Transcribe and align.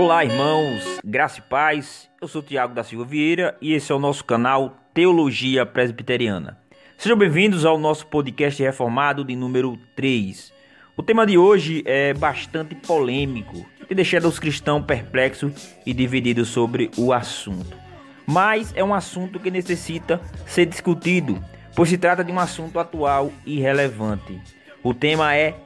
Olá, 0.00 0.24
irmãos, 0.24 1.00
graça 1.04 1.40
e 1.40 1.42
paz. 1.42 2.08
Eu 2.22 2.28
sou 2.28 2.40
Tiago 2.40 2.72
da 2.72 2.84
Silva 2.84 3.04
Vieira 3.04 3.56
e 3.60 3.72
esse 3.74 3.90
é 3.90 3.94
o 3.96 3.98
nosso 3.98 4.24
canal 4.24 4.76
Teologia 4.94 5.66
Presbiteriana. 5.66 6.56
Sejam 6.96 7.18
bem-vindos 7.18 7.64
ao 7.64 7.76
nosso 7.76 8.06
podcast 8.06 8.62
reformado 8.62 9.24
de 9.24 9.34
número 9.34 9.76
3. 9.96 10.52
O 10.96 11.02
tema 11.02 11.26
de 11.26 11.36
hoje 11.36 11.82
é 11.84 12.14
bastante 12.14 12.76
polêmico 12.76 13.66
e 13.90 13.94
deixando 13.96 14.28
os 14.28 14.38
cristãos 14.38 14.84
perplexos 14.84 15.74
e 15.84 15.92
divididos 15.92 16.46
sobre 16.46 16.92
o 16.96 17.12
assunto. 17.12 17.76
Mas 18.24 18.72
é 18.76 18.84
um 18.84 18.94
assunto 18.94 19.40
que 19.40 19.50
necessita 19.50 20.20
ser 20.46 20.66
discutido, 20.66 21.42
pois 21.74 21.88
se 21.88 21.98
trata 21.98 22.22
de 22.22 22.30
um 22.30 22.38
assunto 22.38 22.78
atual 22.78 23.32
e 23.44 23.58
relevante. 23.58 24.40
O 24.80 24.94
tema 24.94 25.34
é 25.34 25.56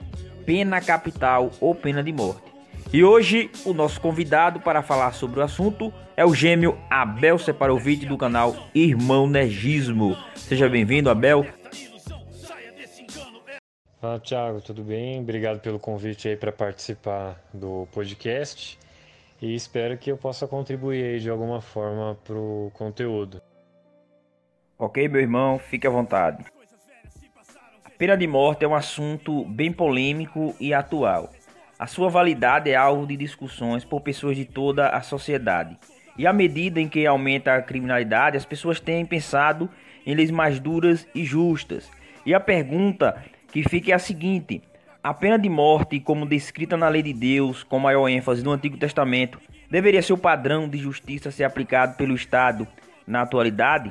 pena 0.46 0.80
capital 0.80 1.50
ou 1.60 1.74
pena 1.74 2.02
de 2.02 2.14
morte. 2.14 2.51
E 2.92 3.02
hoje 3.02 3.50
o 3.64 3.72
nosso 3.72 3.98
convidado 3.98 4.60
para 4.60 4.82
falar 4.82 5.12
sobre 5.12 5.40
o 5.40 5.42
assunto 5.42 5.90
é 6.14 6.26
o 6.26 6.34
gêmeo 6.34 6.78
Abel 6.90 7.38
Separovic 7.38 8.04
do 8.04 8.18
canal 8.18 8.54
Irmão 8.74 9.26
Nergismo. 9.26 10.14
Seja 10.34 10.68
bem-vindo, 10.68 11.08
Abel. 11.08 11.46
Fala, 13.98 14.20
Thiago, 14.20 14.60
tudo 14.60 14.82
bem? 14.82 15.20
Obrigado 15.20 15.58
pelo 15.60 15.78
convite 15.78 16.28
aí 16.28 16.36
para 16.36 16.52
participar 16.52 17.42
do 17.54 17.88
podcast 17.92 18.78
e 19.40 19.54
espero 19.54 19.96
que 19.96 20.12
eu 20.12 20.18
possa 20.18 20.46
contribuir 20.46 21.18
de 21.18 21.30
alguma 21.30 21.62
forma 21.62 22.18
para 22.22 22.36
o 22.36 22.70
conteúdo. 22.74 23.40
Ok, 24.78 25.08
meu 25.08 25.22
irmão, 25.22 25.58
fique 25.58 25.86
à 25.86 25.90
vontade. 25.90 26.44
A 27.82 27.90
pena 27.96 28.18
de 28.18 28.26
morte 28.26 28.66
é 28.66 28.68
um 28.68 28.74
assunto 28.74 29.46
bem 29.46 29.72
polêmico 29.72 30.54
e 30.60 30.74
atual. 30.74 31.30
A 31.82 31.86
sua 31.88 32.08
validade 32.08 32.70
é 32.70 32.76
alvo 32.76 33.04
de 33.04 33.16
discussões 33.16 33.84
por 33.84 34.02
pessoas 34.02 34.36
de 34.36 34.44
toda 34.44 34.90
a 34.90 35.02
sociedade. 35.02 35.76
E 36.16 36.28
à 36.28 36.32
medida 36.32 36.80
em 36.80 36.88
que 36.88 37.04
aumenta 37.04 37.56
a 37.56 37.60
criminalidade, 37.60 38.36
as 38.36 38.44
pessoas 38.44 38.78
têm 38.78 39.04
pensado 39.04 39.68
em 40.06 40.14
leis 40.14 40.30
mais 40.30 40.60
duras 40.60 41.08
e 41.12 41.24
justas. 41.24 41.90
E 42.24 42.32
a 42.32 42.38
pergunta 42.38 43.24
que 43.50 43.68
fica 43.68 43.90
é 43.90 43.94
a 43.94 43.98
seguinte: 43.98 44.62
a 45.02 45.12
pena 45.12 45.36
de 45.36 45.48
morte, 45.48 45.98
como 45.98 46.24
descrita 46.24 46.76
na 46.76 46.88
lei 46.88 47.02
de 47.02 47.12
Deus, 47.12 47.64
com 47.64 47.80
maior 47.80 48.08
ênfase 48.08 48.44
no 48.44 48.52
Antigo 48.52 48.76
Testamento, 48.76 49.40
deveria 49.68 50.02
ser 50.02 50.12
o 50.12 50.18
padrão 50.18 50.68
de 50.68 50.78
justiça 50.78 51.30
a 51.30 51.32
ser 51.32 51.42
aplicado 51.42 51.96
pelo 51.96 52.14
Estado 52.14 52.64
na 53.04 53.22
atualidade? 53.22 53.90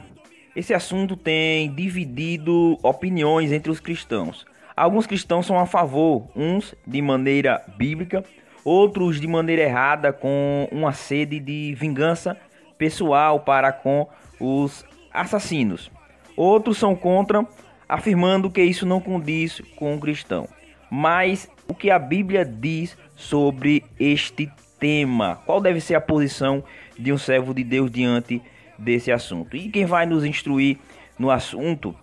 Esse 0.56 0.74
assunto 0.74 1.18
tem 1.18 1.70
dividido 1.76 2.78
opiniões 2.82 3.52
entre 3.52 3.70
os 3.70 3.82
cristãos. 3.82 4.46
Alguns 4.82 5.06
cristãos 5.06 5.46
são 5.46 5.60
a 5.60 5.68
favor, 5.68 6.28
uns 6.36 6.74
de 6.88 7.04
maneira 7.04 7.64
bíblica, 7.78 8.24
outros 8.66 9.22
de 9.22 9.28
maneira 9.28 9.62
errada, 9.62 10.12
com 10.12 10.68
uma 10.72 10.92
sede 10.92 11.40
de 11.40 11.76
vingança 11.76 12.36
pessoal 12.80 13.42
para 13.42 13.72
com 13.72 14.08
os 14.40 14.84
assassinos. 15.14 15.92
Outros 16.36 16.80
são 16.80 16.96
contra, 16.96 17.46
afirmando 17.88 18.50
que 18.50 18.64
isso 18.64 18.84
não 18.84 19.00
condiz 19.00 19.62
com 19.76 19.94
o 19.94 20.00
cristão. 20.00 20.48
Mas 20.90 21.48
o 21.68 21.76
que 21.76 21.92
a 21.92 22.00
Bíblia 22.00 22.44
diz 22.44 22.98
sobre 23.16 23.86
este 24.00 24.52
tema? 24.80 25.36
Qual 25.46 25.62
deve 25.62 25.80
ser 25.80 25.94
a 25.94 26.02
posição 26.02 26.64
de 26.98 27.14
um 27.14 27.20
servo 27.20 27.54
de 27.54 27.64
Deus 27.64 27.92
diante 27.92 28.42
desse 28.80 29.12
assunto? 29.12 29.56
E 29.56 29.70
quem 29.70 29.86
vai 29.86 30.08
nos 30.08 30.26
instruir 30.26 30.80
no 31.20 31.30
assunto, 31.30 31.96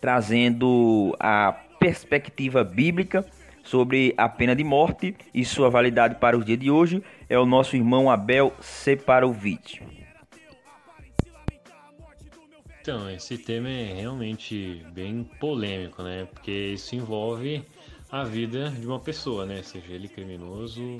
trazendo 0.00 1.16
a 1.18 1.56
perspectiva 1.82 2.62
bíblica 2.62 3.26
sobre 3.64 4.14
a 4.16 4.28
pena 4.28 4.54
de 4.54 4.62
morte 4.62 5.16
e 5.34 5.44
sua 5.44 5.68
validade 5.68 6.14
para 6.14 6.38
os 6.38 6.44
dias 6.44 6.60
de 6.60 6.70
hoje 6.70 7.02
é 7.28 7.36
o 7.36 7.44
nosso 7.44 7.74
irmão 7.74 8.08
Abel 8.08 8.54
Separovic. 8.60 9.82
Então, 12.80 13.10
esse 13.10 13.36
tema 13.36 13.68
é 13.68 13.94
realmente 13.94 14.86
bem 14.92 15.24
polêmico, 15.40 16.04
né? 16.04 16.28
Porque 16.32 16.52
isso 16.74 16.94
envolve 16.94 17.64
a 18.10 18.22
vida 18.22 18.70
de 18.70 18.86
uma 18.86 19.00
pessoa, 19.00 19.44
né? 19.44 19.60
Seja 19.62 19.92
ele 19.92 20.06
criminoso 20.06 20.98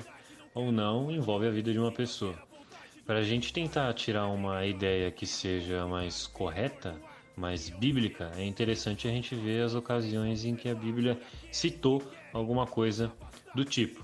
ou 0.53 0.69
não, 0.69 1.09
envolve 1.09 1.47
a 1.47 1.51
vida 1.51 1.71
de 1.71 1.79
uma 1.79 1.93
pessoa. 1.93 2.35
Para 3.05 3.19
a 3.19 3.23
gente 3.23 3.53
tentar 3.53 3.93
tirar 3.93 4.27
uma 4.27 4.65
ideia 4.65 5.09
que 5.11 5.25
seja 5.25 5.85
mais 5.87 6.27
correta, 6.27 6.95
mais 7.35 7.69
bíblica, 7.69 8.31
é 8.37 8.43
interessante 8.43 9.07
a 9.07 9.11
gente 9.11 9.35
ver 9.35 9.63
as 9.63 9.73
ocasiões 9.73 10.45
em 10.45 10.55
que 10.55 10.69
a 10.69 10.75
Bíblia 10.75 11.19
citou 11.51 12.01
alguma 12.31 12.65
coisa 12.65 13.11
do 13.55 13.65
tipo. 13.65 14.03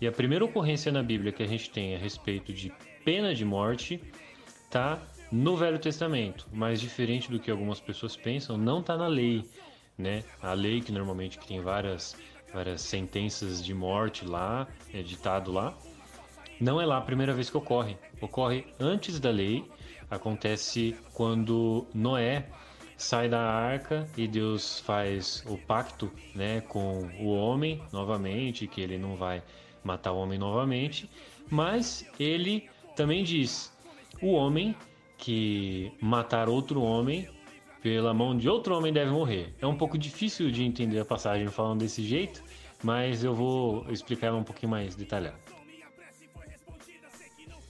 E 0.00 0.06
a 0.06 0.12
primeira 0.12 0.44
ocorrência 0.44 0.90
na 0.90 1.02
Bíblia 1.02 1.32
que 1.32 1.42
a 1.42 1.46
gente 1.46 1.70
tem 1.70 1.94
a 1.94 1.98
respeito 1.98 2.52
de 2.52 2.72
pena 3.04 3.34
de 3.34 3.44
morte 3.44 4.00
está 4.64 5.02
no 5.30 5.56
Velho 5.56 5.78
Testamento, 5.78 6.46
mas 6.52 6.80
diferente 6.80 7.30
do 7.30 7.38
que 7.38 7.50
algumas 7.50 7.80
pessoas 7.80 8.16
pensam, 8.16 8.56
não 8.56 8.80
está 8.80 8.96
na 8.96 9.06
lei, 9.06 9.44
né? 9.96 10.24
A 10.42 10.54
lei 10.54 10.80
que 10.80 10.90
normalmente 10.90 11.38
tem 11.38 11.60
várias 11.60 12.16
várias 12.52 12.80
sentenças 12.80 13.64
de 13.64 13.72
morte 13.72 14.24
lá, 14.24 14.66
é 14.92 15.02
ditado 15.02 15.52
lá, 15.52 15.76
não 16.60 16.80
é 16.80 16.86
lá 16.86 16.98
a 16.98 17.00
primeira 17.00 17.32
vez 17.32 17.48
que 17.48 17.56
ocorre. 17.56 17.96
Ocorre 18.20 18.66
antes 18.78 19.20
da 19.20 19.30
lei, 19.30 19.64
acontece 20.10 20.96
quando 21.14 21.86
Noé 21.94 22.48
sai 23.00 23.30
da 23.30 23.40
arca 23.40 24.06
e 24.14 24.28
Deus 24.28 24.78
faz 24.80 25.42
o 25.48 25.56
pacto 25.56 26.12
né, 26.34 26.60
com 26.60 27.08
o 27.18 27.28
homem 27.30 27.80
novamente, 27.90 28.66
que 28.66 28.78
ele 28.78 28.98
não 28.98 29.16
vai 29.16 29.42
matar 29.82 30.12
o 30.12 30.18
homem 30.18 30.38
novamente, 30.38 31.08
mas 31.48 32.06
ele 32.18 32.68
também 32.94 33.24
diz: 33.24 33.72
o 34.20 34.32
homem 34.32 34.76
que 35.16 35.90
matar 35.98 36.50
outro 36.50 36.82
homem 36.82 37.26
pela 37.82 38.12
mão 38.12 38.36
de 38.36 38.50
outro 38.50 38.76
homem 38.76 38.92
deve 38.92 39.10
morrer. 39.10 39.54
É 39.60 39.66
um 39.66 39.76
pouco 39.76 39.96
difícil 39.96 40.50
de 40.50 40.62
entender 40.62 41.00
a 41.00 41.04
passagem 41.04 41.48
falando 41.48 41.80
desse 41.80 42.02
jeito, 42.02 42.42
mas 42.84 43.24
eu 43.24 43.34
vou 43.34 43.86
explicar 43.90 44.26
ela 44.26 44.36
um 44.36 44.44
pouquinho 44.44 44.70
mais 44.70 44.94
detalhado. 44.94 45.38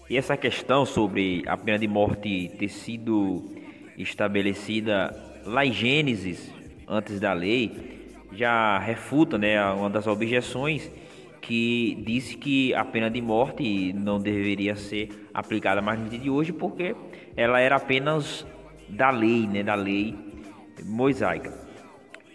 E 0.09 0.17
essa 0.17 0.37
questão 0.37 0.85
sobre 0.85 1.45
a 1.47 1.57
pena 1.57 1.79
de 1.79 1.87
morte 1.87 2.51
ter 2.59 2.69
sido 2.69 3.61
estabelecida 4.03 5.15
lá 5.44 5.65
em 5.65 5.72
Gênesis, 5.72 6.50
antes 6.87 7.21
da 7.21 7.33
lei, 7.33 8.16
já 8.33 8.78
refuta 8.78 9.38
né, 9.38 9.62
uma 9.72 9.91
das 9.91 10.06
objeções 10.06 10.91
que 11.41 11.97
disse 12.05 12.37
que 12.37 12.75
a 12.75 12.84
pena 12.84 13.11
de 13.11 13.21
morte 13.21 13.93
não 13.93 14.19
deveria 14.19 14.77
ser 14.77 15.28
aplicada 15.33 15.81
mais 15.81 15.99
no 15.99 16.09
dia 16.09 16.19
de 16.19 16.31
hoje 16.31 16.53
porque 16.53 16.94
ela 17.37 17.61
era 17.61 17.77
apenas 17.77 18.47
da 18.88 19.11
lei, 19.11 19.47
né, 19.47 19.62
da 19.62 19.75
lei 19.75 20.15
mosaica. 20.84 21.53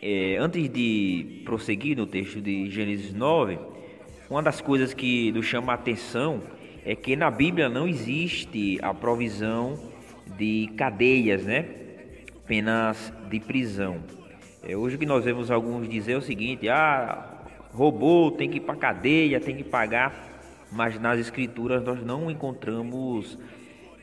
É, 0.02 0.38
antes 0.38 0.70
de 0.70 1.42
prosseguir 1.46 1.97
no 1.97 2.06
texto 2.06 2.42
de 2.42 2.70
Gênesis 2.70 3.14
9, 3.14 3.58
uma 4.30 4.42
das 4.42 4.62
coisas 4.62 4.94
que 4.94 5.32
nos 5.32 5.46
chama 5.46 5.72
a 5.72 5.76
atenção 5.76 6.44
é 6.84 6.96
que 6.96 7.16
na 7.16 7.32
Bíblia 7.32 7.70
não 7.70 7.88
existe 7.88 8.78
a 8.82 8.94
provisão 8.94 9.95
de 10.38 10.69
cadeias, 10.78 11.44
né? 11.44 11.66
Penas 12.46 13.13
de 13.30 13.40
prisão. 13.40 14.03
É, 14.63 14.75
hoje 14.75 14.97
que 14.97 15.06
nós 15.06 15.24
vemos 15.24 15.52
alguns 15.52 15.88
dizer 15.88 16.16
o 16.16 16.22
seguinte: 16.22 16.68
ah, 16.69 17.44
roubou, 17.72 18.31
tem 18.31 18.50
que 18.50 18.58
ir 18.58 18.62
para 18.62 18.75
cadeia, 18.75 19.40
tem 19.40 19.56
que 19.56 19.64
pagar. 19.64 20.34
Mas 20.72 21.00
nas 21.00 21.19
escrituras 21.19 21.84
nós 21.84 22.03
não 22.03 22.30
encontramos 22.30 23.38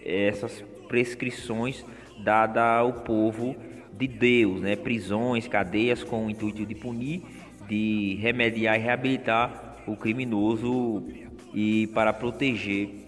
essas 0.05 0.65
prescrições 0.89 1.85
dadas 2.23 2.63
ao 2.63 2.93
povo 2.93 3.57
de 3.93 4.07
Deus, 4.07 4.61
né? 4.61 4.77
Prisões, 4.77 5.49
cadeias 5.49 6.03
com 6.03 6.27
o 6.27 6.31
intuito 6.31 6.65
de 6.65 6.75
punir, 6.75 7.23
de 7.69 8.17
remediar 8.21 8.79
e 8.79 8.83
reabilitar 8.83 9.77
o 9.87 9.97
criminoso 9.97 11.05
e 11.53 11.89
para 11.89 12.13
proteger 12.13 13.02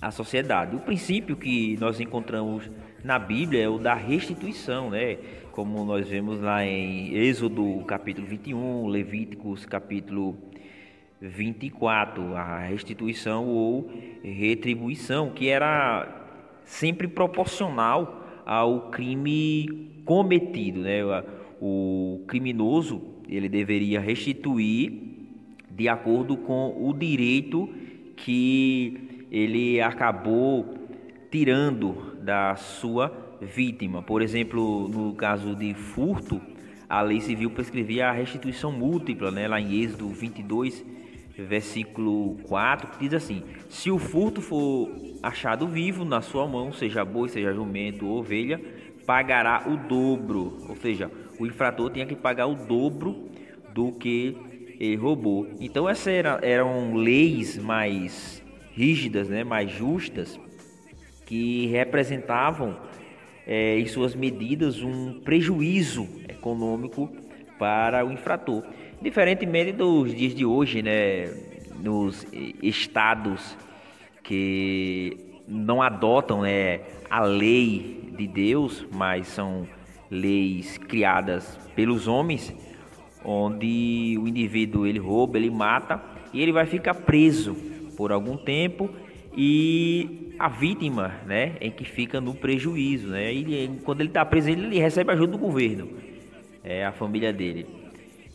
a 0.00 0.10
sociedade. 0.10 0.74
O 0.74 0.80
princípio 0.80 1.36
que 1.36 1.76
nós 1.78 2.00
encontramos 2.00 2.70
na 3.04 3.18
Bíblia 3.18 3.64
é 3.64 3.68
o 3.68 3.78
da 3.78 3.94
restituição, 3.94 4.90
né? 4.90 5.18
Como 5.52 5.84
nós 5.84 6.08
vemos 6.08 6.40
lá 6.40 6.64
em 6.64 7.14
Êxodo 7.14 7.84
capítulo 7.86 8.26
21, 8.26 8.86
Levíticos 8.86 9.66
capítulo 9.66 10.38
24, 11.20 12.34
a 12.34 12.60
restituição 12.60 13.46
ou 13.46 13.90
retribuição, 14.22 15.30
que 15.30 15.48
era 15.48 16.08
sempre 16.64 17.06
proporcional 17.06 18.42
ao 18.46 18.90
crime 18.90 20.02
cometido, 20.06 20.80
né? 20.80 21.00
O 21.60 22.24
criminoso, 22.26 23.02
ele 23.28 23.48
deveria 23.48 24.00
restituir 24.00 25.10
de 25.70 25.88
acordo 25.88 26.38
com 26.38 26.74
o 26.78 26.94
direito 26.94 27.68
que 28.16 29.09
ele 29.30 29.80
acabou 29.80 30.74
tirando 31.30 32.16
da 32.20 32.56
sua 32.56 33.36
vítima. 33.40 34.02
Por 34.02 34.22
exemplo, 34.22 34.88
no 34.88 35.14
caso 35.14 35.54
de 35.54 35.72
furto, 35.74 36.40
a 36.88 37.00
lei 37.00 37.20
civil 37.20 37.50
prescrevia 37.50 38.08
a 38.08 38.12
restituição 38.12 38.72
múltipla, 38.72 39.30
né? 39.30 39.46
lá 39.46 39.60
em 39.60 39.82
Êxodo 39.82 40.08
22, 40.08 40.84
versículo 41.38 42.36
4, 42.48 42.90
que 42.90 42.98
diz 42.98 43.14
assim: 43.14 43.42
Se 43.68 43.90
o 43.90 43.98
furto 43.98 44.40
for 44.40 44.90
achado 45.22 45.68
vivo 45.68 46.04
na 46.04 46.20
sua 46.20 46.46
mão, 46.46 46.72
seja 46.72 47.04
boi, 47.04 47.28
seja 47.28 47.54
jumento 47.54 48.06
ou 48.06 48.18
ovelha, 48.18 48.60
pagará 49.06 49.64
o 49.68 49.76
dobro. 49.76 50.58
Ou 50.68 50.76
seja, 50.76 51.10
o 51.38 51.46
infrator 51.46 51.90
tinha 51.90 52.06
que 52.06 52.16
pagar 52.16 52.46
o 52.46 52.54
dobro 52.54 53.30
do 53.72 53.92
que 53.92 54.36
roubou. 54.98 55.46
Então 55.60 55.88
essas 55.88 56.08
eram, 56.08 56.38
eram 56.42 56.94
leis 56.94 57.58
mais 57.58 58.39
rígidas, 58.80 59.28
né, 59.28 59.44
mais 59.44 59.70
justas, 59.70 60.40
que 61.26 61.66
representavam 61.66 62.78
é, 63.46 63.78
em 63.78 63.86
suas 63.86 64.14
medidas 64.14 64.82
um 64.82 65.20
prejuízo 65.20 66.08
econômico 66.26 67.10
para 67.58 68.06
o 68.06 68.10
infrator. 68.10 68.64
Diferentemente 69.02 69.72
dos 69.72 70.14
dias 70.14 70.34
de 70.34 70.46
hoje, 70.46 70.80
né, 70.80 71.26
nos 71.82 72.26
estados 72.62 73.54
que 74.22 75.14
não 75.46 75.82
adotam 75.82 76.40
né, 76.40 76.80
a 77.10 77.20
lei 77.20 78.14
de 78.16 78.26
Deus, 78.26 78.86
mas 78.90 79.26
são 79.26 79.68
leis 80.10 80.78
criadas 80.78 81.58
pelos 81.76 82.08
homens, 82.08 82.54
onde 83.22 84.16
o 84.18 84.26
indivíduo 84.26 84.86
ele 84.86 84.98
rouba, 84.98 85.36
ele 85.36 85.50
mata 85.50 86.02
e 86.32 86.40
ele 86.40 86.52
vai 86.52 86.64
ficar 86.64 86.94
preso 86.94 87.69
por 88.00 88.12
algum 88.12 88.34
tempo 88.34 88.88
e 89.36 90.34
a 90.38 90.48
vítima, 90.48 91.20
né, 91.26 91.54
é 91.60 91.68
que 91.68 91.84
fica 91.84 92.18
no 92.18 92.34
prejuízo, 92.34 93.08
né? 93.08 93.30
Ele, 93.30 93.78
quando 93.84 94.00
ele 94.00 94.08
está 94.08 94.24
preso, 94.24 94.48
ele, 94.48 94.64
ele 94.64 94.78
recebe 94.78 95.12
ajuda 95.12 95.32
do 95.32 95.38
governo, 95.38 95.98
é 96.64 96.86
a 96.86 96.92
família 96.92 97.30
dele. 97.30 97.66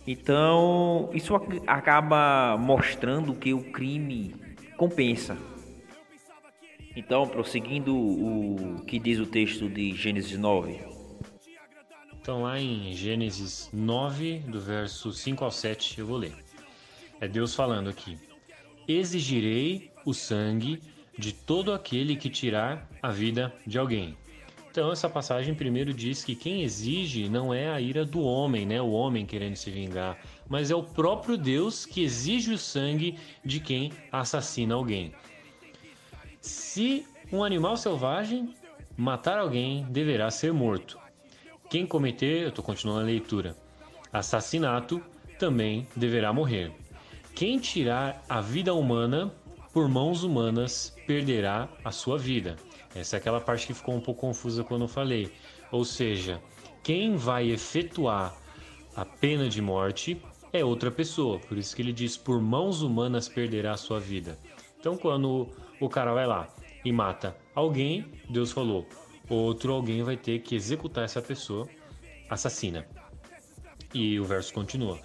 Então, 0.06 1.10
isso 1.16 1.34
acaba 1.66 2.56
mostrando 2.60 3.34
que 3.34 3.56
o 3.56 3.72
crime 3.72 4.36
compensa. 4.78 5.36
Então, 6.96 7.28
prosseguindo 7.28 7.98
o 7.98 8.84
que 8.86 9.00
diz 9.00 9.18
o 9.18 9.26
texto 9.26 9.68
de 9.68 9.96
Gênesis 9.96 10.38
9. 10.38 10.80
Então, 12.22 12.44
lá 12.44 12.60
em 12.60 12.94
Gênesis 12.94 13.68
9, 13.74 14.42
do 14.48 14.62
verso 14.62 15.12
5 15.12 15.44
ao 15.44 15.50
7, 15.50 16.02
eu 16.02 16.06
vou 16.06 16.18
ler. 16.18 16.34
É 17.20 17.28
Deus 17.28 17.56
falando 17.56 17.90
aqui: 17.90 18.16
Exigirei 18.88 19.92
o 20.06 20.14
sangue 20.14 20.82
de 21.18 21.34
todo 21.34 21.74
aquele 21.74 22.16
que 22.16 22.30
tirar 22.30 22.88
a 23.02 23.10
vida 23.10 23.54
de 23.66 23.78
alguém. 23.80 24.16
Então, 24.70 24.92
essa 24.92 25.08
passagem 25.08 25.56
primeiro 25.56 25.94
diz 25.94 26.24
que 26.24 26.36
quem 26.36 26.62
exige 26.62 27.30
não 27.30 27.54
é 27.54 27.70
a 27.70 27.80
ira 27.80 28.04
do 28.04 28.22
homem, 28.22 28.66
né? 28.66 28.82
O 28.82 28.92
homem 28.92 29.26
querendo 29.26 29.56
se 29.56 29.72
vingar, 29.72 30.20
mas 30.50 30.70
é 30.70 30.76
o 30.76 30.84
próprio 30.84 31.38
Deus 31.38 31.86
que 31.86 32.04
exige 32.04 32.52
o 32.52 32.58
sangue 32.58 33.18
de 33.44 33.62
quem 33.62 33.94
assassina 34.12 34.76
alguém. 34.76 35.14
Se 36.42 37.08
um 37.32 37.42
animal 37.42 37.78
selvagem 37.78 38.54
matar 38.98 39.40
alguém, 39.40 39.86
deverá 39.90 40.30
ser 40.30 40.52
morto. 40.52 41.00
Quem 41.70 41.88
cometer, 41.88 42.44
eu 42.44 42.50
estou 42.50 42.64
continuando 42.64 43.02
a 43.02 43.06
leitura, 43.06 43.56
assassinato, 44.12 45.02
também 45.40 45.88
deverá 45.96 46.34
morrer. 46.34 46.74
Quem 47.36 47.60
tirar 47.60 48.24
a 48.30 48.40
vida 48.40 48.74
humana 48.74 49.30
por 49.74 49.90
mãos 49.90 50.24
humanas 50.24 50.96
perderá 51.06 51.68
a 51.84 51.92
sua 51.92 52.18
vida. 52.18 52.56
Essa 52.96 53.18
é 53.18 53.20
aquela 53.20 53.42
parte 53.42 53.68
que 53.68 53.74
ficou 53.74 53.94
um 53.94 54.00
pouco 54.00 54.22
confusa 54.22 54.64
quando 54.64 54.84
eu 54.84 54.88
falei. 54.88 55.30
Ou 55.70 55.84
seja, 55.84 56.42
quem 56.82 57.18
vai 57.18 57.52
efetuar 57.52 58.34
a 58.96 59.04
pena 59.04 59.50
de 59.50 59.62
morte 59.62 60.18
é 60.54 60.64
outra 60.64 60.90
pessoa. 60.90 61.38
Por 61.40 61.58
isso 61.58 61.76
que 61.76 61.82
ele 61.82 61.92
diz: 61.92 62.16
por 62.16 62.40
mãos 62.42 62.82
humanas 62.82 63.28
perderá 63.28 63.74
a 63.74 63.78
sua 63.78 64.00
vida. 64.00 64.40
Então, 64.80 64.96
quando 64.96 65.50
o 65.82 65.90
cara 65.90 66.14
vai 66.14 66.26
lá 66.26 66.48
e 66.86 66.92
mata 66.94 67.36
alguém, 67.54 68.06
Deus 68.30 68.54
falou: 68.54 68.88
outro 69.30 69.74
alguém 69.74 70.04
vai 70.04 70.16
ter 70.16 70.40
que 70.40 70.56
executar 70.56 71.04
essa 71.04 71.22
pessoa 71.22 71.68
assassina. 72.30 72.88
E 73.94 74.18
o 74.22 74.24
verso 74.24 74.54
continua: 74.54 74.98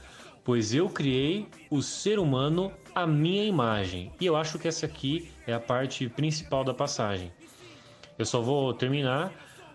Pois 0.42 0.72
eu 0.74 0.88
criei 0.88 1.46
o 1.70 1.82
ser 1.82 2.18
humano 2.18 2.72
à 2.94 3.06
minha 3.06 3.44
imagem. 3.44 4.12
E 4.20 4.26
eu 4.26 4.36
acho 4.36 4.58
que 4.58 4.68
essa 4.68 4.86
aqui 4.86 5.30
é 5.46 5.52
a 5.52 5.60
parte 5.60 6.08
principal 6.08 6.64
da 6.64 6.72
passagem. 6.72 7.32
Eu 8.18 8.24
só 8.24 8.40
vou 8.40 8.72
terminar. 8.72 9.32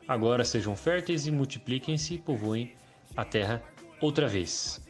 Agora 0.07 0.43
sejam 0.43 0.75
férteis 0.75 1.25
e 1.25 1.31
multipliquem-se 1.31 2.15
e 2.15 2.17
povoem 2.17 2.73
a 3.15 3.25
terra 3.25 3.63
outra 3.99 4.27
vez. 4.27 4.83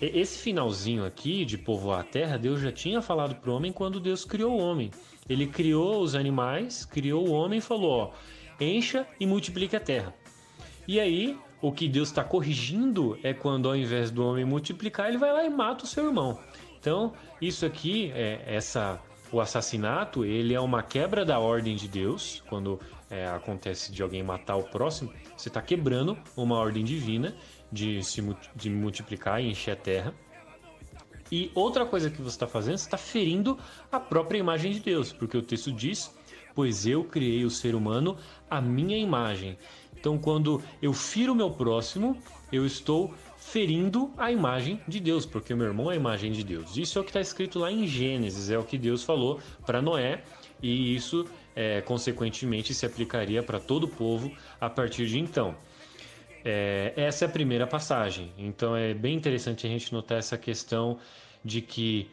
Esse 0.00 0.38
finalzinho 0.38 1.04
aqui 1.04 1.44
de 1.44 1.58
povoar 1.58 2.00
a 2.00 2.04
terra, 2.04 2.38
Deus 2.38 2.60
já 2.60 2.72
tinha 2.72 3.02
falado 3.02 3.34
para 3.34 3.50
o 3.50 3.54
homem 3.54 3.70
quando 3.70 4.00
Deus 4.00 4.24
criou 4.24 4.52
o 4.52 4.58
homem. 4.58 4.90
Ele 5.28 5.46
criou 5.46 6.00
os 6.00 6.14
animais, 6.14 6.86
criou 6.86 7.28
o 7.28 7.32
homem 7.32 7.58
e 7.58 7.62
falou: 7.62 7.90
ó, 7.90 8.10
encha 8.58 9.06
e 9.18 9.26
multiplique 9.26 9.76
a 9.76 9.80
terra. 9.80 10.14
E 10.88 10.98
aí, 10.98 11.38
o 11.60 11.72
que 11.72 11.88
Deus 11.88 12.08
está 12.08 12.24
corrigindo 12.24 13.18
é 13.22 13.34
quando, 13.34 13.68
ao 13.68 13.76
invés 13.76 14.10
do 14.10 14.24
homem 14.24 14.44
multiplicar, 14.44 15.08
ele 15.08 15.18
vai 15.18 15.32
lá 15.32 15.44
e 15.44 15.50
mata 15.50 15.84
o 15.84 15.86
seu 15.86 16.06
irmão. 16.06 16.38
Então, 16.78 17.12
isso 17.40 17.66
aqui, 17.66 18.10
é, 18.14 18.42
essa 18.46 19.00
o 19.32 19.40
assassinato 19.40 20.24
ele 20.24 20.54
é 20.54 20.60
uma 20.60 20.82
quebra 20.82 21.24
da 21.24 21.38
ordem 21.38 21.76
de 21.76 21.86
Deus. 21.86 22.42
Quando 22.48 22.80
é, 23.08 23.26
acontece 23.28 23.92
de 23.92 24.02
alguém 24.02 24.22
matar 24.22 24.56
o 24.56 24.64
próximo, 24.64 25.12
você 25.36 25.48
está 25.48 25.62
quebrando 25.62 26.16
uma 26.36 26.56
ordem 26.56 26.84
divina 26.84 27.34
de 27.70 28.02
se 28.02 28.20
de 28.56 28.70
multiplicar 28.70 29.40
e 29.40 29.48
encher 29.48 29.72
a 29.72 29.76
terra. 29.76 30.14
E 31.30 31.50
outra 31.54 31.86
coisa 31.86 32.10
que 32.10 32.20
você 32.20 32.34
está 32.34 32.46
fazendo, 32.46 32.78
você 32.78 32.86
está 32.86 32.98
ferindo 32.98 33.56
a 33.92 34.00
própria 34.00 34.38
imagem 34.38 34.72
de 34.72 34.80
Deus, 34.80 35.12
porque 35.12 35.36
o 35.36 35.42
texto 35.42 35.70
diz: 35.70 36.12
Pois 36.54 36.86
eu 36.86 37.04
criei 37.04 37.44
o 37.44 37.50
ser 37.50 37.76
humano 37.76 38.16
à 38.50 38.60
minha 38.60 38.98
imagem. 38.98 39.56
Então, 40.00 40.16
quando 40.16 40.62
eu 40.80 40.94
firo 40.94 41.34
o 41.34 41.36
meu 41.36 41.50
próximo, 41.50 42.16
eu 42.50 42.64
estou 42.64 43.12
ferindo 43.36 44.10
a 44.16 44.32
imagem 44.32 44.80
de 44.88 44.98
Deus, 44.98 45.26
porque 45.26 45.54
meu 45.54 45.66
irmão 45.66 45.90
é 45.90 45.94
a 45.94 45.96
imagem 45.96 46.32
de 46.32 46.42
Deus. 46.42 46.74
Isso 46.78 46.98
é 46.98 47.02
o 47.02 47.04
que 47.04 47.10
está 47.10 47.20
escrito 47.20 47.58
lá 47.58 47.70
em 47.70 47.86
Gênesis, 47.86 48.50
é 48.50 48.58
o 48.58 48.64
que 48.64 48.78
Deus 48.78 49.04
falou 49.04 49.40
para 49.66 49.82
Noé, 49.82 50.22
e 50.62 50.94
isso, 50.94 51.26
é, 51.54 51.82
consequentemente, 51.82 52.72
se 52.72 52.86
aplicaria 52.86 53.42
para 53.42 53.60
todo 53.60 53.84
o 53.84 53.88
povo 53.88 54.32
a 54.58 54.70
partir 54.70 55.06
de 55.06 55.18
então. 55.18 55.54
É, 56.42 56.94
essa 56.96 57.26
é 57.26 57.28
a 57.28 57.30
primeira 57.30 57.66
passagem, 57.66 58.32
então 58.38 58.74
é 58.74 58.94
bem 58.94 59.14
interessante 59.14 59.66
a 59.66 59.70
gente 59.70 59.92
notar 59.92 60.18
essa 60.18 60.38
questão 60.38 60.98
de 61.44 61.60
que 61.60 62.08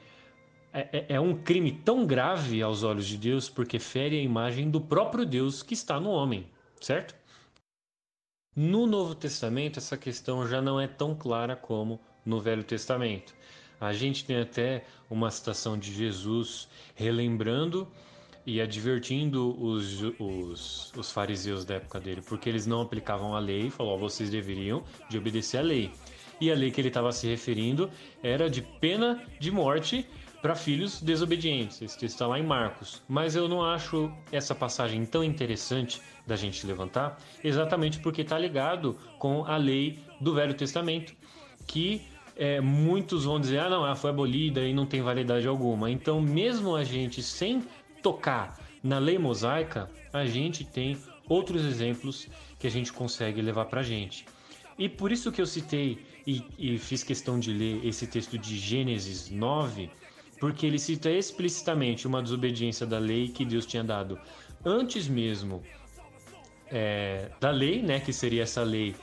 é, 0.73 0.89
é, 0.91 1.05
é 1.15 1.19
um 1.19 1.33
crime 1.33 1.71
tão 1.71 2.05
grave 2.05 2.61
aos 2.61 2.83
olhos 2.83 3.07
de 3.07 3.17
Deus 3.17 3.47
porque 3.47 3.79
fere 3.79 4.19
a 4.19 4.21
imagem 4.21 4.69
do 4.69 4.81
próprio 4.81 5.25
Deus 5.25 5.63
que 5.63 5.73
está 5.73 5.97
no 5.97 6.09
homem, 6.09 6.45
certo? 6.81 7.15
No 8.59 8.87
Novo 8.87 9.13
Testamento, 9.13 9.77
essa 9.77 9.95
questão 9.95 10.47
já 10.47 10.59
não 10.59 10.81
é 10.81 10.87
tão 10.87 11.13
clara 11.13 11.55
como 11.55 11.99
no 12.25 12.41
Velho 12.41 12.63
Testamento. 12.63 13.35
A 13.79 13.93
gente 13.93 14.25
tem 14.25 14.37
até 14.37 14.83
uma 15.07 15.29
citação 15.29 15.77
de 15.77 15.93
Jesus 15.93 16.67
relembrando 16.95 17.87
e 18.47 18.59
advertindo 18.59 19.55
os, 19.63 20.01
os, 20.17 20.91
os, 20.97 21.11
fariseus 21.11 21.65
da 21.65 21.75
época 21.75 21.99
dele, 21.99 22.23
porque 22.23 22.49
eles 22.49 22.65
não 22.65 22.81
aplicavam 22.81 23.35
a 23.35 23.39
lei, 23.39 23.69
falou: 23.69 23.93
oh, 23.93 23.99
vocês 23.99 24.31
deveriam 24.31 24.83
de 25.07 25.19
obedecer 25.19 25.59
a 25.59 25.61
lei. 25.61 25.91
E 26.41 26.51
a 26.51 26.55
lei 26.55 26.71
que 26.71 26.81
ele 26.81 26.87
estava 26.87 27.11
se 27.11 27.27
referindo 27.27 27.91
era 28.23 28.49
de 28.49 28.63
pena 28.63 29.23
de 29.39 29.51
morte 29.51 30.03
para 30.41 30.55
filhos 30.55 31.01
desobedientes. 31.01 31.81
Isso 31.81 32.03
está 32.05 32.27
lá 32.27 32.39
em 32.39 32.43
Marcos. 32.43 33.01
Mas 33.07 33.35
eu 33.35 33.47
não 33.47 33.63
acho 33.63 34.11
essa 34.31 34.53
passagem 34.53 35.05
tão 35.05 35.23
interessante 35.23 36.01
da 36.25 36.35
gente 36.35 36.65
levantar, 36.67 37.17
exatamente 37.43 37.99
porque 37.99 38.21
está 38.21 38.37
ligado 38.37 38.97
com 39.17 39.45
a 39.45 39.55
lei 39.57 39.99
do 40.19 40.33
Velho 40.33 40.53
Testamento, 40.53 41.15
que 41.65 42.01
é, 42.35 42.61
muitos 42.61 43.25
vão 43.25 43.39
dizer, 43.39 43.59
ah, 43.59 43.69
não, 43.69 43.85
ela 43.85 43.95
foi 43.95 44.09
abolida 44.09 44.61
e 44.61 44.73
não 44.73 44.85
tem 44.85 45.01
validade 45.01 45.47
alguma. 45.47 45.89
Então, 45.89 46.21
mesmo 46.21 46.75
a 46.75 46.83
gente 46.83 47.23
sem 47.23 47.63
tocar 48.03 48.59
na 48.83 48.99
lei 48.99 49.17
mosaica, 49.17 49.89
a 50.13 50.25
gente 50.25 50.63
tem 50.63 50.97
outros 51.27 51.65
exemplos 51.65 52.27
que 52.59 52.67
a 52.67 52.71
gente 52.71 52.93
consegue 52.93 53.41
levar 53.41 53.65
para 53.65 53.81
a 53.81 53.83
gente. 53.83 54.25
E 54.77 54.87
por 54.87 55.11
isso 55.11 55.31
que 55.31 55.41
eu 55.41 55.45
citei 55.45 55.97
e, 56.25 56.43
e 56.57 56.77
fiz 56.77 57.03
questão 57.03 57.39
de 57.39 57.51
ler 57.51 57.83
esse 57.85 58.05
texto 58.05 58.37
de 58.37 58.57
Gênesis 58.57 59.29
9, 59.29 59.89
porque 60.39 60.65
ele 60.65 60.79
cita 60.79 61.09
explicitamente 61.09 62.07
uma 62.07 62.21
desobediência 62.21 62.85
da 62.85 62.99
lei 62.99 63.29
que 63.29 63.43
Deus 63.45 63.65
tinha 63.65 63.83
dado 63.83 64.19
antes 64.63 65.07
mesmo 65.07 65.63
é, 66.69 67.29
da 67.39 67.51
lei, 67.51 67.81
né, 67.81 67.99
que 67.99 68.11
seria 68.11 68.43
essa 68.43 68.63
lei 68.63 68.95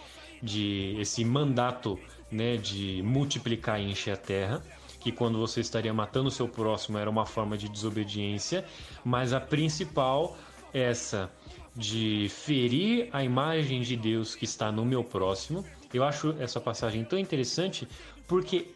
de 0.43 0.97
esse 0.99 1.25
mandato, 1.25 1.99
né, 2.31 2.57
de 2.57 3.03
multiplicar 3.03 3.81
e 3.81 3.91
encher 3.91 4.13
a 4.13 4.17
terra, 4.17 4.63
que 5.01 5.11
quando 5.11 5.39
você 5.39 5.61
estaria 5.61 5.93
matando 5.93 6.29
o 6.29 6.31
seu 6.31 6.49
próximo 6.49 6.99
era 6.99 7.09
uma 7.09 7.27
forma 7.27 7.57
de 7.57 7.69
desobediência, 7.69 8.65
mas 9.05 9.33
a 9.33 9.41
principal 9.41 10.37
essa 10.73 11.31
de 11.77 12.29
ferir 12.31 13.09
a 13.13 13.25
imagem 13.25 13.83
de 13.83 13.97
Deus 13.97 14.35
que 14.35 14.45
está 14.45 14.71
no 14.71 14.85
meu 14.85 15.03
próximo. 15.03 15.65
Eu 15.93 16.05
acho 16.05 16.35
essa 16.39 16.61
passagem 16.61 17.05
tão 17.05 17.19
interessante 17.19 17.89
porque 18.27 18.69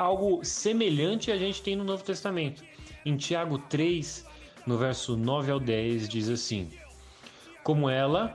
algo 0.00 0.42
semelhante 0.42 1.30
a 1.30 1.36
gente 1.36 1.60
tem 1.60 1.76
no 1.76 1.84
Novo 1.84 2.02
Testamento. 2.02 2.64
Em 3.04 3.18
Tiago 3.18 3.58
3, 3.58 4.26
no 4.66 4.78
verso 4.78 5.14
9 5.14 5.52
ao 5.52 5.60
10, 5.60 6.08
diz 6.08 6.30
assim: 6.30 6.70
Como 7.62 7.88
ela, 7.90 8.34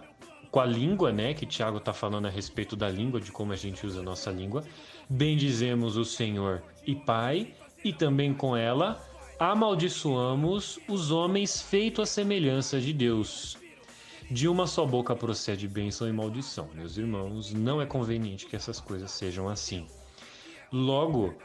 com 0.52 0.60
a 0.60 0.66
língua, 0.66 1.12
né, 1.12 1.34
que 1.34 1.46
Tiago 1.46 1.78
está 1.78 1.92
falando 1.92 2.28
a 2.28 2.30
respeito 2.30 2.76
da 2.76 2.88
língua, 2.88 3.20
de 3.20 3.32
como 3.32 3.52
a 3.52 3.56
gente 3.56 3.84
usa 3.84 4.02
a 4.02 4.04
nossa 4.04 4.30
língua, 4.30 4.64
bendizemos 5.10 5.98
o 5.98 6.06
Senhor 6.06 6.62
e 6.86 6.96
Pai, 6.96 7.52
e 7.84 7.92
também 7.92 8.32
com 8.32 8.56
ela 8.56 9.04
amaldiçoamos 9.40 10.80
os 10.88 11.12
homens 11.12 11.62
feitos 11.62 12.04
à 12.04 12.06
semelhança 12.06 12.80
de 12.80 12.94
Deus. 12.94 13.58
De 14.30 14.48
uma 14.48 14.66
só 14.68 14.86
boca 14.86 15.16
procede 15.16 15.68
bênção 15.68 16.08
e 16.08 16.12
maldição. 16.12 16.70
Meus 16.74 16.98
irmãos, 16.98 17.54
não 17.54 17.82
é 17.82 17.86
conveniente 17.86 18.46
que 18.46 18.56
essas 18.56 18.80
coisas 18.80 19.12
sejam 19.12 19.50
assim. 19.50 19.86
Logo, 20.72 21.36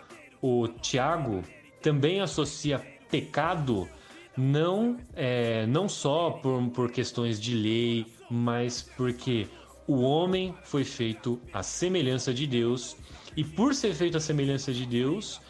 o 0.41 0.69
Tiago 0.69 1.43
também 1.83 2.21
associa 2.21 2.79
pecado 3.11 3.89
não, 4.37 4.97
é, 5.15 5.67
não 5.67 5.89
só 5.89 6.31
por, 6.31 6.63
por 6.71 6.91
questões 6.91 7.41
de 7.41 7.55
lei, 7.55 8.07
mas 8.31 8.83
porque 8.97 9.49
o 9.87 10.01
homem 10.03 10.55
foi 10.63 10.85
feito 10.85 11.41
à 11.53 11.63
semelhança 11.63 12.33
de 12.33 12.47
Deus 12.47 12.97
e 13.37 13.45
por 13.45 13.75
ser 13.75 13.95
feito 13.95 14.17
à 14.17 14.21
semelhança 14.21 14.73
de 14.73 14.87
Deus, 14.87 15.41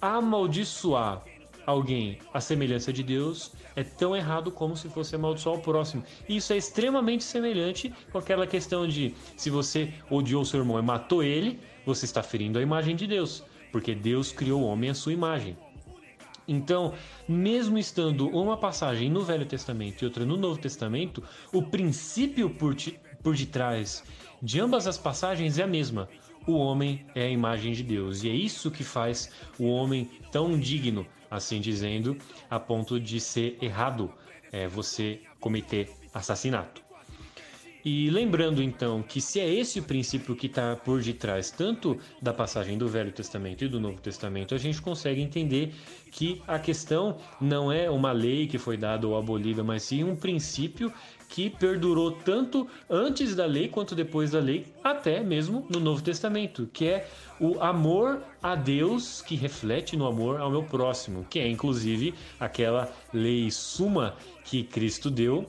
amaldiçoar 0.00 1.22
alguém 1.66 2.18
à 2.32 2.40
semelhança 2.40 2.92
de 2.92 3.02
Deus 3.02 3.52
é 3.76 3.84
tão 3.84 4.16
errado 4.16 4.50
como 4.50 4.76
se 4.76 4.88
fosse 4.88 5.14
amaldiçoar 5.14 5.56
o 5.56 5.62
próximo. 5.62 6.02
E 6.28 6.36
isso 6.36 6.52
é 6.52 6.56
extremamente 6.56 7.22
semelhante 7.22 7.92
com 8.10 8.18
aquela 8.18 8.46
questão 8.46 8.86
de 8.88 9.14
se 9.36 9.50
você 9.50 9.92
odiou 10.10 10.44
seu 10.44 10.60
irmão 10.60 10.78
e 10.78 10.82
matou 10.82 11.22
ele, 11.22 11.60
você 11.84 12.04
está 12.04 12.22
ferindo 12.22 12.58
a 12.58 12.62
imagem 12.62 12.96
de 12.96 13.06
Deus, 13.06 13.44
porque 13.70 13.94
Deus 13.94 14.32
criou 14.32 14.62
o 14.62 14.66
homem 14.66 14.90
à 14.90 14.94
sua 14.94 15.12
imagem. 15.12 15.56
Então, 16.46 16.94
mesmo 17.28 17.78
estando 17.78 18.28
uma 18.28 18.56
passagem 18.56 19.08
no 19.10 19.22
Velho 19.22 19.46
Testamento 19.46 20.02
e 20.02 20.04
outra 20.04 20.24
no 20.24 20.36
Novo 20.36 20.60
Testamento, 20.60 21.22
o 21.52 21.62
princípio 21.62 22.50
por, 22.50 22.74
por 23.22 23.36
detrás 23.36 24.02
de 24.42 24.60
ambas 24.60 24.86
as 24.86 24.98
passagens 24.98 25.58
é 25.58 25.62
a 25.62 25.66
mesma 25.66 26.08
o 26.46 26.52
homem 26.54 27.06
é 27.14 27.22
a 27.22 27.30
imagem 27.30 27.72
de 27.72 27.82
Deus. 27.82 28.24
E 28.24 28.30
é 28.30 28.32
isso 28.32 28.70
que 28.70 28.84
faz 28.84 29.30
o 29.58 29.66
homem 29.66 30.10
tão 30.30 30.58
digno, 30.58 31.06
assim 31.30 31.60
dizendo, 31.60 32.16
a 32.48 32.58
ponto 32.58 32.98
de 32.98 33.20
ser 33.20 33.58
errado 33.60 34.12
é, 34.52 34.66
você 34.66 35.20
cometer 35.38 35.90
assassinato. 36.12 36.89
E 37.82 38.10
lembrando 38.10 38.62
então 38.62 39.02
que 39.02 39.22
se 39.22 39.40
é 39.40 39.48
esse 39.48 39.80
o 39.80 39.82
princípio 39.82 40.36
que 40.36 40.46
está 40.46 40.76
por 40.76 41.00
detrás 41.00 41.50
tanto 41.50 41.98
da 42.20 42.32
passagem 42.32 42.76
do 42.76 42.86
Velho 42.86 43.10
Testamento 43.10 43.64
e 43.64 43.68
do 43.68 43.80
Novo 43.80 43.98
Testamento, 44.00 44.54
a 44.54 44.58
gente 44.58 44.82
consegue 44.82 45.22
entender 45.22 45.74
que 46.10 46.42
a 46.46 46.58
questão 46.58 47.16
não 47.40 47.72
é 47.72 47.88
uma 47.88 48.12
lei 48.12 48.46
que 48.46 48.58
foi 48.58 48.76
dada 48.76 49.08
ou 49.08 49.16
abolida, 49.16 49.64
mas 49.64 49.82
sim 49.84 50.04
um 50.04 50.14
princípio 50.14 50.92
que 51.26 51.48
perdurou 51.48 52.10
tanto 52.10 52.68
antes 52.88 53.34
da 53.34 53.46
lei 53.46 53.68
quanto 53.68 53.94
depois 53.94 54.32
da 54.32 54.40
lei, 54.40 54.66
até 54.84 55.22
mesmo 55.22 55.66
no 55.70 55.80
Novo 55.80 56.02
Testamento, 56.02 56.68
que 56.72 56.86
é 56.86 57.08
o 57.40 57.60
amor 57.62 58.22
a 58.42 58.54
Deus 58.54 59.22
que 59.22 59.36
reflete 59.36 59.96
no 59.96 60.06
amor 60.06 60.38
ao 60.40 60.50
meu 60.50 60.64
próximo, 60.64 61.24
que 61.30 61.38
é 61.38 61.48
inclusive 61.48 62.12
aquela 62.38 62.92
lei 63.14 63.50
suma 63.50 64.16
que 64.44 64.64
Cristo 64.64 65.08
deu 65.08 65.46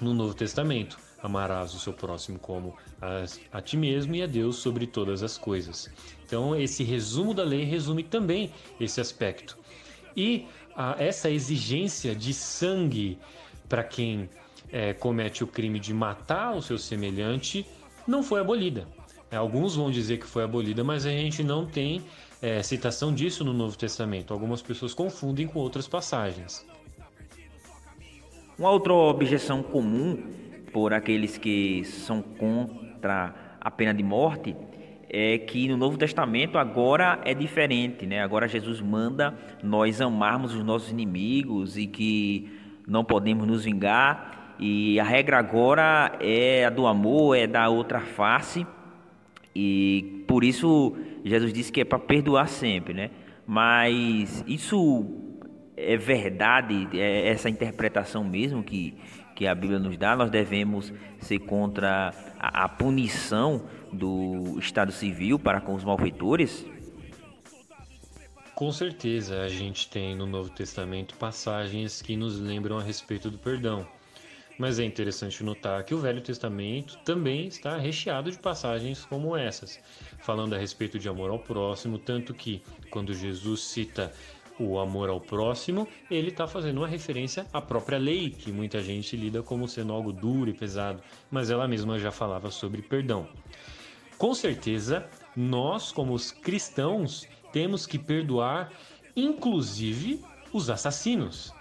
no 0.00 0.14
Novo 0.14 0.34
Testamento. 0.34 1.07
Amarás 1.22 1.74
o 1.74 1.78
seu 1.78 1.92
próximo 1.92 2.38
como 2.38 2.76
a, 3.00 3.24
a 3.52 3.60
ti 3.60 3.76
mesmo 3.76 4.14
e 4.14 4.22
a 4.22 4.26
Deus 4.26 4.56
sobre 4.56 4.86
todas 4.86 5.22
as 5.22 5.36
coisas. 5.36 5.90
Então, 6.24 6.54
esse 6.54 6.84
resumo 6.84 7.34
da 7.34 7.42
lei 7.42 7.64
resume 7.64 8.02
também 8.02 8.52
esse 8.80 9.00
aspecto. 9.00 9.58
E 10.16 10.46
a, 10.76 10.94
essa 10.98 11.30
exigência 11.30 12.14
de 12.14 12.32
sangue 12.32 13.18
para 13.68 13.82
quem 13.82 14.28
é, 14.70 14.92
comete 14.92 15.42
o 15.42 15.46
crime 15.46 15.80
de 15.80 15.92
matar 15.92 16.54
o 16.54 16.62
seu 16.62 16.78
semelhante 16.78 17.66
não 18.06 18.22
foi 18.22 18.40
abolida. 18.40 18.86
É, 19.30 19.36
alguns 19.36 19.76
vão 19.76 19.90
dizer 19.90 20.18
que 20.18 20.26
foi 20.26 20.44
abolida, 20.44 20.82
mas 20.82 21.04
a 21.04 21.10
gente 21.10 21.42
não 21.42 21.66
tem 21.66 22.02
é, 22.40 22.62
citação 22.62 23.12
disso 23.12 23.44
no 23.44 23.52
Novo 23.52 23.76
Testamento. 23.76 24.32
Algumas 24.32 24.62
pessoas 24.62 24.94
confundem 24.94 25.46
com 25.46 25.58
outras 25.58 25.86
passagens. 25.86 26.64
Uma 28.58 28.70
outra 28.70 28.92
objeção 28.92 29.62
comum 29.62 30.22
por 30.72 30.92
aqueles 30.92 31.38
que 31.38 31.84
são 31.84 32.22
contra 32.22 33.34
a 33.60 33.70
pena 33.70 33.92
de 33.92 34.02
morte 34.02 34.56
é 35.10 35.38
que 35.38 35.68
no 35.68 35.76
Novo 35.76 35.96
Testamento 35.96 36.58
agora 36.58 37.18
é 37.24 37.32
diferente, 37.32 38.06
né? 38.06 38.22
Agora 38.22 38.46
Jesus 38.46 38.80
manda 38.80 39.34
nós 39.62 40.00
amarmos 40.00 40.54
os 40.54 40.62
nossos 40.62 40.90
inimigos 40.90 41.78
e 41.78 41.86
que 41.86 42.50
não 42.86 43.02
podemos 43.04 43.46
nos 43.46 43.64
vingar 43.64 44.38
e 44.58 44.98
a 44.98 45.04
regra 45.04 45.38
agora 45.38 46.12
é 46.20 46.64
a 46.64 46.70
do 46.70 46.86
amor, 46.86 47.36
é 47.36 47.46
da 47.46 47.68
outra 47.68 48.00
face. 48.00 48.66
E 49.54 50.24
por 50.26 50.42
isso 50.42 50.96
Jesus 51.24 51.52
disse 51.52 51.70
que 51.70 51.80
é 51.80 51.84
para 51.84 51.98
perdoar 51.98 52.48
sempre, 52.48 52.92
né? 52.92 53.10
Mas 53.46 54.44
isso 54.46 55.06
é 55.76 55.96
verdade, 55.96 56.88
é 56.92 57.28
essa 57.28 57.48
interpretação 57.48 58.24
mesmo 58.24 58.62
que, 58.62 58.94
que 59.38 59.46
a 59.46 59.54
Bíblia 59.54 59.78
nos 59.78 59.96
dá. 59.96 60.16
Nós 60.16 60.30
devemos 60.32 60.92
ser 61.20 61.38
contra 61.38 62.12
a, 62.40 62.64
a 62.64 62.68
punição 62.68 63.62
do 63.92 64.58
Estado 64.58 64.90
Civil 64.90 65.38
para 65.38 65.60
com 65.60 65.76
os 65.76 65.84
malfeitores? 65.84 66.66
Com 68.56 68.72
certeza, 68.72 69.42
a 69.42 69.48
gente 69.48 69.88
tem 69.88 70.16
no 70.16 70.26
Novo 70.26 70.50
Testamento 70.50 71.14
passagens 71.14 72.02
que 72.02 72.16
nos 72.16 72.40
lembram 72.40 72.78
a 72.78 72.82
respeito 72.82 73.30
do 73.30 73.38
perdão. 73.38 73.86
Mas 74.58 74.80
é 74.80 74.84
interessante 74.84 75.44
notar 75.44 75.84
que 75.84 75.94
o 75.94 75.98
Velho 75.98 76.20
Testamento 76.20 76.98
também 77.04 77.46
está 77.46 77.76
recheado 77.76 78.32
de 78.32 78.38
passagens 78.38 79.04
como 79.04 79.36
essas, 79.36 79.78
falando 80.18 80.56
a 80.56 80.58
respeito 80.58 80.98
de 80.98 81.08
amor 81.08 81.30
ao 81.30 81.38
próximo, 81.38 81.96
tanto 81.96 82.34
que 82.34 82.60
quando 82.90 83.14
Jesus 83.14 83.60
cita 83.60 84.12
o 84.58 84.78
amor 84.78 85.08
ao 85.08 85.20
próximo, 85.20 85.86
ele 86.10 86.28
está 86.28 86.46
fazendo 86.46 86.78
uma 86.78 86.88
referência 86.88 87.46
à 87.52 87.60
própria 87.60 87.98
lei, 87.98 88.30
que 88.30 88.50
muita 88.52 88.82
gente 88.82 89.16
lida 89.16 89.42
como 89.42 89.68
sendo 89.68 89.92
algo 89.92 90.12
duro 90.12 90.50
e 90.50 90.54
pesado, 90.54 91.02
mas 91.30 91.50
ela 91.50 91.68
mesma 91.68 91.98
já 91.98 92.10
falava 92.10 92.50
sobre 92.50 92.82
perdão. 92.82 93.28
Com 94.16 94.34
certeza, 94.34 95.08
nós, 95.36 95.92
como 95.92 96.12
os 96.12 96.32
cristãos, 96.32 97.28
temos 97.52 97.86
que 97.86 97.98
perdoar, 97.98 98.72
inclusive, 99.14 100.24
os 100.52 100.68
assassinos. 100.68 101.52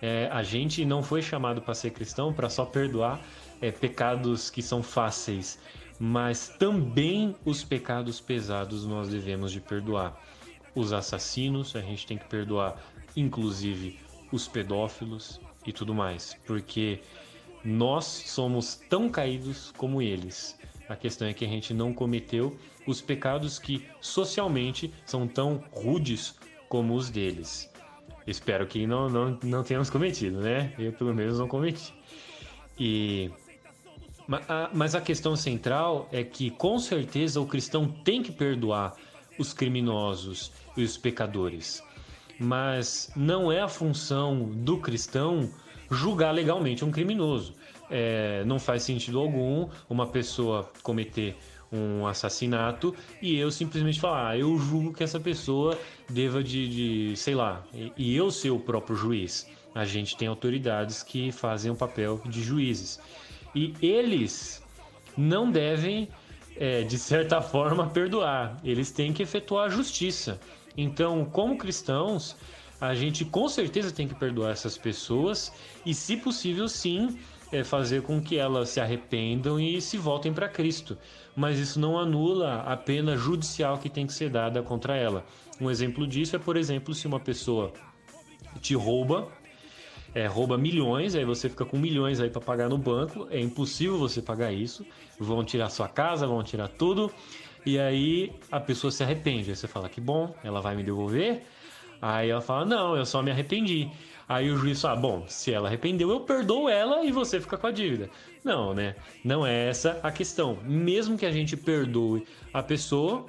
É, 0.00 0.28
a 0.30 0.42
gente 0.42 0.84
não 0.84 1.02
foi 1.02 1.22
chamado 1.22 1.60
para 1.60 1.74
ser 1.74 1.90
cristão 1.90 2.32
para 2.32 2.48
só 2.48 2.64
perdoar 2.64 3.20
é, 3.60 3.70
pecados 3.70 4.50
que 4.50 4.62
são 4.62 4.82
fáceis, 4.82 5.58
mas 5.98 6.48
também 6.48 7.34
os 7.44 7.64
pecados 7.64 8.20
pesados 8.20 8.84
nós 8.84 9.08
devemos 9.08 9.50
de 9.50 9.60
perdoar. 9.60 10.20
Os 10.74 10.92
assassinos 10.92 11.76
a 11.76 11.80
gente 11.80 12.06
tem 12.06 12.18
que 12.18 12.24
perdoar, 12.26 12.76
inclusive 13.16 13.98
os 14.32 14.48
pedófilos 14.48 15.40
e 15.66 15.72
tudo 15.72 15.94
mais, 15.94 16.36
porque 16.46 17.00
nós 17.64 18.04
somos 18.04 18.74
tão 18.88 19.08
caídos 19.08 19.72
como 19.76 20.02
eles. 20.02 20.58
A 20.88 20.96
questão 20.96 21.26
é 21.26 21.32
que 21.32 21.44
a 21.44 21.48
gente 21.48 21.72
não 21.72 21.94
cometeu 21.94 22.58
os 22.86 23.00
pecados 23.00 23.58
que 23.58 23.86
socialmente 24.00 24.92
são 25.06 25.26
tão 25.26 25.64
rudes 25.72 26.34
como 26.68 26.94
os 26.94 27.08
deles. 27.08 27.70
Espero 28.26 28.66
que 28.66 28.86
não, 28.86 29.08
não, 29.08 29.38
não 29.42 29.62
tenhamos 29.62 29.88
cometido, 29.88 30.40
né? 30.40 30.74
Eu 30.78 30.92
pelo 30.92 31.14
menos 31.14 31.38
não 31.38 31.48
cometi. 31.48 31.94
E 32.78 33.30
mas 34.72 34.94
a 34.94 35.02
questão 35.02 35.36
central 35.36 36.08
é 36.10 36.24
que 36.24 36.50
com 36.50 36.78
certeza 36.78 37.40
o 37.40 37.46
cristão 37.46 37.86
tem 37.86 38.22
que 38.22 38.32
perdoar 38.32 38.94
os 39.38 39.52
criminosos 39.52 40.50
e 40.76 40.82
os 40.82 40.96
pecadores. 40.96 41.82
Mas 42.38 43.10
não 43.14 43.50
é 43.50 43.60
a 43.60 43.68
função 43.68 44.50
do 44.50 44.78
cristão 44.78 45.48
julgar 45.90 46.32
legalmente 46.32 46.84
um 46.84 46.90
criminoso. 46.90 47.54
É, 47.90 48.42
não 48.44 48.58
faz 48.58 48.82
sentido 48.82 49.18
algum 49.18 49.68
uma 49.88 50.06
pessoa 50.06 50.70
cometer 50.82 51.36
um 51.72 52.06
assassinato 52.06 52.94
e 53.20 53.36
eu 53.36 53.50
simplesmente 53.50 54.00
falar, 54.00 54.30
ah, 54.30 54.38
eu 54.38 54.56
julgo 54.58 54.92
que 54.92 55.02
essa 55.02 55.18
pessoa 55.18 55.78
deva 56.08 56.42
de, 56.42 56.68
de 57.10 57.16
sei 57.16 57.34
lá, 57.34 57.64
e, 57.74 57.92
e 57.96 58.16
eu 58.16 58.30
ser 58.30 58.50
o 58.50 58.58
próprio 58.58 58.96
juiz. 58.96 59.48
A 59.74 59.84
gente 59.84 60.16
tem 60.16 60.28
autoridades 60.28 61.02
que 61.02 61.32
fazem 61.32 61.70
o 61.70 61.74
papel 61.74 62.20
de 62.26 62.42
juízes. 62.42 63.00
E 63.54 63.74
eles 63.82 64.62
não 65.16 65.50
devem, 65.50 66.08
é, 66.56 66.82
de 66.82 66.96
certa 66.96 67.42
forma, 67.42 67.88
perdoar. 67.88 68.56
Eles 68.62 68.92
têm 68.92 69.12
que 69.12 69.22
efetuar 69.22 69.66
a 69.66 69.68
justiça. 69.68 70.40
Então, 70.76 71.24
como 71.24 71.56
cristãos, 71.56 72.36
a 72.80 72.94
gente 72.94 73.24
com 73.24 73.48
certeza 73.48 73.92
tem 73.92 74.08
que 74.08 74.14
perdoar 74.14 74.50
essas 74.50 74.76
pessoas 74.76 75.52
e, 75.86 75.94
se 75.94 76.16
possível, 76.16 76.68
sim, 76.68 77.18
é 77.52 77.62
fazer 77.62 78.02
com 78.02 78.20
que 78.20 78.36
elas 78.36 78.70
se 78.70 78.80
arrependam 78.80 79.60
e 79.60 79.80
se 79.80 79.96
voltem 79.96 80.32
para 80.32 80.48
Cristo. 80.48 80.98
Mas 81.36 81.58
isso 81.58 81.78
não 81.78 81.98
anula 81.98 82.62
a 82.62 82.76
pena 82.76 83.16
judicial 83.16 83.78
que 83.78 83.88
tem 83.88 84.06
que 84.06 84.12
ser 84.12 84.28
dada 84.28 84.62
contra 84.62 84.96
ela. 84.96 85.24
Um 85.60 85.70
exemplo 85.70 86.06
disso 86.06 86.34
é, 86.34 86.38
por 86.38 86.56
exemplo, 86.56 86.94
se 86.94 87.06
uma 87.06 87.20
pessoa 87.20 87.72
te 88.60 88.74
rouba, 88.74 89.28
é, 90.14 90.26
rouba 90.26 90.56
milhões, 90.56 91.14
aí 91.14 91.24
você 91.24 91.48
fica 91.48 91.64
com 91.64 91.76
milhões 91.76 92.20
aí 92.20 92.30
para 92.30 92.40
pagar 92.40 92.68
no 92.68 92.78
banco, 92.78 93.26
é 93.30 93.40
impossível 93.40 93.98
você 93.98 94.22
pagar 94.22 94.52
isso, 94.52 94.86
vão 95.18 95.44
tirar 95.44 95.70
sua 95.70 95.88
casa, 95.88 96.26
vão 96.26 96.42
tirar 96.42 96.68
tudo, 96.68 97.10
e 97.64 97.78
aí 97.78 98.32
a 98.50 98.60
pessoa 98.60 98.90
se 98.90 99.02
arrepende. 99.02 99.50
Aí 99.50 99.56
você 99.56 99.66
fala 99.66 99.88
que 99.88 100.00
bom, 100.00 100.34
ela 100.42 100.60
vai 100.60 100.74
me 100.76 100.82
devolver. 100.82 101.42
Aí 102.00 102.30
ela 102.30 102.40
fala: 102.40 102.64
"Não, 102.64 102.96
eu 102.96 103.06
só 103.06 103.22
me 103.22 103.30
arrependi". 103.30 103.90
Aí 104.28 104.50
o 104.50 104.56
juiz 104.56 104.80
fala: 104.80 104.96
"Bom, 104.96 105.24
se 105.26 105.52
ela 105.52 105.68
arrependeu, 105.68 106.10
eu 106.10 106.20
perdoo 106.20 106.68
ela 106.68 107.04
e 107.04 107.12
você 107.12 107.40
fica 107.40 107.56
com 107.56 107.66
a 107.66 107.70
dívida". 107.70 108.10
Não, 108.42 108.74
né? 108.74 108.94
Não 109.24 109.46
é 109.46 109.68
essa 109.68 109.98
a 110.02 110.10
questão. 110.10 110.58
Mesmo 110.62 111.16
que 111.16 111.26
a 111.26 111.32
gente 111.32 111.56
perdoe 111.56 112.26
a 112.52 112.62
pessoa, 112.62 113.26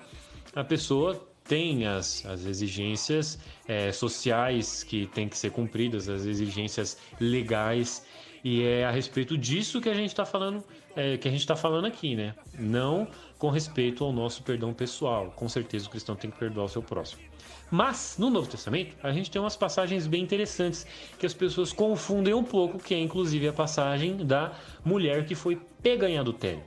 a 0.55 0.63
pessoa 0.63 1.21
tem 1.47 1.85
as, 1.85 2.25
as 2.25 2.45
exigências 2.45 3.39
é, 3.67 3.91
sociais 3.91 4.83
que 4.83 5.07
tem 5.07 5.29
que 5.29 5.37
ser 5.37 5.51
cumpridas, 5.51 6.09
as 6.09 6.25
exigências 6.25 6.97
legais 7.19 8.05
e 8.43 8.63
é 8.63 8.85
a 8.85 8.91
respeito 8.91 9.35
disso 9.35 9.81
que 9.81 9.89
a 9.89 9.93
gente 9.93 10.09
está 10.09 10.23
falando, 10.23 10.63
é, 10.95 11.17
que 11.17 11.27
a 11.27 11.31
gente 11.31 11.41
está 11.41 11.55
falando 11.55 11.85
aqui, 11.85 12.15
né? 12.15 12.35
Não 12.53 13.07
com 13.37 13.49
respeito 13.49 14.03
ao 14.03 14.11
nosso 14.11 14.43
perdão 14.43 14.73
pessoal. 14.73 15.31
Com 15.35 15.47
certeza 15.49 15.87
o 15.87 15.89
cristão 15.89 16.15
tem 16.15 16.31
que 16.31 16.37
perdoar 16.37 16.65
o 16.65 16.69
seu 16.69 16.81
próximo. 16.81 17.21
Mas 17.69 18.15
no 18.17 18.29
Novo 18.29 18.47
Testamento 18.47 18.95
a 19.01 19.11
gente 19.11 19.31
tem 19.31 19.41
umas 19.41 19.55
passagens 19.55 20.07
bem 20.07 20.23
interessantes 20.23 20.85
que 21.17 21.25
as 21.25 21.33
pessoas 21.33 21.73
confundem 21.73 22.33
um 22.33 22.43
pouco, 22.43 22.77
que 22.77 22.93
é 22.93 22.99
inclusive 22.99 23.47
a 23.47 23.53
passagem 23.53 24.17
da 24.17 24.53
mulher 24.83 25.25
que 25.25 25.35
foi 25.35 25.59
pega 25.81 26.09
em 26.09 26.17
adultério, 26.17 26.63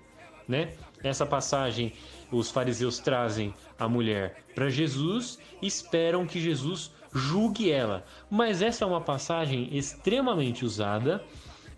né? 0.46 0.72
Essa 1.02 1.24
passagem 1.24 1.92
os 2.30 2.50
fariseus 2.50 2.98
trazem 2.98 3.54
a 3.78 3.88
mulher 3.88 4.42
para 4.54 4.68
Jesus 4.68 5.38
e 5.62 5.66
esperam 5.66 6.26
que 6.26 6.40
Jesus 6.40 6.90
julgue 7.14 7.70
ela. 7.70 8.04
Mas 8.30 8.60
essa 8.60 8.84
é 8.84 8.86
uma 8.86 9.00
passagem 9.00 9.68
extremamente 9.72 10.64
usada, 10.64 11.24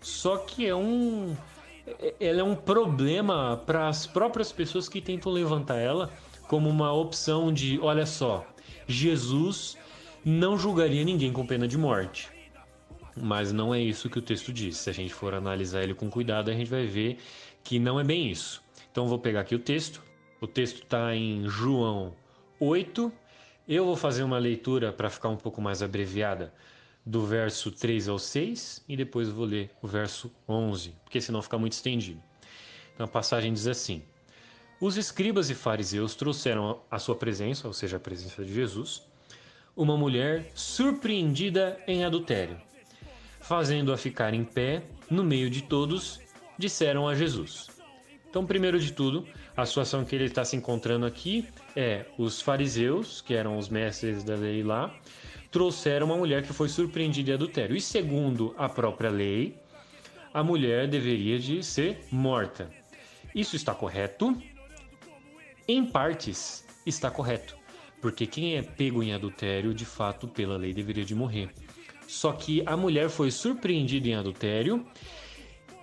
só 0.01 0.37
que 0.37 0.65
é 0.65 0.75
um 0.75 1.35
ela 2.19 2.41
é 2.41 2.43
um 2.43 2.55
problema 2.55 3.61
para 3.65 3.87
as 3.87 4.05
próprias 4.05 4.51
pessoas 4.51 4.87
que 4.87 5.01
tentam 5.01 5.31
levantar 5.31 5.77
ela 5.77 6.11
como 6.47 6.69
uma 6.69 6.91
opção 6.91 7.51
de, 7.53 7.79
olha 7.79 8.05
só, 8.05 8.45
Jesus 8.87 9.77
não 10.23 10.57
julgaria 10.57 11.03
ninguém 11.03 11.31
com 11.31 11.45
pena 11.45 11.67
de 11.67 11.77
morte. 11.77 12.29
Mas 13.15 13.51
não 13.51 13.73
é 13.73 13.79
isso 13.79 14.09
que 14.09 14.19
o 14.19 14.21
texto 14.21 14.53
diz. 14.53 14.77
Se 14.77 14.89
a 14.89 14.93
gente 14.93 15.13
for 15.13 15.33
analisar 15.33 15.83
ele 15.83 15.93
com 15.93 16.09
cuidado, 16.09 16.49
a 16.49 16.53
gente 16.53 16.69
vai 16.69 16.85
ver 16.85 17.17
que 17.63 17.79
não 17.79 17.99
é 17.99 18.03
bem 18.03 18.29
isso. 18.29 18.63
Então 18.91 19.07
vou 19.07 19.19
pegar 19.19 19.41
aqui 19.41 19.55
o 19.55 19.59
texto. 19.59 20.01
O 20.39 20.47
texto 20.47 20.83
está 20.83 21.15
em 21.15 21.47
João 21.47 22.13
8. 22.59 23.11
Eu 23.67 23.85
vou 23.85 23.95
fazer 23.95 24.23
uma 24.23 24.37
leitura 24.37 24.91
para 24.91 25.09
ficar 25.09 25.29
um 25.29 25.37
pouco 25.37 25.61
mais 25.61 25.81
abreviada 25.81 26.53
do 27.05 27.25
verso 27.25 27.71
3 27.71 28.07
ao 28.07 28.19
6 28.19 28.83
e 28.87 28.95
depois 28.95 29.29
vou 29.29 29.45
ler 29.45 29.71
o 29.81 29.87
verso 29.87 30.31
11, 30.47 30.93
porque 31.03 31.19
senão 31.19 31.41
fica 31.41 31.57
muito 31.57 31.73
estendido. 31.73 32.21
Então 32.93 33.05
a 33.05 33.09
passagem 33.09 33.51
diz 33.53 33.67
assim: 33.67 34.03
Os 34.79 34.97
escribas 34.97 35.49
e 35.49 35.55
fariseus 35.55 36.15
trouxeram 36.15 36.81
à 36.89 36.99
sua 36.99 37.15
presença, 37.15 37.67
ou 37.67 37.73
seja, 37.73 37.97
a 37.97 37.99
presença 37.99 38.43
de 38.45 38.53
Jesus, 38.53 39.03
uma 39.75 39.97
mulher 39.97 40.51
surpreendida 40.53 41.79
em 41.87 42.03
adultério. 42.05 42.59
Fazendo-a 43.39 43.97
ficar 43.97 44.33
em 44.33 44.43
pé 44.43 44.83
no 45.09 45.23
meio 45.23 45.49
de 45.49 45.63
todos, 45.63 46.19
disseram 46.57 47.07
a 47.07 47.15
Jesus. 47.15 47.67
Então, 48.29 48.45
primeiro 48.45 48.79
de 48.79 48.93
tudo, 48.93 49.27
a 49.57 49.65
situação 49.65 50.05
que 50.05 50.15
ele 50.15 50.25
está 50.25 50.45
se 50.45 50.55
encontrando 50.55 51.05
aqui 51.05 51.45
é 51.75 52.05
os 52.17 52.41
fariseus, 52.41 53.19
que 53.19 53.33
eram 53.33 53.57
os 53.57 53.67
mestres 53.67 54.23
da 54.23 54.35
lei 54.35 54.63
lá, 54.63 54.93
trouxeram 55.51 56.07
uma 56.07 56.17
mulher 56.17 56.43
que 56.43 56.53
foi 56.53 56.69
surpreendida 56.69 57.31
em 57.31 57.33
adultério. 57.33 57.75
E 57.75 57.81
segundo 57.81 58.55
a 58.57 58.69
própria 58.69 59.09
lei, 59.09 59.59
a 60.33 60.41
mulher 60.41 60.87
deveria 60.87 61.37
de 61.37 61.61
ser 61.61 61.99
morta. 62.09 62.71
Isso 63.35 63.55
está 63.55 63.75
correto? 63.75 64.35
Em 65.67 65.85
partes 65.85 66.65
está 66.85 67.11
correto, 67.11 67.55
porque 68.01 68.25
quem 68.25 68.55
é 68.55 68.61
pego 68.61 69.03
em 69.03 69.13
adultério, 69.13 69.73
de 69.73 69.85
fato, 69.85 70.27
pela 70.27 70.57
lei 70.57 70.73
deveria 70.73 71.05
de 71.05 71.13
morrer. 71.13 71.49
Só 72.07 72.31
que 72.31 72.63
a 72.65 72.75
mulher 72.75 73.09
foi 73.09 73.29
surpreendida 73.29 74.07
em 74.07 74.15
adultério 74.15 74.85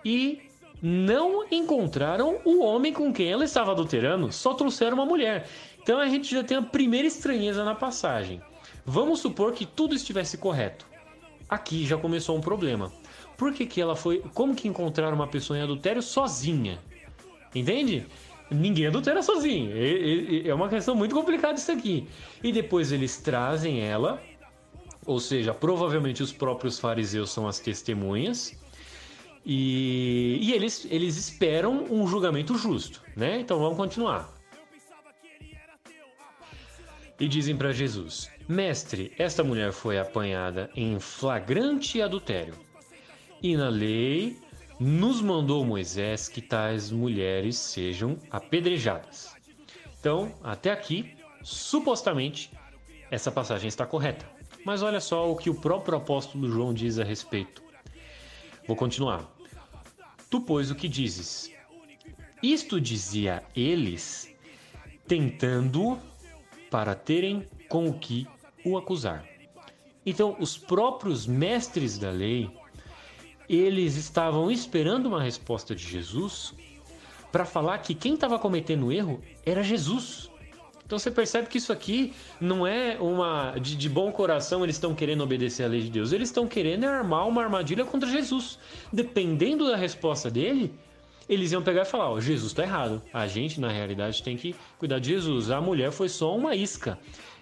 e 0.05 0.43
não 0.83 1.47
encontraram 1.51 2.41
o 2.45 2.63
homem 2.63 2.93
com 2.93 3.13
quem 3.13 3.31
ela 3.31 3.45
estava 3.45 3.73
adulterando, 3.73 4.33
só 4.33 4.55
trouxeram 4.55 4.95
uma 4.95 5.07
mulher. 5.07 5.49
Então 5.83 5.99
a 5.99 6.07
gente 6.07 6.31
já 6.31 6.45
tem 6.45 6.57
a 6.57 6.63
primeira 6.63 7.09
estranheza 7.09 7.65
na 7.65 7.75
passagem. 7.75 8.43
Vamos 8.91 9.21
supor 9.21 9.53
que 9.53 9.67
tudo 9.67 9.95
estivesse 9.95 10.39
correto. 10.39 10.87
Aqui 11.47 11.85
já 11.85 11.99
começou 11.99 12.35
um 12.39 12.41
problema. 12.41 12.91
Por 13.37 13.53
que, 13.53 13.67
que 13.67 13.83
ela 13.83 13.95
foi. 13.95 14.23
Como 14.33 14.55
que 14.55 14.67
encontraram 14.67 15.15
uma 15.15 15.27
pessoa 15.27 15.59
em 15.59 15.63
adultério 15.63 16.01
sozinha? 16.01 16.79
Entende? 17.55 18.07
Ninguém 18.51 18.87
adultera 18.87 19.23
sozinho. 19.23 19.73
É 20.43 20.55
uma 20.55 20.71
questão 20.71 20.95
muito 20.95 21.15
complicada 21.15 21.59
isso 21.59 21.71
aqui. 21.71 22.09
E 22.43 22.51
depois 22.51 22.91
eles 22.91 23.19
trazem 23.19 23.83
ela, 23.83 24.23
ou 25.05 25.21
seja, 25.21 25.53
provavelmente 25.53 26.23
os 26.23 26.33
próprios 26.33 26.79
fariseus 26.79 27.29
são 27.29 27.47
as 27.47 27.61
testemunhas. 27.61 28.59
E, 29.45 30.39
e 30.41 30.53
eles, 30.55 30.87
eles 30.91 31.19
esperam 31.19 31.85
um 31.91 32.07
julgamento 32.07 32.57
justo, 32.57 33.03
né? 33.15 33.39
Então 33.39 33.59
vamos 33.59 33.77
continuar. 33.77 34.33
E 37.21 37.29
dizem 37.29 37.55
para 37.55 37.71
Jesus: 37.71 38.31
Mestre, 38.49 39.13
esta 39.19 39.45
mulher 39.45 39.73
foi 39.73 39.99
apanhada 39.99 40.71
em 40.75 40.99
flagrante 40.99 42.01
adultério. 42.01 42.55
E 43.43 43.55
na 43.55 43.69
lei 43.69 44.39
nos 44.81 45.21
mandou 45.21 45.67
Moisés 45.67 46.29
que 46.29 46.41
tais 46.41 46.91
mulheres 46.91 47.59
sejam 47.59 48.19
apedrejadas. 48.31 49.37
Então, 50.01 50.35
até 50.43 50.71
aqui, 50.71 51.15
supostamente, 51.43 52.51
essa 53.11 53.31
passagem 53.31 53.69
está 53.69 53.85
correta. 53.85 54.25
Mas 54.65 54.81
olha 54.81 54.99
só 54.99 55.31
o 55.31 55.37
que 55.37 55.51
o 55.51 55.61
próprio 55.61 55.99
apóstolo 55.99 56.51
João 56.51 56.73
diz 56.73 56.99
a 56.99 57.05
respeito. 57.05 57.63
Vou 58.67 58.75
continuar. 58.77 59.31
Tu, 60.31 60.41
pois, 60.41 60.71
o 60.71 60.75
que 60.75 60.89
dizes? 60.89 61.53
Isto 62.43 62.81
dizia 62.81 63.45
eles, 63.55 64.35
tentando 65.07 65.99
para 66.71 66.95
terem 66.95 67.47
com 67.69 67.87
o 67.89 67.99
que 67.99 68.27
o 68.65 68.77
acusar. 68.77 69.25
Então, 70.05 70.37
os 70.41 70.57
próprios 70.57 71.27
mestres 71.27 71.99
da 71.99 72.11
lei, 72.11 72.51
eles 73.49 73.97
estavam 73.97 74.51
esperando 74.51 75.07
uma 75.07 75.23
resposta 75.23 75.75
de 75.75 75.87
Jesus 75.87 76.55
para 77.31 77.45
falar 77.45 77.79
que 77.79 77.95
quem 77.95 78.15
estava 78.15 78.39
cometendo 78.39 78.93
erro 78.93 79.21
era 79.45 79.63
Jesus. 79.63 80.31
Então 80.89 80.99
você 80.99 81.11
percebe 81.11 81.49
que 81.49 81.59
isso 81.59 81.71
aqui 81.71 82.15
não 82.41 82.67
é 82.67 82.97
uma 82.99 83.59
de, 83.59 83.77
de 83.77 83.91
bom 83.91 84.11
coração, 84.11 84.65
eles 84.65 84.77
estão 84.77 84.95
querendo 84.95 85.23
obedecer 85.23 85.65
à 85.65 85.69
lei 85.69 85.83
de 85.83 85.91
Deus, 85.91 86.13
eles 86.13 86.31
estão 86.31 86.49
querendo 86.49 86.85
armar 86.85 87.29
uma 87.29 87.43
armadilha 87.43 87.85
contra 87.85 88.09
Jesus. 88.09 88.59
Dependendo 88.91 89.69
da 89.69 89.77
resposta 89.77 90.31
dele, 90.31 90.73
eles 91.29 91.53
iam 91.53 91.63
pegar 91.63 91.83
e 91.83 91.85
falar: 91.85 92.11
Ó, 92.11 92.21
Jesus 92.21 92.53
está 92.53 92.63
errado. 92.63 93.03
A 93.13 93.27
gente, 93.27 93.61
na 93.61 93.69
realidade, 93.69 94.23
tem 94.23 94.35
que 94.35 94.55
cuidar 94.79 94.99
de 94.99 95.11
Jesus. 95.11 95.51
A 95.51 95.61
mulher 95.61 95.93
foi 95.93 96.09
só 96.09 96.35
uma 96.35 96.57
isca. 96.57 96.99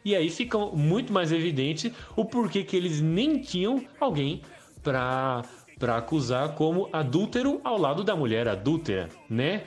E 0.06 0.14
aí 0.14 0.30
fica 0.30 0.56
muito 0.56 1.12
mais 1.12 1.32
evidente 1.32 1.92
o 2.14 2.24
porquê 2.24 2.62
que 2.62 2.76
eles 2.76 3.00
nem 3.00 3.40
tinham 3.40 3.84
alguém 3.98 4.40
para 4.80 5.42
para 5.80 5.96
acusar 5.96 6.54
como 6.54 6.88
adúltero 6.92 7.60
ao 7.64 7.76
lado 7.76 8.04
da 8.04 8.14
mulher 8.14 8.46
adúltera, 8.46 9.08
né? 9.28 9.64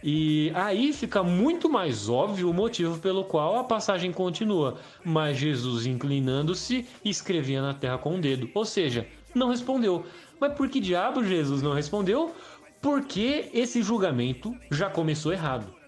E 0.00 0.52
aí 0.54 0.92
fica 0.92 1.24
muito 1.24 1.68
mais 1.68 2.08
óbvio 2.08 2.48
o 2.48 2.54
motivo 2.54 3.00
pelo 3.00 3.24
qual 3.24 3.58
a 3.58 3.64
passagem 3.64 4.12
continua. 4.12 4.78
Mas 5.04 5.36
Jesus, 5.38 5.86
inclinando-se, 5.86 6.86
escrevia 7.04 7.60
na 7.60 7.74
terra 7.74 7.98
com 7.98 8.12
o 8.12 8.14
um 8.14 8.20
dedo. 8.20 8.48
Ou 8.54 8.64
seja, 8.64 9.08
não 9.34 9.48
respondeu. 9.48 10.06
Mas 10.38 10.54
por 10.54 10.68
que 10.68 10.78
diabo 10.78 11.24
Jesus 11.24 11.62
não 11.62 11.74
respondeu? 11.74 12.32
Porque 12.80 13.50
esse 13.52 13.82
julgamento 13.82 14.56
já 14.70 14.88
começou 14.88 15.32
errado. 15.32 15.79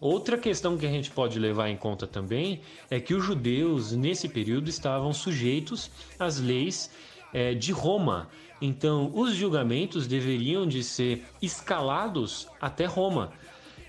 Outra 0.00 0.38
questão 0.38 0.78
que 0.78 0.86
a 0.86 0.90
gente 0.90 1.10
pode 1.10 1.38
levar 1.38 1.68
em 1.68 1.76
conta 1.76 2.06
também 2.06 2.62
é 2.90 2.98
que 2.98 3.12
os 3.12 3.22
judeus, 3.22 3.92
nesse 3.92 4.30
período, 4.30 4.70
estavam 4.70 5.12
sujeitos 5.12 5.90
às 6.18 6.40
leis 6.40 6.90
é, 7.34 7.52
de 7.52 7.70
Roma. 7.70 8.28
Então, 8.62 9.10
os 9.14 9.34
julgamentos 9.34 10.06
deveriam 10.06 10.66
de 10.66 10.82
ser 10.82 11.24
escalados 11.42 12.48
até 12.58 12.86
Roma. 12.86 13.30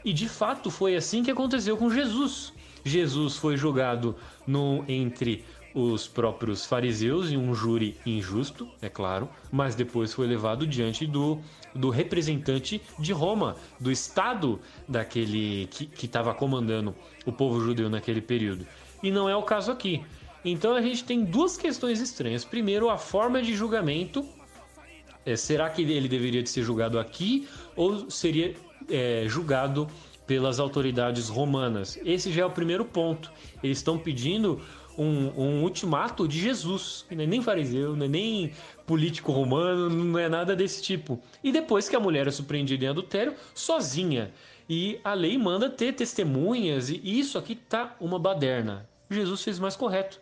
E 0.03 0.11
de 0.11 0.27
fato 0.27 0.69
foi 0.69 0.97
assim 0.97 1.23
que 1.23 1.31
aconteceu 1.31 1.77
com 1.77 1.89
Jesus. 1.89 2.51
Jesus 2.83 3.37
foi 3.37 3.55
julgado 3.55 4.15
no, 4.45 4.83
entre 4.89 5.45
os 5.73 6.07
próprios 6.07 6.65
fariseus 6.65 7.31
e 7.31 7.37
um 7.37 7.53
júri 7.53 7.97
injusto, 8.05 8.67
é 8.81 8.89
claro, 8.89 9.29
mas 9.51 9.75
depois 9.75 10.13
foi 10.13 10.27
levado 10.27 10.67
diante 10.67 11.07
do, 11.07 11.39
do 11.73 11.89
representante 11.89 12.81
de 12.99 13.13
Roma, 13.13 13.55
do 13.79 13.91
Estado 13.91 14.59
daquele 14.87 15.67
que 15.67 16.05
estava 16.05 16.33
comandando 16.33 16.93
o 17.25 17.31
povo 17.31 17.61
judeu 17.61 17.89
naquele 17.89 18.21
período. 18.21 18.65
E 19.01 19.09
não 19.09 19.29
é 19.29 19.35
o 19.35 19.43
caso 19.43 19.71
aqui. 19.71 20.03
Então 20.43 20.75
a 20.75 20.81
gente 20.81 21.03
tem 21.03 21.23
duas 21.23 21.57
questões 21.57 21.99
estranhas. 21.99 22.43
Primeiro, 22.43 22.89
a 22.89 22.97
forma 22.97 23.41
de 23.41 23.53
julgamento. 23.55 24.25
É, 25.23 25.35
será 25.35 25.69
que 25.69 25.83
ele 25.83 26.07
deveria 26.07 26.41
de 26.41 26.49
ser 26.49 26.63
julgado 26.63 26.97
aqui 26.97 27.47
ou 27.75 28.09
seria 28.09 28.55
é, 28.89 29.25
julgado 29.27 29.87
pelas 30.25 30.59
autoridades 30.59 31.29
romanas? 31.29 31.99
Esse 32.03 32.31
já 32.31 32.41
é 32.41 32.45
o 32.45 32.49
primeiro 32.49 32.83
ponto. 32.83 33.31
Eles 33.61 33.77
estão 33.77 33.99
pedindo 33.99 34.59
um, 34.97 35.31
um, 35.37 35.63
ultimato 35.63 36.27
de 36.27 36.39
Jesus. 36.39 37.05
Não 37.11 37.23
é 37.23 37.27
nem 37.27 37.41
fariseu, 37.41 37.95
não 37.95 38.05
é 38.05 38.09
nem 38.09 38.53
político 38.85 39.31
romano, 39.31 39.89
não 39.89 40.19
é 40.19 40.29
nada 40.29 40.55
desse 40.55 40.81
tipo. 40.81 41.19
E 41.43 41.51
depois 41.51 41.89
que 41.89 41.95
a 41.95 41.99
mulher 41.99 42.27
é 42.27 42.31
surpreendida 42.31 42.85
em 42.85 42.87
adultério, 42.89 43.35
sozinha. 43.53 44.31
E 44.69 44.99
a 45.03 45.13
lei 45.13 45.37
manda 45.37 45.69
ter 45.69 45.93
testemunhas, 45.93 46.89
e 46.89 47.01
isso 47.03 47.37
aqui 47.37 47.55
tá 47.55 47.95
uma 47.99 48.17
baderna. 48.17 48.87
Jesus 49.09 49.43
fez 49.43 49.59
mais 49.59 49.75
correto. 49.75 50.19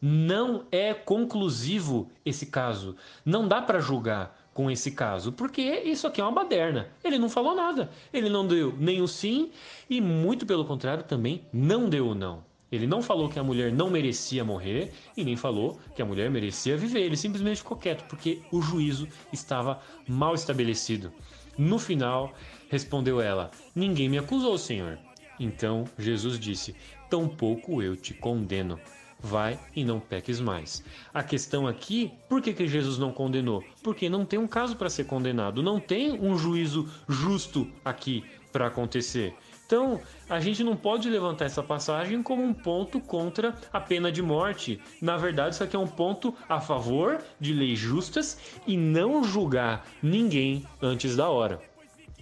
Não 0.00 0.64
é 0.72 0.92
conclusivo 0.92 2.10
esse 2.24 2.46
caso. 2.46 2.96
Não 3.24 3.46
dá 3.46 3.62
para 3.62 3.78
julgar 3.78 4.36
com 4.52 4.70
esse 4.70 4.90
caso, 4.90 5.32
porque 5.32 5.62
isso 5.62 6.06
aqui 6.06 6.20
é 6.20 6.24
uma 6.24 6.32
baderna. 6.32 6.88
Ele 7.02 7.18
não 7.18 7.28
falou 7.28 7.54
nada. 7.54 7.90
Ele 8.12 8.28
não 8.28 8.46
deu 8.46 8.74
nem 8.78 9.00
o 9.00 9.08
sim 9.08 9.50
e 9.88 10.00
muito 10.00 10.44
pelo 10.44 10.64
contrário 10.64 11.04
também 11.04 11.46
não 11.52 11.88
deu 11.88 12.08
o 12.08 12.14
não. 12.14 12.44
Ele 12.72 12.86
não 12.86 13.02
falou 13.02 13.28
que 13.28 13.38
a 13.38 13.44
mulher 13.44 13.70
não 13.70 13.90
merecia 13.90 14.42
morrer 14.42 14.92
e 15.14 15.22
nem 15.22 15.36
falou 15.36 15.78
que 15.94 16.00
a 16.00 16.06
mulher 16.06 16.30
merecia 16.30 16.74
viver. 16.74 17.02
Ele 17.02 17.16
simplesmente 17.18 17.58
ficou 17.58 17.76
quieto 17.76 18.04
porque 18.08 18.40
o 18.50 18.62
juízo 18.62 19.06
estava 19.30 19.78
mal 20.08 20.34
estabelecido. 20.34 21.12
No 21.58 21.78
final, 21.78 22.32
respondeu 22.70 23.20
ela: 23.20 23.50
Ninguém 23.74 24.08
me 24.08 24.16
acusou, 24.16 24.56
Senhor. 24.56 24.98
Então 25.38 25.84
Jesus 25.98 26.38
disse: 26.38 26.74
Tampouco 27.10 27.82
eu 27.82 27.94
te 27.94 28.14
condeno. 28.14 28.80
Vai 29.20 29.56
e 29.76 29.84
não 29.84 30.00
peques 30.00 30.40
mais. 30.40 30.82
A 31.14 31.22
questão 31.22 31.68
aqui, 31.68 32.10
por 32.28 32.42
que, 32.42 32.52
que 32.52 32.66
Jesus 32.66 32.98
não 32.98 33.12
condenou? 33.12 33.62
Porque 33.80 34.08
não 34.08 34.24
tem 34.24 34.36
um 34.36 34.48
caso 34.48 34.74
para 34.74 34.90
ser 34.90 35.04
condenado, 35.04 35.62
não 35.62 35.78
tem 35.78 36.10
um 36.12 36.36
juízo 36.36 36.88
justo 37.08 37.70
aqui 37.84 38.24
para 38.50 38.66
acontecer. 38.66 39.32
Então, 39.66 40.00
a 40.28 40.38
gente 40.38 40.62
não 40.62 40.76
pode 40.76 41.08
levantar 41.08 41.46
essa 41.46 41.62
passagem 41.62 42.22
como 42.22 42.42
um 42.42 42.52
ponto 42.52 43.00
contra 43.00 43.54
a 43.72 43.80
pena 43.80 44.12
de 44.12 44.20
morte. 44.20 44.80
Na 45.00 45.16
verdade, 45.16 45.54
isso 45.54 45.64
aqui 45.64 45.74
é 45.74 45.78
um 45.78 45.86
ponto 45.86 46.34
a 46.48 46.60
favor 46.60 47.22
de 47.40 47.54
leis 47.54 47.78
justas 47.78 48.38
e 48.66 48.76
não 48.76 49.24
julgar 49.24 49.86
ninguém 50.02 50.66
antes 50.80 51.16
da 51.16 51.30
hora. 51.30 51.60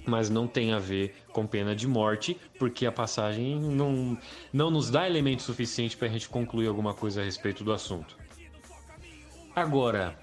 Mas 0.06 0.30
não 0.30 0.46
tem 0.46 0.72
a 0.72 0.78
ver 0.78 1.14
com 1.32 1.46
pena 1.46 1.74
de 1.74 1.86
morte, 1.86 2.36
porque 2.58 2.86
a 2.86 2.92
passagem 2.92 3.58
não, 3.58 4.16
não 4.52 4.70
nos 4.70 4.90
dá 4.90 5.06
elemento 5.06 5.42
suficiente 5.42 5.96
para 5.96 6.08
a 6.08 6.10
gente 6.10 6.28
concluir 6.28 6.68
alguma 6.68 6.94
coisa 6.94 7.20
a 7.20 7.24
respeito 7.24 7.64
do 7.64 7.72
assunto. 7.72 8.16
Agora, 9.54 10.16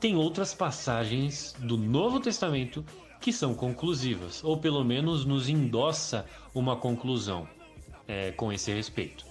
tem 0.00 0.16
outras 0.16 0.52
passagens 0.52 1.54
do 1.58 1.78
Novo 1.78 2.20
Testamento 2.20 2.84
que 3.24 3.32
são 3.32 3.54
conclusivas, 3.54 4.44
ou 4.44 4.58
pelo 4.58 4.84
menos 4.84 5.24
nos 5.24 5.48
endossa 5.48 6.26
uma 6.54 6.76
conclusão 6.76 7.48
é, 8.06 8.32
com 8.32 8.52
esse 8.52 8.70
respeito. 8.70 9.24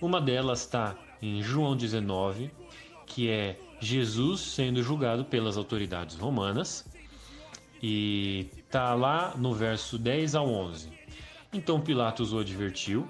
Uma 0.00 0.20
delas 0.20 0.62
está 0.62 0.96
em 1.22 1.40
João 1.40 1.76
19, 1.76 2.50
que 3.06 3.30
é 3.30 3.60
Jesus 3.78 4.40
sendo 4.40 4.82
julgado 4.82 5.24
pelas 5.24 5.56
autoridades 5.56 6.16
romanas, 6.16 6.84
e 7.80 8.50
está 8.56 8.92
lá 8.92 9.36
no 9.36 9.54
verso 9.54 9.96
10 9.96 10.34
ao 10.34 10.48
11. 10.48 10.92
Então 11.52 11.80
Pilatos 11.80 12.32
o 12.32 12.40
advertiu, 12.40 13.08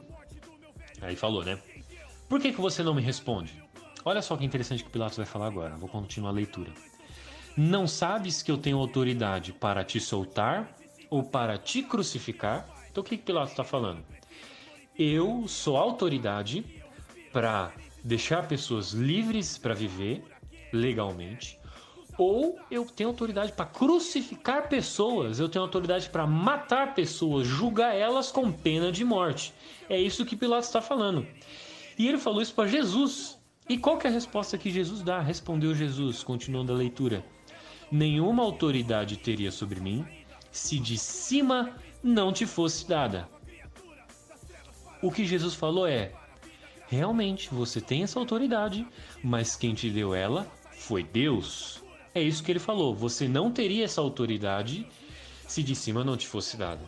aí 1.01 1.16
falou, 1.16 1.42
né? 1.42 1.59
Por 2.29 2.38
que, 2.38 2.53
que 2.53 2.61
você 2.61 2.83
não 2.83 2.92
me 2.92 3.01
responde? 3.01 3.64
Olha 4.05 4.20
só 4.20 4.37
que 4.37 4.44
interessante 4.44 4.85
que 4.85 4.90
Pilatos 4.90 5.16
vai 5.16 5.25
falar 5.25 5.46
agora, 5.46 5.75
vou 5.79 5.88
continuar 5.88 6.33
a 6.33 6.35
leitura. 6.35 6.70
Não 7.56 7.86
sabes 7.86 8.42
que 8.42 8.50
eu 8.50 8.56
tenho 8.56 8.78
autoridade 8.78 9.52
para 9.52 9.84
te 9.84 10.00
soltar 10.00 10.74
ou 11.10 11.22
para 11.22 11.58
te 11.58 11.82
crucificar? 11.82 12.66
Então 12.90 13.02
o 13.02 13.04
que, 13.04 13.16
que 13.16 13.24
Pilatos 13.24 13.50
está 13.50 13.62
falando? 13.62 14.02
Eu 14.98 15.46
sou 15.46 15.76
autoridade 15.76 16.64
para 17.30 17.72
deixar 18.02 18.48
pessoas 18.48 18.92
livres 18.92 19.58
para 19.58 19.74
viver 19.74 20.24
legalmente, 20.72 21.58
ou 22.16 22.58
eu 22.70 22.86
tenho 22.86 23.10
autoridade 23.10 23.52
para 23.52 23.66
crucificar 23.66 24.68
pessoas, 24.68 25.38
eu 25.38 25.48
tenho 25.48 25.64
autoridade 25.64 26.08
para 26.08 26.26
matar 26.26 26.94
pessoas, 26.94 27.46
julgar 27.46 27.94
elas 27.94 28.32
com 28.32 28.50
pena 28.50 28.90
de 28.90 29.04
morte. 29.04 29.52
É 29.90 30.00
isso 30.00 30.24
que 30.24 30.36
Pilatos 30.36 30.68
está 30.68 30.80
falando. 30.80 31.26
E 31.98 32.08
ele 32.08 32.18
falou 32.18 32.40
isso 32.40 32.54
para 32.54 32.68
Jesus. 32.68 33.38
E 33.68 33.78
qual 33.78 33.98
que 33.98 34.06
é 34.06 34.10
a 34.10 34.12
resposta 34.12 34.58
que 34.58 34.70
Jesus 34.70 35.02
dá? 35.02 35.20
Respondeu 35.20 35.74
Jesus, 35.74 36.22
continuando 36.22 36.72
a 36.72 36.76
leitura 36.76 37.24
nenhuma 37.92 38.42
autoridade 38.42 39.18
teria 39.18 39.52
sobre 39.52 39.78
mim 39.78 40.07
se 40.50 40.78
de 40.78 40.96
cima 40.96 41.76
não 42.02 42.33
te 42.33 42.46
fosse 42.46 42.88
dada. 42.88 43.28
O 45.02 45.11
que 45.12 45.26
Jesus 45.26 45.55
falou 45.55 45.87
é: 45.87 46.12
realmente 46.88 47.52
você 47.52 47.81
tem 47.81 48.02
essa 48.02 48.18
autoridade, 48.18 48.87
mas 49.22 49.55
quem 49.55 49.74
te 49.74 49.90
deu 49.90 50.14
ela 50.14 50.50
foi 50.72 51.02
Deus. 51.02 51.83
É 52.14 52.22
isso 52.22 52.42
que 52.42 52.50
ele 52.50 52.59
falou. 52.59 52.94
Você 52.94 53.28
não 53.28 53.50
teria 53.50 53.85
essa 53.85 54.00
autoridade 54.00 54.87
se 55.46 55.62
de 55.62 55.74
cima 55.74 56.02
não 56.02 56.16
te 56.16 56.26
fosse 56.26 56.57
dada. 56.57 56.85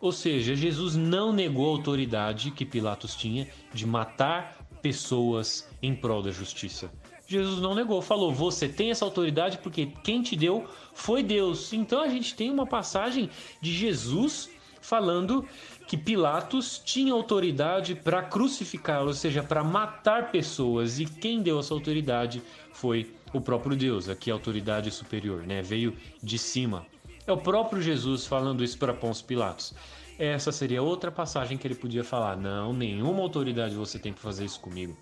Ou 0.00 0.12
seja, 0.12 0.54
Jesus 0.54 0.94
não 0.94 1.32
negou 1.32 1.66
a 1.66 1.76
autoridade 1.76 2.50
que 2.50 2.64
Pilatos 2.64 3.16
tinha 3.16 3.48
de 3.72 3.86
matar 3.86 4.56
pessoas 4.82 5.68
em 5.82 5.94
prol 5.94 6.22
da 6.22 6.30
justiça. 6.30 6.92
Jesus 7.34 7.60
não 7.60 7.74
negou, 7.74 8.00
falou: 8.00 8.32
Você 8.32 8.68
tem 8.68 8.90
essa 8.90 9.04
autoridade 9.04 9.58
porque 9.58 9.86
quem 10.02 10.22
te 10.22 10.36
deu 10.36 10.66
foi 10.92 11.22
Deus. 11.22 11.72
Então 11.72 12.00
a 12.00 12.08
gente 12.08 12.34
tem 12.34 12.50
uma 12.50 12.66
passagem 12.66 13.28
de 13.60 13.72
Jesus 13.72 14.50
falando 14.80 15.46
que 15.86 15.96
Pilatos 15.96 16.80
tinha 16.84 17.12
autoridade 17.12 17.94
para 17.94 18.22
crucificar, 18.22 19.02
ou 19.02 19.12
seja, 19.12 19.42
para 19.42 19.64
matar 19.64 20.30
pessoas, 20.30 20.98
e 20.98 21.06
quem 21.06 21.42
deu 21.42 21.58
essa 21.58 21.72
autoridade 21.74 22.42
foi 22.72 23.10
o 23.32 23.40
próprio 23.40 23.76
Deus, 23.76 24.08
aqui 24.08 24.30
a 24.30 24.34
autoridade 24.34 24.90
superior, 24.90 25.46
né? 25.46 25.62
Veio 25.62 25.96
de 26.22 26.38
cima. 26.38 26.86
É 27.26 27.32
o 27.32 27.38
próprio 27.38 27.80
Jesus 27.80 28.26
falando 28.26 28.62
isso 28.62 28.78
para 28.78 28.92
Pôncio 28.92 29.24
Pilatos. 29.24 29.74
Essa 30.18 30.52
seria 30.52 30.82
outra 30.82 31.10
passagem 31.10 31.58
que 31.58 31.66
ele 31.66 31.74
podia 31.74 32.04
falar: 32.04 32.36
Não, 32.36 32.72
nenhuma 32.72 33.20
autoridade 33.20 33.74
você 33.74 33.98
tem 33.98 34.12
para 34.12 34.22
fazer 34.22 34.44
isso 34.44 34.60
comigo. 34.60 34.96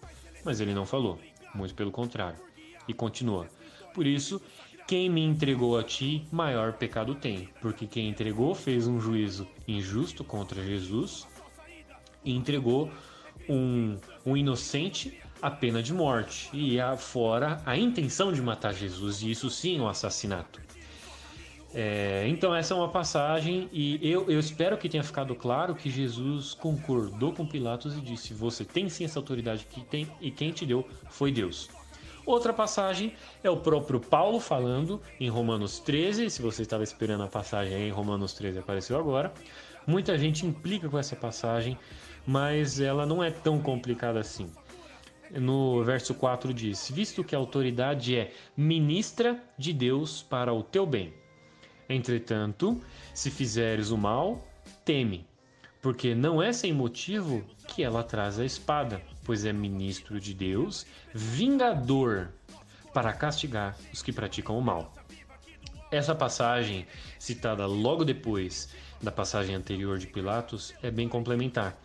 Mas 0.44 0.60
ele 0.60 0.74
não 0.74 0.86
falou 0.86 1.18
muito 1.54 1.74
pelo 1.74 1.90
contrário. 1.90 2.38
E 2.86 2.94
continua: 2.94 3.48
Por 3.94 4.06
isso, 4.06 4.40
quem 4.86 5.08
me 5.08 5.22
entregou 5.22 5.78
a 5.78 5.82
ti, 5.82 6.26
maior 6.30 6.72
pecado 6.74 7.14
tem, 7.14 7.48
porque 7.60 7.86
quem 7.86 8.08
entregou 8.08 8.54
fez 8.54 8.86
um 8.86 9.00
juízo 9.00 9.46
injusto 9.66 10.24
contra 10.24 10.62
Jesus 10.62 11.26
e 12.24 12.34
entregou 12.34 12.90
um, 13.48 13.96
um 14.24 14.36
inocente 14.36 15.18
a 15.40 15.50
pena 15.50 15.82
de 15.82 15.92
morte 15.92 16.48
e 16.52 16.80
a, 16.80 16.96
fora 16.96 17.60
a 17.66 17.76
intenção 17.76 18.32
de 18.32 18.40
matar 18.40 18.72
Jesus, 18.72 19.22
e 19.22 19.30
isso 19.30 19.50
sim 19.50 19.78
é 19.78 19.82
um 19.82 19.88
assassinato. 19.88 20.60
É, 21.74 22.26
então 22.28 22.54
essa 22.54 22.74
é 22.74 22.76
uma 22.76 22.88
passagem 22.88 23.68
e 23.72 23.98
eu, 24.02 24.30
eu 24.30 24.38
espero 24.38 24.76
que 24.76 24.90
tenha 24.90 25.02
ficado 25.02 25.34
claro 25.34 25.74
que 25.74 25.88
Jesus 25.88 26.52
concordou 26.52 27.32
com 27.32 27.46
Pilatos 27.46 27.96
e 27.96 28.00
disse: 28.00 28.34
você 28.34 28.62
tem 28.64 28.90
sim 28.90 29.04
essa 29.04 29.18
autoridade 29.18 29.66
que 29.70 29.80
tem 29.80 30.06
e 30.20 30.30
quem 30.30 30.52
te 30.52 30.66
deu 30.66 30.86
foi 31.08 31.32
Deus. 31.32 31.70
Outra 32.26 32.52
passagem 32.52 33.14
é 33.42 33.50
o 33.50 33.56
próprio 33.56 33.98
Paulo 33.98 34.38
falando 34.38 35.00
em 35.18 35.28
Romanos 35.28 35.78
13. 35.80 36.30
Se 36.30 36.42
você 36.42 36.62
estava 36.62 36.84
esperando 36.84 37.24
a 37.24 37.26
passagem 37.26 37.88
em 37.88 37.90
Romanos 37.90 38.34
13 38.34 38.58
apareceu 38.58 38.98
agora. 38.98 39.32
Muita 39.86 40.16
gente 40.16 40.46
implica 40.46 40.88
com 40.88 40.98
essa 40.98 41.16
passagem, 41.16 41.76
mas 42.24 42.78
ela 42.78 43.04
não 43.04 43.24
é 43.24 43.30
tão 43.30 43.58
complicada 43.58 44.20
assim. 44.20 44.48
No 45.30 45.82
verso 45.82 46.14
4 46.14 46.52
diz: 46.52 46.90
Visto 46.92 47.24
que 47.24 47.34
a 47.34 47.38
autoridade 47.38 48.14
é 48.14 48.30
ministra 48.54 49.42
de 49.56 49.72
Deus 49.72 50.22
para 50.22 50.52
o 50.52 50.62
teu 50.62 50.84
bem 50.84 51.21
Entretanto, 51.92 52.80
se 53.12 53.30
fizeres 53.30 53.90
o 53.90 53.98
mal, 53.98 54.42
teme, 54.84 55.26
porque 55.82 56.14
não 56.14 56.42
é 56.42 56.52
sem 56.52 56.72
motivo 56.72 57.44
que 57.68 57.82
ela 57.82 58.02
traz 58.02 58.38
a 58.38 58.44
espada, 58.44 59.02
pois 59.24 59.44
é 59.44 59.52
ministro 59.52 60.18
de 60.18 60.32
Deus, 60.32 60.86
vingador, 61.12 62.32
para 62.94 63.12
castigar 63.12 63.76
os 63.92 64.02
que 64.02 64.12
praticam 64.12 64.58
o 64.58 64.62
mal. 64.62 64.94
Essa 65.90 66.14
passagem, 66.14 66.86
citada 67.18 67.66
logo 67.66 68.04
depois 68.04 68.70
da 69.02 69.12
passagem 69.12 69.54
anterior 69.54 69.98
de 69.98 70.06
Pilatos, 70.06 70.72
é 70.82 70.90
bem 70.90 71.08
complementar, 71.08 71.78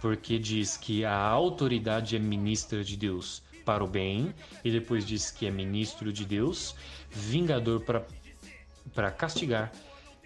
porque 0.00 0.38
diz 0.38 0.78
que 0.78 1.04
a 1.04 1.14
autoridade 1.14 2.16
é 2.16 2.18
ministra 2.18 2.82
de 2.82 2.96
Deus 2.96 3.42
para 3.64 3.84
o 3.84 3.86
bem, 3.86 4.34
e 4.64 4.70
depois 4.70 5.06
diz 5.06 5.30
que 5.30 5.46
é 5.46 5.50
ministro 5.50 6.12
de 6.12 6.24
Deus, 6.24 6.74
vingador 7.10 7.80
para 7.80 8.06
castigar 9.16 9.72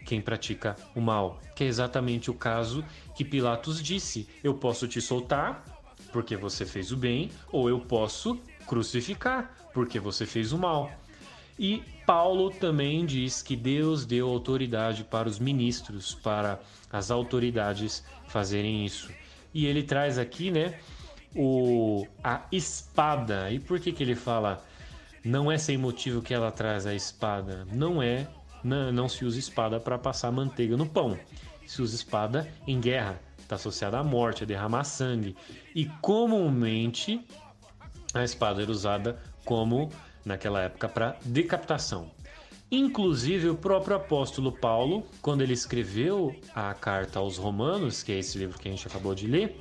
quem 0.04 0.20
pratica 0.20 0.76
o 0.94 1.00
mal, 1.00 1.40
que 1.56 1.64
é 1.64 1.66
exatamente 1.66 2.30
o 2.30 2.34
caso 2.34 2.84
que 3.16 3.24
Pilatos 3.24 3.82
disse: 3.82 4.28
Eu 4.42 4.54
posso 4.54 4.86
te 4.86 5.00
soltar 5.00 5.64
porque 6.12 6.36
você 6.36 6.64
fez 6.64 6.92
o 6.92 6.96
bem, 6.96 7.30
ou 7.50 7.68
eu 7.68 7.80
posso 7.80 8.38
crucificar 8.66 9.52
porque 9.72 9.98
você 9.98 10.24
fez 10.24 10.52
o 10.52 10.58
mal. 10.58 10.90
E 11.58 11.82
Paulo 12.06 12.50
também 12.50 13.04
diz 13.04 13.42
que 13.42 13.56
Deus 13.56 14.04
deu 14.04 14.28
autoridade 14.28 15.04
para 15.04 15.28
os 15.28 15.38
ministros, 15.38 16.14
para 16.14 16.60
as 16.92 17.10
autoridades 17.10 18.04
fazerem 18.28 18.84
isso. 18.84 19.10
E 19.52 19.66
ele 19.66 19.82
traz 19.82 20.18
aqui, 20.18 20.50
né, 20.50 20.78
o 21.34 22.06
a 22.22 22.42
espada. 22.50 23.50
E 23.50 23.58
por 23.58 23.78
que 23.78 23.92
que 23.92 24.02
ele 24.02 24.14
fala 24.14 24.64
não 25.24 25.50
é 25.50 25.56
sem 25.56 25.78
motivo 25.78 26.22
que 26.22 26.34
ela 26.34 26.50
traz 26.50 26.86
a 26.86 26.94
espada? 26.94 27.66
Não 27.72 28.02
é, 28.02 28.28
não, 28.64 28.90
não 28.90 29.08
se 29.08 29.24
usa 29.24 29.38
espada 29.38 29.78
para 29.78 29.98
passar 29.98 30.32
manteiga 30.32 30.76
no 30.76 30.86
pão. 30.86 31.18
Se 31.66 31.82
usa 31.82 31.94
espada 31.94 32.48
em 32.66 32.80
guerra, 32.80 33.20
está 33.38 33.56
associada 33.56 33.98
à 33.98 34.02
morte, 34.02 34.42
a 34.42 34.46
derramar 34.46 34.84
sangue. 34.84 35.36
E 35.74 35.84
comumente 36.00 37.24
a 38.14 38.24
espada 38.24 38.62
era 38.62 38.70
usada 38.70 39.20
como 39.44 39.90
naquela 40.24 40.62
época 40.62 40.88
para 40.88 41.16
decapitação. 41.24 42.10
Inclusive, 42.70 43.50
o 43.50 43.54
próprio 43.54 43.96
apóstolo 43.96 44.50
Paulo, 44.50 45.06
quando 45.20 45.42
ele 45.42 45.52
escreveu 45.52 46.34
a 46.54 46.72
carta 46.74 47.18
aos 47.18 47.36
Romanos, 47.36 48.02
que 48.02 48.10
é 48.10 48.18
esse 48.18 48.38
livro 48.38 48.58
que 48.58 48.66
a 48.66 48.70
gente 48.70 48.86
acabou 48.86 49.14
de 49.14 49.26
ler, 49.26 49.60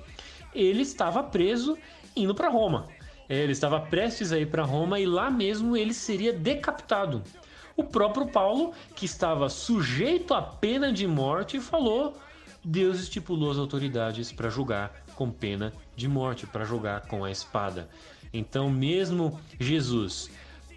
ele 0.55 0.81
estava 0.81 1.21
preso 1.21 1.77
indo 2.15 2.33
para 2.33 2.49
Roma. 2.49 2.87
Ele 3.29 3.51
estava 3.51 3.79
prestes 3.79 4.31
a 4.31 4.39
ir 4.39 4.49
para 4.49 4.63
Roma 4.63 4.99
e 4.99 5.05
lá 5.05 5.29
mesmo 5.29 5.75
ele 5.75 5.93
seria 5.93 6.33
decapitado. 6.33 7.21
O 7.75 7.83
próprio 7.83 8.27
Paulo, 8.27 8.73
que 8.95 9.05
estava 9.05 9.49
sujeito 9.49 10.33
à 10.33 10.41
pena 10.41 10.93
de 10.93 11.07
morte, 11.07 11.59
falou: 11.59 12.15
Deus 12.63 12.99
estipulou 12.99 13.51
as 13.51 13.57
autoridades 13.57 14.31
para 14.31 14.49
julgar 14.49 15.03
com 15.15 15.31
pena 15.31 15.73
de 15.95 16.07
morte, 16.07 16.45
para 16.45 16.65
julgar 16.65 17.07
com 17.07 17.23
a 17.23 17.31
espada. 17.31 17.89
Então, 18.33 18.69
mesmo 18.69 19.39
Jesus 19.59 20.29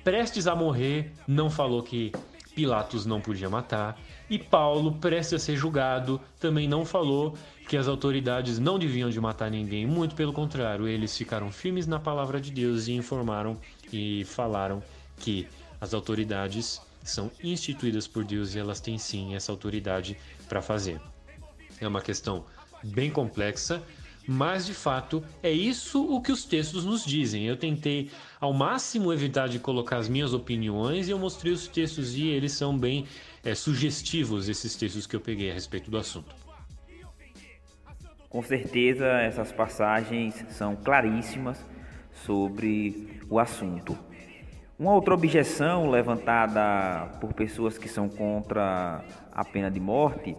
prestes 0.02 0.46
a 0.46 0.54
morrer, 0.54 1.12
não 1.26 1.50
falou 1.50 1.82
que 1.82 2.12
Pilatos 2.54 3.04
não 3.04 3.20
podia 3.20 3.50
matar. 3.50 3.98
E 4.30 4.38
Paulo, 4.38 4.92
prestes 4.92 5.34
a 5.34 5.38
ser 5.38 5.56
julgado, 5.56 6.18
também 6.40 6.66
não 6.66 6.84
falou 6.84 7.36
que 7.68 7.76
as 7.76 7.86
autoridades 7.86 8.58
não 8.58 8.78
deviam 8.78 9.10
de 9.10 9.20
matar 9.20 9.50
ninguém. 9.50 9.86
Muito 9.86 10.14
pelo 10.14 10.32
contrário, 10.32 10.88
eles 10.88 11.16
ficaram 11.16 11.52
firmes 11.52 11.86
na 11.86 11.98
palavra 11.98 12.40
de 12.40 12.50
Deus 12.50 12.88
e 12.88 12.92
informaram 12.92 13.58
e 13.92 14.24
falaram 14.24 14.82
que 15.18 15.46
as 15.80 15.92
autoridades 15.92 16.80
são 17.10 17.30
instituídas 17.42 18.06
por 18.06 18.24
Deus 18.24 18.54
e 18.54 18.58
elas 18.58 18.80
têm 18.80 18.98
sim 18.98 19.34
essa 19.34 19.52
autoridade 19.52 20.16
para 20.48 20.60
fazer. 20.60 21.00
É 21.80 21.86
uma 21.86 22.00
questão 22.00 22.44
bem 22.82 23.10
complexa, 23.10 23.82
mas 24.26 24.66
de 24.66 24.74
fato 24.74 25.22
é 25.42 25.50
isso 25.50 26.02
o 26.04 26.20
que 26.20 26.32
os 26.32 26.44
textos 26.44 26.84
nos 26.84 27.04
dizem. 27.04 27.44
Eu 27.44 27.56
tentei 27.56 28.10
ao 28.40 28.52
máximo 28.52 29.12
evitar 29.12 29.48
de 29.48 29.58
colocar 29.58 29.98
as 29.98 30.08
minhas 30.08 30.34
opiniões 30.34 31.08
e 31.08 31.12
eu 31.12 31.18
mostrei 31.18 31.52
os 31.52 31.68
textos 31.68 32.14
e 32.16 32.26
eles 32.26 32.52
são 32.52 32.76
bem 32.76 33.06
é, 33.44 33.54
sugestivos, 33.54 34.48
esses 34.48 34.74
textos 34.74 35.06
que 35.06 35.14
eu 35.14 35.20
peguei 35.20 35.50
a 35.50 35.54
respeito 35.54 35.90
do 35.90 35.96
assunto. 35.96 36.34
Com 38.28 38.42
certeza 38.42 39.06
essas 39.06 39.52
passagens 39.52 40.44
são 40.50 40.74
claríssimas 40.74 41.64
sobre 42.24 43.20
o 43.30 43.38
assunto. 43.38 43.96
Uma 44.78 44.92
outra 44.92 45.14
objeção 45.14 45.88
levantada 45.88 47.08
por 47.18 47.32
pessoas 47.32 47.78
que 47.78 47.88
são 47.88 48.10
contra 48.10 49.02
a 49.32 49.42
pena 49.42 49.70
de 49.70 49.80
morte 49.80 50.36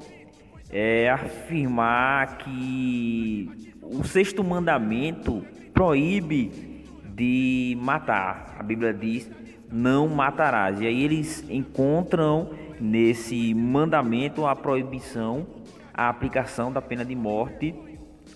é 0.69 1.09
afirmar 1.09 2.37
que 2.37 3.73
o 3.81 4.03
sexto 4.03 4.43
mandamento 4.43 5.43
proíbe 5.73 6.83
de 7.15 7.75
matar. 7.81 8.55
A 8.59 8.61
Bíblia 8.61 8.93
diz: 8.93 9.27
não 9.71 10.07
matarás. 10.07 10.79
E 10.81 10.85
aí 10.85 11.03
eles 11.03 11.43
encontram 11.49 12.51
nesse 12.79 13.55
mandamento 13.55 14.45
a 14.45 14.55
proibição, 14.55 15.47
a 15.91 16.09
aplicação 16.09 16.71
da 16.71 16.79
pena 16.79 17.03
de 17.03 17.15
morte 17.15 17.73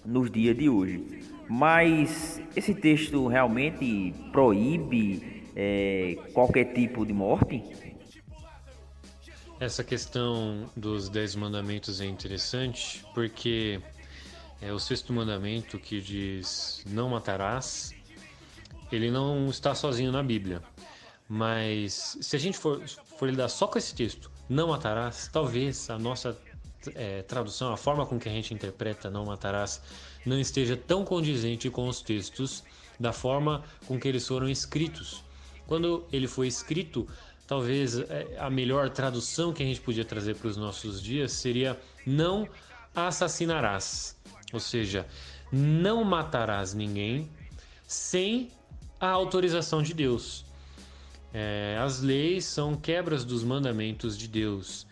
nos 0.04 0.32
dias 0.32 0.58
de 0.58 0.68
hoje. 0.68 1.20
Mas 1.48 2.42
esse 2.56 2.74
texto 2.74 3.28
realmente 3.28 4.16
proíbe 4.32 5.31
é, 5.56 6.16
qualquer 6.34 6.74
tipo 6.74 7.06
de 7.06 7.14
morte? 7.14 7.64
Essa 9.60 9.84
questão 9.84 10.70
dos 10.76 11.08
dez 11.08 11.36
mandamentos 11.36 12.02
é 12.02 12.06
interessante 12.06 13.06
porque 13.14 13.80
é 14.62 14.72
o 14.72 14.80
sexto 14.80 15.14
mandamento 15.14 15.78
que 15.78 16.02
diz 16.02 16.84
não 16.88 17.10
matarás. 17.10 17.94
Ele 18.92 19.10
não 19.10 19.48
está 19.50 19.74
sozinho 19.74 20.12
na 20.12 20.22
Bíblia, 20.22 20.62
mas 21.28 22.18
se 22.20 22.36
a 22.36 22.40
gente 22.40 22.58
for, 22.58 22.82
for 23.18 23.30
lidar 23.30 23.48
só 23.48 23.68
com 23.68 23.78
esse 23.78 23.96
texto, 23.96 24.30
não 24.50 24.68
matarás, 24.68 25.30
talvez 25.32 25.90
a 25.90 25.98
nossa 25.98 26.38
é, 26.96 27.22
tradução, 27.22 27.72
a 27.72 27.78
forma 27.78 28.06
com 28.06 28.20
que 28.20 28.28
a 28.28 28.32
gente 28.32 28.54
interpreta 28.54 29.10
não 29.10 29.26
matarás, 29.26 29.82
não 30.26 30.40
esteja 30.40 30.76
tão 30.76 31.06
condizente 31.06 31.70
com 31.70 31.88
os 31.88 32.02
textos 32.02 32.64
da 33.00 33.14
forma 33.14 33.64
com 33.88 34.00
que 34.00 34.08
eles 34.08 34.28
foram 34.28 34.50
escritos. 34.50 35.24
Quando 35.72 36.04
ele 36.12 36.28
foi 36.28 36.48
escrito, 36.48 37.08
talvez 37.48 37.98
é, 37.98 38.36
a 38.38 38.50
melhor 38.50 38.90
tradução 38.90 39.54
que 39.54 39.64
a 39.64 39.66
gente 39.66 39.80
podia 39.80 40.04
trazer 40.04 40.36
para 40.36 40.50
os 40.50 40.58
nossos 40.58 41.02
dias 41.02 41.32
seria 41.32 41.80
não 42.06 42.46
assassinarás, 42.94 44.20
ou 44.52 44.60
seja, 44.60 45.08
não 45.50 46.04
matarás 46.04 46.74
ninguém 46.74 47.30
sem 47.88 48.52
a 49.00 49.08
autorização 49.12 49.82
de 49.82 49.94
Deus. 49.94 50.44
É, 51.34 51.80
as 51.82 52.02
leis 52.02 52.44
são 52.44 52.76
quebras 52.76 53.24
dos 53.24 53.42
mandamentos 53.42 54.18
de 54.18 54.28
Deus. 54.28 54.86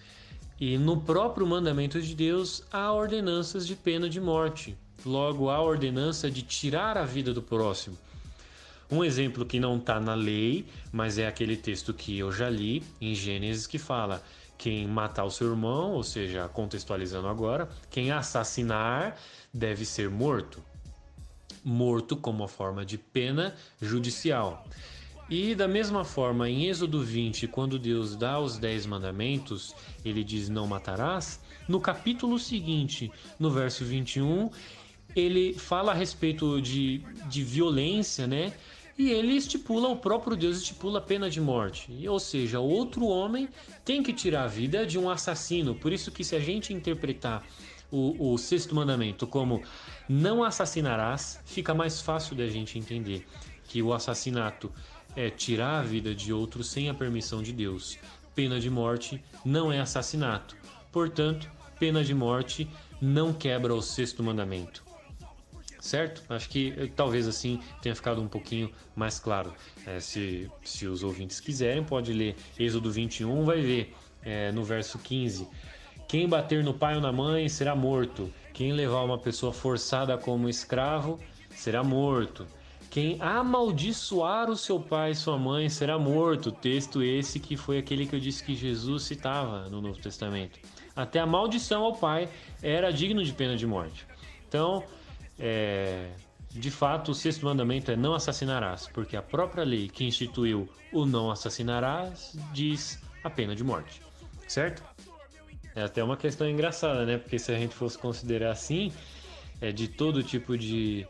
E 0.57 0.77
no 0.77 1.01
próprio 1.01 1.45
mandamento 1.45 2.01
de 2.01 2.15
Deus 2.15 2.63
há 2.71 2.89
ordenanças 2.93 3.67
de 3.67 3.75
pena 3.75 4.09
de 4.09 4.21
morte. 4.21 4.77
Logo, 5.05 5.49
há 5.49 5.61
ordenança 5.61 6.31
de 6.31 6.41
tirar 6.41 6.97
a 6.97 7.03
vida 7.03 7.33
do 7.33 7.41
próximo. 7.41 7.97
Um 8.91 9.03
exemplo 9.03 9.45
que 9.45 9.59
não 9.59 9.77
está 9.77 9.99
na 9.99 10.15
lei, 10.15 10.65
mas 10.91 11.17
é 11.17 11.27
aquele 11.27 11.55
texto 11.55 11.93
que 11.93 12.17
eu 12.17 12.31
já 12.31 12.49
li 12.49 12.83
em 12.99 13.13
Gênesis 13.13 13.67
que 13.67 13.77
fala: 13.77 14.23
quem 14.57 14.87
matar 14.87 15.25
o 15.25 15.31
seu 15.31 15.47
irmão, 15.49 15.93
ou 15.93 16.03
seja, 16.03 16.49
contextualizando 16.49 17.27
agora, 17.27 17.69
quem 17.89 18.11
assassinar 18.11 19.15
deve 19.53 19.85
ser 19.85 20.09
morto. 20.09 20.63
Morto 21.63 22.17
como 22.17 22.47
forma 22.47 22.85
de 22.85 22.97
pena 22.97 23.55
judicial. 23.81 24.65
E 25.29 25.53
da 25.53 25.67
mesma 25.67 26.03
forma, 26.03 26.49
em 26.49 26.65
Êxodo 26.65 27.03
20, 27.03 27.47
quando 27.47 27.77
Deus 27.77 28.15
dá 28.15 28.39
os 28.39 28.57
dez 28.57 28.87
mandamentos, 28.87 29.75
ele 30.03 30.23
diz: 30.23 30.49
Não 30.49 30.65
matarás. 30.65 31.39
No 31.67 31.79
capítulo 31.79 32.39
seguinte, 32.39 33.11
no 33.37 33.51
verso 33.51 33.85
21, 33.85 34.49
ele 35.15 35.53
fala 35.53 35.91
a 35.91 35.95
respeito 35.95 36.59
de, 36.59 37.03
de 37.29 37.43
violência, 37.43 38.25
né? 38.25 38.53
E 38.99 39.11
ele 39.11 39.31
estipula, 39.31 39.87
o 39.87 39.95
próprio 39.95 40.35
Deus 40.35 40.57
estipula 40.57 40.99
a 40.99 41.01
pena 41.01 41.29
de 41.29 41.39
morte. 41.39 42.05
Ou 42.05 42.19
seja, 42.19 42.59
outro 42.59 43.05
homem 43.05 43.47
tem 43.85 44.03
que 44.03 44.11
tirar 44.11 44.43
a 44.43 44.47
vida 44.47 44.85
de 44.85 44.99
um 44.99 45.09
assassino. 45.09 45.73
Por 45.73 45.93
isso 45.93 46.11
que 46.11 46.21
se 46.21 46.35
a 46.35 46.39
gente 46.41 46.73
interpretar 46.73 47.41
o, 47.89 48.33
o 48.33 48.37
sexto 48.37 48.75
mandamento 48.75 49.25
como 49.25 49.63
não 50.09 50.43
assassinarás, 50.43 51.39
fica 51.45 51.73
mais 51.73 52.01
fácil 52.01 52.35
da 52.35 52.47
gente 52.47 52.77
entender 52.77 53.25
que 53.69 53.81
o 53.81 53.93
assassinato 53.93 54.69
é 55.15 55.29
tirar 55.29 55.79
a 55.79 55.83
vida 55.83 56.13
de 56.13 56.33
outro 56.33 56.61
sem 56.61 56.89
a 56.89 56.93
permissão 56.93 57.41
de 57.41 57.53
Deus. 57.53 57.97
Pena 58.35 58.59
de 58.59 58.69
morte 58.69 59.23
não 59.45 59.71
é 59.71 59.79
assassinato. 59.79 60.57
Portanto, 60.91 61.49
pena 61.79 62.03
de 62.03 62.13
morte 62.13 62.69
não 63.01 63.31
quebra 63.31 63.73
o 63.73 63.81
sexto 63.81 64.21
mandamento 64.21 64.88
certo? 65.79 66.23
Acho 66.29 66.49
que 66.49 66.73
eh, 66.77 66.89
talvez 66.95 67.27
assim 67.27 67.59
tenha 67.81 67.95
ficado 67.95 68.21
um 68.21 68.27
pouquinho 68.27 68.71
mais 68.95 69.19
claro. 69.19 69.53
É, 69.85 69.99
se, 69.99 70.49
se 70.63 70.85
os 70.85 71.03
ouvintes 71.03 71.39
quiserem, 71.39 71.83
pode 71.83 72.13
ler 72.13 72.35
Êxodo 72.57 72.91
21, 72.91 73.43
vai 73.45 73.61
ver 73.61 73.95
é, 74.21 74.51
no 74.51 74.63
verso 74.63 74.99
15: 74.99 75.47
Quem 76.07 76.27
bater 76.27 76.63
no 76.63 76.73
pai 76.73 76.95
ou 76.95 77.01
na 77.01 77.11
mãe 77.11 77.47
será 77.49 77.75
morto, 77.75 78.31
quem 78.53 78.73
levar 78.73 79.03
uma 79.03 79.17
pessoa 79.17 79.53
forçada 79.53 80.17
como 80.17 80.49
escravo 80.49 81.19
será 81.49 81.83
morto. 81.83 82.45
Quem 82.89 83.21
amaldiçoar 83.21 84.49
o 84.49 84.57
seu 84.57 84.79
pai 84.79 85.11
e 85.11 85.15
sua 85.15 85.37
mãe 85.37 85.69
será 85.69 85.99
morto. 85.99 86.51
Texto 86.51 87.03
esse 87.03 87.39
que 87.39 87.55
foi 87.55 87.77
aquele 87.77 88.07
que 88.07 88.15
eu 88.15 88.19
disse 88.19 88.43
que 88.43 88.55
Jesus 88.55 89.03
citava 89.03 89.69
no 89.69 89.79
Novo 89.79 89.99
Testamento. 90.01 90.59
Até 90.95 91.19
a 91.19 91.25
maldição 91.25 91.83
ao 91.83 91.95
pai 91.95 92.27
era 92.63 92.91
digno 92.91 93.23
de 93.23 93.31
pena 93.31 93.55
de 93.55 93.67
morte. 93.67 94.07
Então, 94.47 94.83
é, 95.39 96.09
de 96.51 96.71
fato, 96.71 97.11
o 97.11 97.15
sexto 97.15 97.45
mandamento 97.45 97.91
é 97.91 97.95
não 97.95 98.13
assassinarás, 98.13 98.87
porque 98.87 99.15
a 99.15 99.21
própria 99.21 99.63
lei 99.63 99.87
que 99.87 100.03
instituiu 100.03 100.67
o 100.91 101.05
não 101.05 101.31
assassinarás 101.31 102.35
diz 102.51 103.01
a 103.23 103.29
pena 103.29 103.55
de 103.55 103.63
morte, 103.63 104.01
certo? 104.47 104.83
É 105.75 105.83
até 105.83 106.03
uma 106.03 106.17
questão 106.17 106.49
engraçada, 106.49 107.05
né? 107.05 107.17
Porque 107.17 107.37
se 107.37 107.51
a 107.51 107.57
gente 107.57 107.75
fosse 107.75 107.97
considerar 107.97 108.51
assim, 108.51 108.91
é 109.61 109.71
de 109.71 109.87
todo 109.87 110.23
tipo 110.23 110.57
de, 110.57 111.05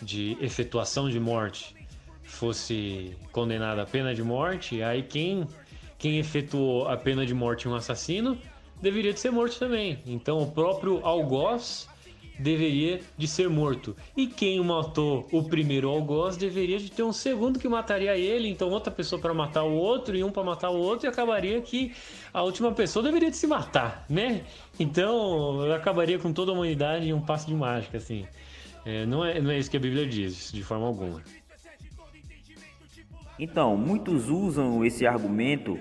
de 0.00 0.36
efetuação 0.40 1.10
de 1.10 1.18
morte 1.18 1.74
fosse 2.22 3.16
condenado 3.32 3.80
à 3.80 3.86
pena 3.86 4.14
de 4.14 4.22
morte, 4.22 4.82
aí 4.82 5.02
quem, 5.02 5.46
quem 5.98 6.18
efetuou 6.18 6.88
a 6.88 6.96
pena 6.96 7.26
de 7.26 7.34
morte 7.34 7.66
em 7.66 7.70
um 7.70 7.74
assassino 7.74 8.38
deveria 8.80 9.12
de 9.12 9.20
ser 9.20 9.30
morto 9.30 9.58
também. 9.58 10.02
Então 10.06 10.40
o 10.40 10.50
próprio 10.50 11.04
algoz 11.04 11.88
deveria 12.38 13.00
de 13.16 13.28
ser 13.28 13.48
morto. 13.48 13.96
E 14.16 14.26
quem 14.26 14.60
matou 14.60 15.26
o 15.32 15.42
primeiro 15.42 15.88
algoz 15.88 16.36
deveria 16.36 16.78
de 16.78 16.90
ter 16.90 17.02
um 17.02 17.12
segundo 17.12 17.58
que 17.58 17.68
mataria 17.68 18.16
ele, 18.16 18.48
então 18.48 18.70
outra 18.70 18.90
pessoa 18.90 19.20
para 19.20 19.32
matar 19.32 19.62
o 19.64 19.72
outro 19.72 20.16
e 20.16 20.24
um 20.24 20.30
para 20.30 20.42
matar 20.42 20.70
o 20.70 20.76
outro 20.76 21.06
e 21.06 21.08
acabaria 21.08 21.60
que 21.60 21.92
a 22.32 22.42
última 22.42 22.72
pessoa 22.72 23.02
deveria 23.02 23.30
de 23.30 23.36
se 23.36 23.46
matar, 23.46 24.04
né? 24.08 24.42
Então 24.78 25.72
acabaria 25.72 26.18
com 26.18 26.32
toda 26.32 26.50
a 26.50 26.54
humanidade 26.54 27.08
em 27.08 27.12
um 27.12 27.20
passo 27.20 27.46
de 27.46 27.54
mágica, 27.54 27.98
assim. 27.98 28.26
É, 28.84 29.06
não, 29.06 29.24
é, 29.24 29.40
não 29.40 29.50
é 29.50 29.58
isso 29.58 29.70
que 29.70 29.76
a 29.76 29.80
Bíblia 29.80 30.06
diz, 30.06 30.52
de 30.52 30.62
forma 30.62 30.86
alguma. 30.86 31.22
Então, 33.38 33.76
muitos 33.76 34.28
usam 34.28 34.84
esse 34.84 35.06
argumento 35.06 35.78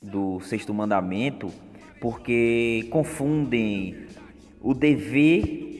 do 0.00 0.40
sexto 0.40 0.72
mandamento 0.72 1.52
porque 2.00 2.86
confundem 2.90 4.06
o 4.60 4.72
dever 4.72 5.73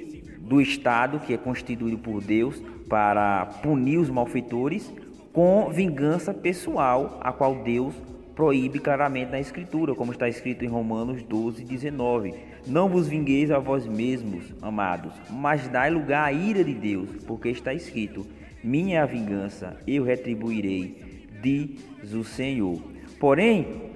do 0.45 0.61
Estado, 0.61 1.21
que 1.21 1.33
é 1.33 1.37
constituído 1.37 1.99
por 1.99 2.23
Deus 2.23 2.61
para 2.89 3.47
punir 3.63 3.99
os 3.99 4.11
malfeitores, 4.11 4.93
com 5.33 5.71
vingança 5.71 6.33
pessoal, 6.33 7.19
a 7.21 7.33
qual 7.33 7.57
Deus 7.57 7.95
proíbe 8.35 8.79
claramente 8.79 9.31
na 9.31 9.41
Escritura, 9.41 9.95
como 9.95 10.13
está 10.13 10.29
escrito 10.29 10.65
em 10.65 10.69
Romanos 10.69 11.23
12, 11.23 11.65
19. 11.65 12.35
Não 12.67 12.89
vos 12.89 13.09
vingueis 13.09 13.51
a 13.51 13.59
vós 13.59 13.87
mesmos, 13.87 14.53
amados, 14.61 15.13
mas 15.31 15.69
dai 15.69 15.91
lugar 15.91 16.27
à 16.27 16.33
ira 16.33 16.63
de 16.63 16.75
Deus, 16.75 17.09
porque 17.27 17.49
está 17.49 17.73
escrito: 17.73 18.27
Minha 18.63 19.07
vingança, 19.07 19.77
eu 19.87 20.05
retribuirei, 20.05 21.29
diz 21.43 22.13
o 22.13 22.25
Senhor. 22.25 22.81
Porém, 23.19 23.93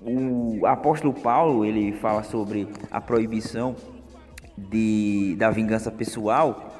o 0.00 0.66
apóstolo 0.66 1.12
Paulo, 1.12 1.64
ele 1.64 1.92
fala 1.92 2.22
sobre 2.22 2.66
a 2.90 3.00
proibição 3.00 3.76
de, 4.56 5.34
da 5.38 5.50
vingança 5.50 5.90
pessoal, 5.90 6.78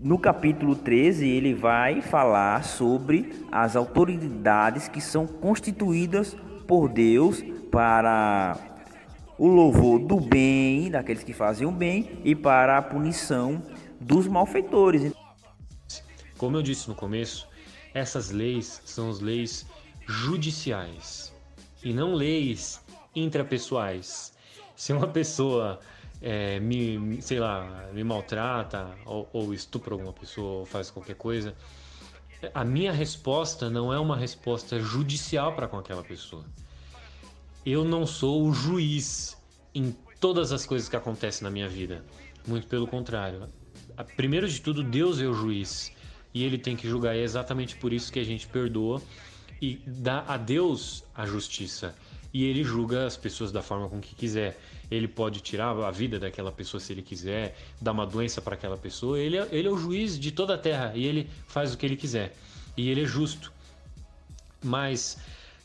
no 0.00 0.18
capítulo 0.18 0.76
13 0.76 1.26
ele 1.26 1.54
vai 1.54 2.02
falar 2.02 2.64
sobre 2.64 3.32
as 3.50 3.76
autoridades 3.76 4.88
que 4.88 5.00
são 5.00 5.26
constituídas 5.26 6.36
por 6.66 6.88
Deus 6.88 7.42
para 7.70 8.56
o 9.38 9.48
louvor 9.48 9.98
do 9.98 10.20
bem, 10.20 10.90
daqueles 10.90 11.24
que 11.24 11.32
fazem 11.32 11.66
o 11.66 11.72
bem, 11.72 12.20
e 12.24 12.34
para 12.34 12.78
a 12.78 12.82
punição 12.82 13.62
dos 14.00 14.26
malfeitores. 14.26 15.12
Como 16.36 16.56
eu 16.56 16.62
disse 16.62 16.88
no 16.88 16.94
começo, 16.94 17.48
essas 17.92 18.30
leis 18.30 18.82
são 18.84 19.08
as 19.08 19.20
leis 19.20 19.66
judiciais 20.06 21.32
e 21.82 21.92
não 21.92 22.12
leis 22.12 22.80
intrapessoais. 23.14 24.34
Se 24.76 24.92
uma 24.92 25.06
pessoa 25.06 25.80
é, 26.20 26.58
me, 26.60 27.20
sei 27.20 27.38
lá, 27.38 27.88
me 27.92 28.02
maltrata 28.02 28.96
ou, 29.04 29.28
ou 29.32 29.54
estupra 29.54 29.94
alguma 29.94 30.12
pessoa 30.12 30.60
ou 30.60 30.66
faz 30.66 30.90
qualquer 30.90 31.16
coisa, 31.16 31.54
a 32.52 32.64
minha 32.64 32.92
resposta 32.92 33.70
não 33.70 33.92
é 33.92 33.98
uma 33.98 34.16
resposta 34.16 34.80
judicial 34.80 35.54
para 35.54 35.68
com 35.68 35.78
aquela 35.78 36.02
pessoa. 36.02 36.44
Eu 37.64 37.84
não 37.84 38.06
sou 38.06 38.46
o 38.46 38.52
juiz 38.52 39.36
em 39.74 39.94
todas 40.20 40.52
as 40.52 40.66
coisas 40.66 40.88
que 40.88 40.96
acontecem 40.96 41.44
na 41.44 41.50
minha 41.50 41.68
vida. 41.68 42.04
Muito 42.46 42.66
pelo 42.66 42.86
contrário. 42.86 43.48
Primeiro 44.16 44.48
de 44.48 44.60
tudo, 44.60 44.82
Deus 44.82 45.20
é 45.20 45.26
o 45.26 45.32
juiz 45.32 45.92
e 46.32 46.44
ele 46.44 46.58
tem 46.58 46.76
que 46.76 46.88
julgar. 46.88 47.16
É 47.16 47.20
exatamente 47.20 47.76
por 47.76 47.92
isso 47.92 48.12
que 48.12 48.18
a 48.18 48.24
gente 48.24 48.46
perdoa 48.46 49.00
e 49.62 49.80
dá 49.86 50.24
a 50.26 50.36
Deus 50.36 51.04
a 51.14 51.24
justiça. 51.24 51.94
E 52.32 52.44
ele 52.44 52.64
julga 52.64 53.06
as 53.06 53.16
pessoas 53.16 53.52
da 53.52 53.62
forma 53.62 53.88
com 53.88 54.00
que 54.00 54.14
quiser 54.14 54.58
ele 54.94 55.08
pode 55.08 55.40
tirar 55.40 55.70
a 55.70 55.90
vida 55.90 56.18
daquela 56.18 56.52
pessoa 56.52 56.80
se 56.80 56.92
ele 56.92 57.02
quiser, 57.02 57.56
dar 57.80 57.92
uma 57.92 58.06
doença 58.06 58.40
para 58.40 58.54
aquela 58.54 58.76
pessoa. 58.76 59.18
Ele 59.18 59.36
é, 59.36 59.48
ele 59.50 59.68
é 59.68 59.70
o 59.70 59.76
juiz 59.76 60.18
de 60.18 60.30
toda 60.30 60.54
a 60.54 60.58
terra 60.58 60.92
e 60.94 61.04
ele 61.04 61.28
faz 61.46 61.72
o 61.74 61.76
que 61.76 61.84
ele 61.84 61.96
quiser. 61.96 62.34
E 62.76 62.88
ele 62.88 63.02
é 63.02 63.06
justo. 63.06 63.52
Mas 64.62 65.18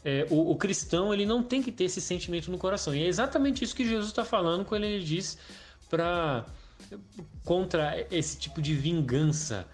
é, 0.04 0.26
o, 0.30 0.52
o, 0.52 0.56
cristão 0.56 1.14
ele 1.14 1.26
não 1.26 1.44
tem 1.44 1.62
que 1.62 1.72
ter 1.72 1.86
esse 1.86 2.02
sentimento 2.02 2.52
no 2.52 2.58
coração. 2.58 2.96
E 2.96 3.04
é 3.04 3.08
exatamente 3.08 3.64
isso 3.64 3.76
que 3.76 3.88
Jesus 3.88 4.08
está 4.08 4.26
falando 4.26 4.66
quando 4.66 4.84
ele 4.84 5.04
diz 5.04 5.38
para 5.90 6.46
contra 7.44 8.06
esse 8.10 8.38
tipo 8.38 8.62
de 8.62 8.74
vingança. 8.74 9.68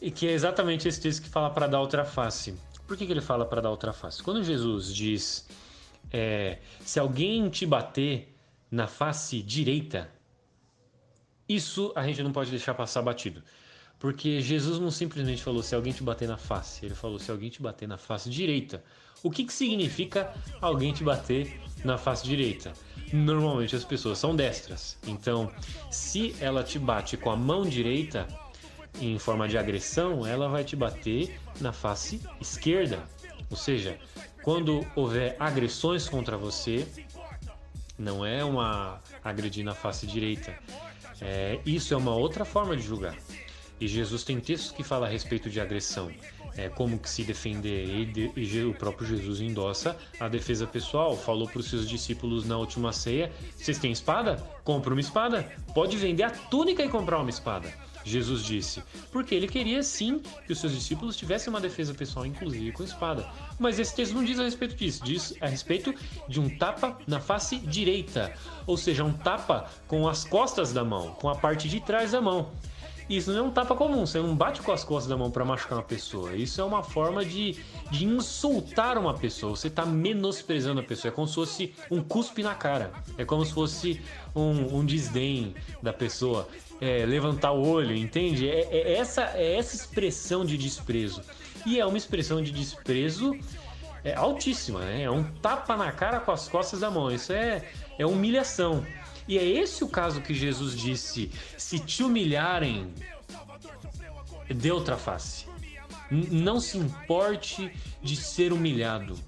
E 0.00 0.10
que 0.10 0.26
é 0.26 0.32
exatamente 0.32 0.88
esse 0.88 1.00
texto 1.00 1.22
que 1.22 1.28
fala 1.28 1.50
para 1.50 1.66
dar 1.66 1.80
outra 1.80 2.04
face. 2.04 2.54
Por 2.86 2.96
que, 2.96 3.06
que 3.06 3.12
ele 3.12 3.20
fala 3.20 3.44
para 3.44 3.60
dar 3.60 3.70
outra 3.70 3.92
face? 3.92 4.22
Quando 4.22 4.44
Jesus 4.44 4.94
diz 4.94 5.46
é, 6.12 6.58
se 6.84 6.98
alguém 6.98 7.48
te 7.48 7.66
bater 7.66 8.35
na 8.70 8.86
face 8.86 9.42
direita, 9.42 10.10
isso 11.48 11.92
a 11.94 12.04
gente 12.06 12.22
não 12.22 12.32
pode 12.32 12.50
deixar 12.50 12.74
passar 12.74 13.02
batido. 13.02 13.42
Porque 13.98 14.40
Jesus 14.40 14.78
não 14.78 14.90
simplesmente 14.90 15.42
falou 15.42 15.62
se 15.62 15.74
alguém 15.74 15.92
te 15.92 16.02
bater 16.02 16.28
na 16.28 16.36
face, 16.36 16.84
ele 16.84 16.94
falou 16.94 17.18
se 17.18 17.30
alguém 17.30 17.48
te 17.48 17.62
bater 17.62 17.88
na 17.88 17.96
face 17.96 18.28
direita. 18.28 18.84
O 19.22 19.30
que, 19.30 19.44
que 19.44 19.52
significa 19.52 20.32
alguém 20.60 20.92
te 20.92 21.02
bater 21.02 21.58
na 21.82 21.96
face 21.96 22.24
direita? 22.24 22.72
Normalmente 23.12 23.74
as 23.74 23.84
pessoas 23.84 24.18
são 24.18 24.36
destras. 24.36 24.98
Então, 25.06 25.50
se 25.90 26.34
ela 26.40 26.62
te 26.62 26.78
bate 26.78 27.16
com 27.16 27.30
a 27.30 27.36
mão 27.36 27.62
direita, 27.62 28.26
em 29.00 29.18
forma 29.18 29.48
de 29.48 29.56
agressão, 29.56 30.26
ela 30.26 30.48
vai 30.48 30.64
te 30.64 30.76
bater 30.76 31.38
na 31.60 31.72
face 31.72 32.20
esquerda. 32.40 33.02
Ou 33.50 33.56
seja, 33.56 33.98
quando 34.42 34.86
houver 34.94 35.36
agressões 35.38 36.08
contra 36.08 36.36
você, 36.36 36.86
não 37.98 38.24
é 38.24 38.44
uma 38.44 39.00
agredir 39.24 39.64
na 39.64 39.74
face 39.74 40.06
direita. 40.06 40.56
É, 41.20 41.58
isso 41.64 41.94
é 41.94 41.96
uma 41.96 42.14
outra 42.14 42.44
forma 42.44 42.76
de 42.76 42.82
julgar. 42.82 43.16
E 43.80 43.86
Jesus 43.86 44.24
tem 44.24 44.40
textos 44.40 44.72
que 44.72 44.82
falam 44.82 45.06
a 45.06 45.10
respeito 45.10 45.50
de 45.50 45.60
agressão, 45.60 46.10
é, 46.56 46.68
como 46.68 46.98
que 46.98 47.08
se 47.08 47.22
defender. 47.22 47.86
E, 47.86 48.06
de, 48.06 48.32
e 48.34 48.64
o 48.64 48.72
próprio 48.72 49.06
Jesus 49.06 49.40
endossa 49.40 49.96
a 50.18 50.28
defesa 50.28 50.66
pessoal. 50.66 51.16
Falou 51.16 51.46
para 51.46 51.60
os 51.60 51.68
seus 51.68 51.88
discípulos 51.88 52.46
na 52.46 52.56
última 52.56 52.92
ceia: 52.92 53.30
vocês 53.54 53.78
têm 53.78 53.92
espada? 53.92 54.36
Compra 54.64 54.92
uma 54.92 55.00
espada. 55.00 55.50
Pode 55.74 55.96
vender 55.98 56.22
a 56.22 56.30
túnica 56.30 56.82
e 56.82 56.88
comprar 56.88 57.18
uma 57.18 57.30
espada. 57.30 57.72
Jesus 58.08 58.44
disse, 58.44 58.82
porque 59.10 59.34
ele 59.34 59.48
queria 59.48 59.82
sim 59.82 60.20
que 60.46 60.52
os 60.52 60.60
seus 60.60 60.72
discípulos 60.72 61.16
tivessem 61.16 61.50
uma 61.50 61.60
defesa 61.60 61.92
pessoal, 61.92 62.24
inclusive 62.24 62.70
com 62.72 62.84
espada. 62.84 63.28
Mas 63.58 63.78
esse 63.78 63.94
texto 63.94 64.14
não 64.14 64.24
diz 64.24 64.38
a 64.38 64.44
respeito 64.44 64.76
disso, 64.76 65.04
diz 65.04 65.34
a 65.40 65.48
respeito 65.48 65.92
de 66.28 66.38
um 66.38 66.48
tapa 66.56 66.98
na 67.06 67.18
face 67.18 67.58
direita, 67.58 68.32
ou 68.66 68.76
seja, 68.76 69.02
um 69.02 69.12
tapa 69.12 69.70
com 69.88 70.08
as 70.08 70.24
costas 70.24 70.72
da 70.72 70.84
mão, 70.84 71.10
com 71.14 71.28
a 71.28 71.34
parte 71.34 71.68
de 71.68 71.80
trás 71.80 72.12
da 72.12 72.20
mão. 72.20 72.50
Isso 73.08 73.30
não 73.32 73.38
é 73.38 73.42
um 73.42 73.50
tapa 73.50 73.74
comum, 73.76 74.04
você 74.04 74.18
não 74.18 74.34
bate 74.34 74.60
com 74.62 74.72
as 74.72 74.82
costas 74.82 75.08
da 75.08 75.16
mão 75.16 75.30
para 75.30 75.44
machucar 75.44 75.78
uma 75.78 75.84
pessoa. 75.84 76.34
Isso 76.34 76.60
é 76.60 76.64
uma 76.64 76.82
forma 76.82 77.24
de, 77.24 77.56
de 77.90 78.04
insultar 78.04 78.98
uma 78.98 79.14
pessoa. 79.14 79.54
Você 79.54 79.68
está 79.68 79.86
menosprezando 79.86 80.80
a 80.80 80.82
pessoa. 80.82 81.12
É 81.12 81.14
como 81.14 81.28
se 81.28 81.34
fosse 81.34 81.74
um 81.88 82.02
cuspe 82.02 82.42
na 82.42 82.54
cara. 82.54 82.92
É 83.16 83.24
como 83.24 83.44
se 83.44 83.52
fosse 83.52 84.00
um, 84.34 84.78
um 84.78 84.84
desdém 84.84 85.54
da 85.80 85.92
pessoa 85.92 86.48
é, 86.80 87.06
levantar 87.06 87.52
o 87.52 87.66
olho, 87.66 87.94
entende? 87.94 88.48
É, 88.48 88.68
é, 88.70 88.94
essa, 88.94 89.30
é 89.34 89.56
essa 89.56 89.76
expressão 89.76 90.44
de 90.44 90.58
desprezo. 90.58 91.22
E 91.64 91.78
é 91.78 91.86
uma 91.86 91.98
expressão 91.98 92.42
de 92.42 92.50
desprezo 92.50 93.36
é, 94.02 94.14
altíssima, 94.14 94.80
né? 94.80 95.02
É 95.02 95.10
um 95.10 95.22
tapa 95.22 95.76
na 95.76 95.92
cara 95.92 96.20
com 96.20 96.32
as 96.32 96.48
costas 96.48 96.80
da 96.80 96.90
mão. 96.90 97.10
Isso 97.10 97.32
é, 97.32 97.62
é 97.98 98.04
humilhação. 98.04 98.84
E 99.28 99.38
é 99.38 99.44
esse 99.44 99.82
o 99.82 99.88
caso 99.88 100.20
que 100.20 100.34
Jesus 100.34 100.76
disse: 100.76 101.30
se 101.56 101.78
te 101.78 102.02
humilharem, 102.02 102.92
dê 104.54 104.70
outra 104.70 104.96
face. 104.96 105.46
Não 106.10 106.60
se 106.60 106.78
importe 106.78 107.72
de 108.02 108.16
ser 108.16 108.52
humilhado, 108.52 109.18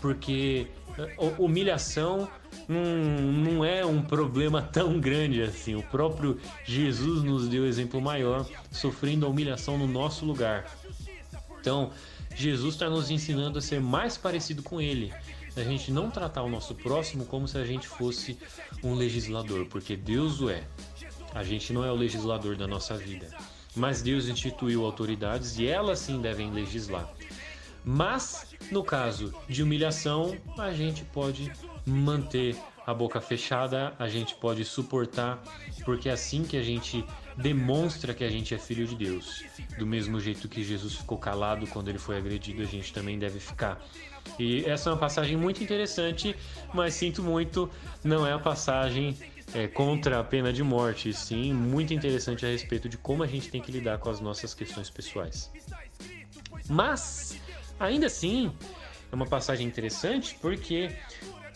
porque 0.00 0.66
humilhação 1.38 2.28
não, 2.68 2.82
não 2.82 3.64
é 3.64 3.84
um 3.84 4.02
problema 4.02 4.62
tão 4.72 4.98
grande 4.98 5.42
assim. 5.42 5.74
O 5.74 5.82
próprio 5.82 6.38
Jesus 6.64 7.22
nos 7.22 7.48
deu 7.48 7.66
exemplo 7.66 8.00
maior, 8.00 8.46
sofrendo 8.70 9.26
a 9.26 9.28
humilhação 9.28 9.76
no 9.78 9.86
nosso 9.86 10.24
lugar. 10.24 10.66
Então, 11.60 11.90
Jesus 12.34 12.74
está 12.74 12.88
nos 12.88 13.10
ensinando 13.10 13.58
a 13.58 13.62
ser 13.62 13.80
mais 13.80 14.16
parecido 14.16 14.62
com 14.62 14.80
Ele. 14.80 15.12
A 15.56 15.62
gente 15.62 15.90
não 15.90 16.10
tratar 16.10 16.42
o 16.42 16.50
nosso 16.50 16.74
próximo 16.74 17.24
como 17.24 17.48
se 17.48 17.56
a 17.56 17.64
gente 17.64 17.88
fosse 17.88 18.38
um 18.84 18.94
legislador, 18.94 19.66
porque 19.66 19.96
Deus 19.96 20.40
o 20.40 20.50
é. 20.50 20.64
A 21.34 21.42
gente 21.42 21.72
não 21.72 21.84
é 21.84 21.90
o 21.90 21.94
legislador 21.94 22.56
da 22.56 22.66
nossa 22.66 22.96
vida. 22.96 23.28
mas 23.76 24.00
Deus 24.00 24.26
instituiu 24.26 24.84
autoridades 24.84 25.58
e 25.58 25.66
elas 25.66 25.98
sim 25.98 26.20
devem 26.20 26.50
legislar. 26.50 27.08
Mas, 27.84 28.54
no 28.70 28.82
caso 28.82 29.32
de 29.46 29.62
humilhação, 29.62 30.36
a 30.58 30.72
gente 30.72 31.04
pode 31.04 31.52
manter 31.84 32.56
a 32.86 32.94
boca 32.94 33.20
fechada, 33.20 33.94
a 33.98 34.08
gente 34.08 34.34
pode 34.34 34.64
suportar, 34.64 35.42
porque 35.84 36.08
é 36.08 36.12
assim 36.12 36.42
que 36.42 36.56
a 36.56 36.62
gente 36.62 37.04
demonstra 37.36 38.14
que 38.14 38.24
a 38.24 38.30
gente 38.30 38.54
é 38.54 38.58
filho 38.58 38.86
de 38.86 38.94
Deus. 38.94 39.44
Do 39.78 39.86
mesmo 39.86 40.18
jeito 40.18 40.48
que 40.48 40.62
Jesus 40.64 40.94
ficou 40.94 41.18
calado 41.18 41.66
quando 41.66 41.88
ele 41.88 41.98
foi 41.98 42.16
agredido, 42.16 42.62
a 42.62 42.66
gente 42.66 42.92
também 42.92 43.18
deve 43.18 43.38
ficar. 43.38 43.80
E 44.38 44.64
essa 44.64 44.90
é 44.90 44.92
uma 44.92 44.98
passagem 44.98 45.36
muito 45.36 45.62
interessante, 45.62 46.34
mas 46.72 46.94
sinto 46.94 47.22
muito, 47.22 47.70
não 48.02 48.26
é 48.26 48.32
a 48.32 48.38
passagem 48.38 49.16
é, 49.54 49.66
contra 49.66 50.18
a 50.18 50.24
pena 50.24 50.52
de 50.52 50.62
morte, 50.62 51.12
sim 51.12 51.52
muito 51.52 51.94
interessante 51.94 52.44
a 52.44 52.48
respeito 52.48 52.88
de 52.88 52.96
como 52.96 53.22
a 53.22 53.26
gente 53.26 53.48
tem 53.50 53.60
que 53.60 53.70
lidar 53.70 53.98
com 53.98 54.10
as 54.10 54.20
nossas 54.20 54.54
questões 54.54 54.90
pessoais. 54.90 55.50
Mas, 56.68 57.40
ainda 57.78 58.06
assim, 58.06 58.52
é 59.10 59.14
uma 59.14 59.26
passagem 59.26 59.66
interessante 59.66 60.36
porque 60.40 60.90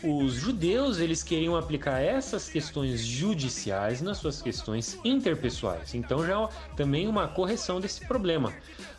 os 0.03 0.35
judeus 0.35 0.99
eles 0.99 1.23
queriam 1.23 1.57
aplicar 1.57 2.01
essas 2.01 2.49
questões 2.49 3.01
judiciais 3.01 4.01
nas 4.01 4.19
suas 4.19 4.41
questões 4.41 4.99
interpessoais. 5.05 5.95
Então 5.95 6.27
já 6.27 6.49
também 6.77 7.07
uma 7.07 7.29
correção 7.29 7.81
desse 7.81 8.07
problema. 8.07 8.53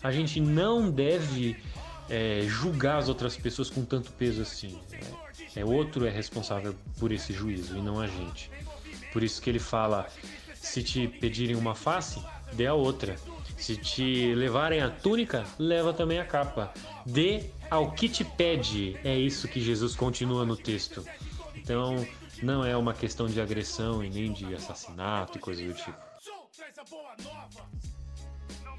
A 0.04 0.12
gente 0.12 0.40
não 0.40 0.90
deve 0.92 1.58
é, 2.10 2.44
julgar 2.48 2.98
as 2.98 3.10
outras 3.10 3.36
pessoas 3.36 3.70
com 3.70 3.84
tanto 3.84 4.12
peso 4.12 4.42
assim. 4.42 4.80
É, 5.56 5.62
é 5.62 5.66
outro 5.66 6.06
é 6.06 6.10
responsável 6.10 6.76
por 7.00 7.12
esse 7.12 7.34
juízo 7.34 7.78
e 7.78 7.82
não 7.82 8.00
a 8.00 8.08
gente. 8.08 8.52
Por 9.12 9.24
isso 9.24 9.42
que 9.42 9.50
ele 9.50 9.60
fala: 9.60 10.08
se 10.54 10.84
te 10.84 11.08
pedirem 11.08 11.56
uma 11.56 11.74
face, 11.74 12.22
dê 12.54 12.68
a 12.68 12.74
outra. 12.74 13.16
Se 13.58 13.76
te 13.76 14.34
levarem 14.34 14.82
a 14.82 14.90
túnica, 14.90 15.46
leva 15.60 15.94
também 15.94 16.20
a 16.20 16.26
capa. 16.26 16.74
Dê 17.06 17.46
ao 17.72 17.90
que 17.94 18.10
te 18.10 18.26
pede. 18.26 18.98
É 19.02 19.18
isso 19.18 19.48
que 19.48 19.62
Jesus 19.62 19.96
continua 19.96 20.46
no 20.46 20.58
texto. 20.58 21.04
Então, 21.56 22.06
não 22.44 22.66
é 22.66 22.76
uma 22.76 22.94
questão 22.94 23.28
de 23.28 23.40
agressão 23.40 24.04
e 24.04 24.10
nem 24.10 24.34
de 24.34 24.54
assassinato 24.54 25.38
e 25.38 25.42
coisa 25.42 25.64
do 25.64 25.74
tipo. 25.74 25.98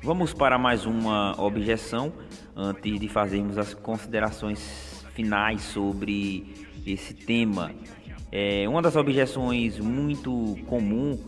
Vamos 0.03 0.34
para 0.34 0.59
mais 0.59 0.84
uma 0.84 1.40
objeção 1.40 2.12
antes 2.55 3.01
de 3.01 3.09
fazermos 3.09 3.57
as 3.57 3.72
considerações 3.72 5.05
finais 5.14 5.62
sobre 5.62 6.66
esse 6.84 7.14
tema. 7.14 7.72
É, 8.30 8.68
uma 8.68 8.82
das 8.82 8.97
objeções 8.97 9.78
muito 9.78 10.59
comum 10.66 11.18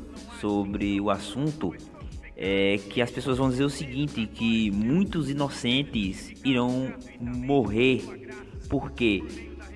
sobre 0.41 1.01
o 1.01 1.09
assunto 1.09 1.75
é 2.37 2.79
que 2.91 3.01
as 3.01 3.11
pessoas 3.11 3.39
vão 3.39 3.49
dizer 3.49 3.65
o 3.65 3.71
seguinte, 3.71 4.27
que 4.27 4.71
muitos 4.71 5.31
inocentes 5.31 6.33
irão 6.45 6.93
morrer. 7.21 8.03
Por 8.69 8.91
quê? 8.91 9.23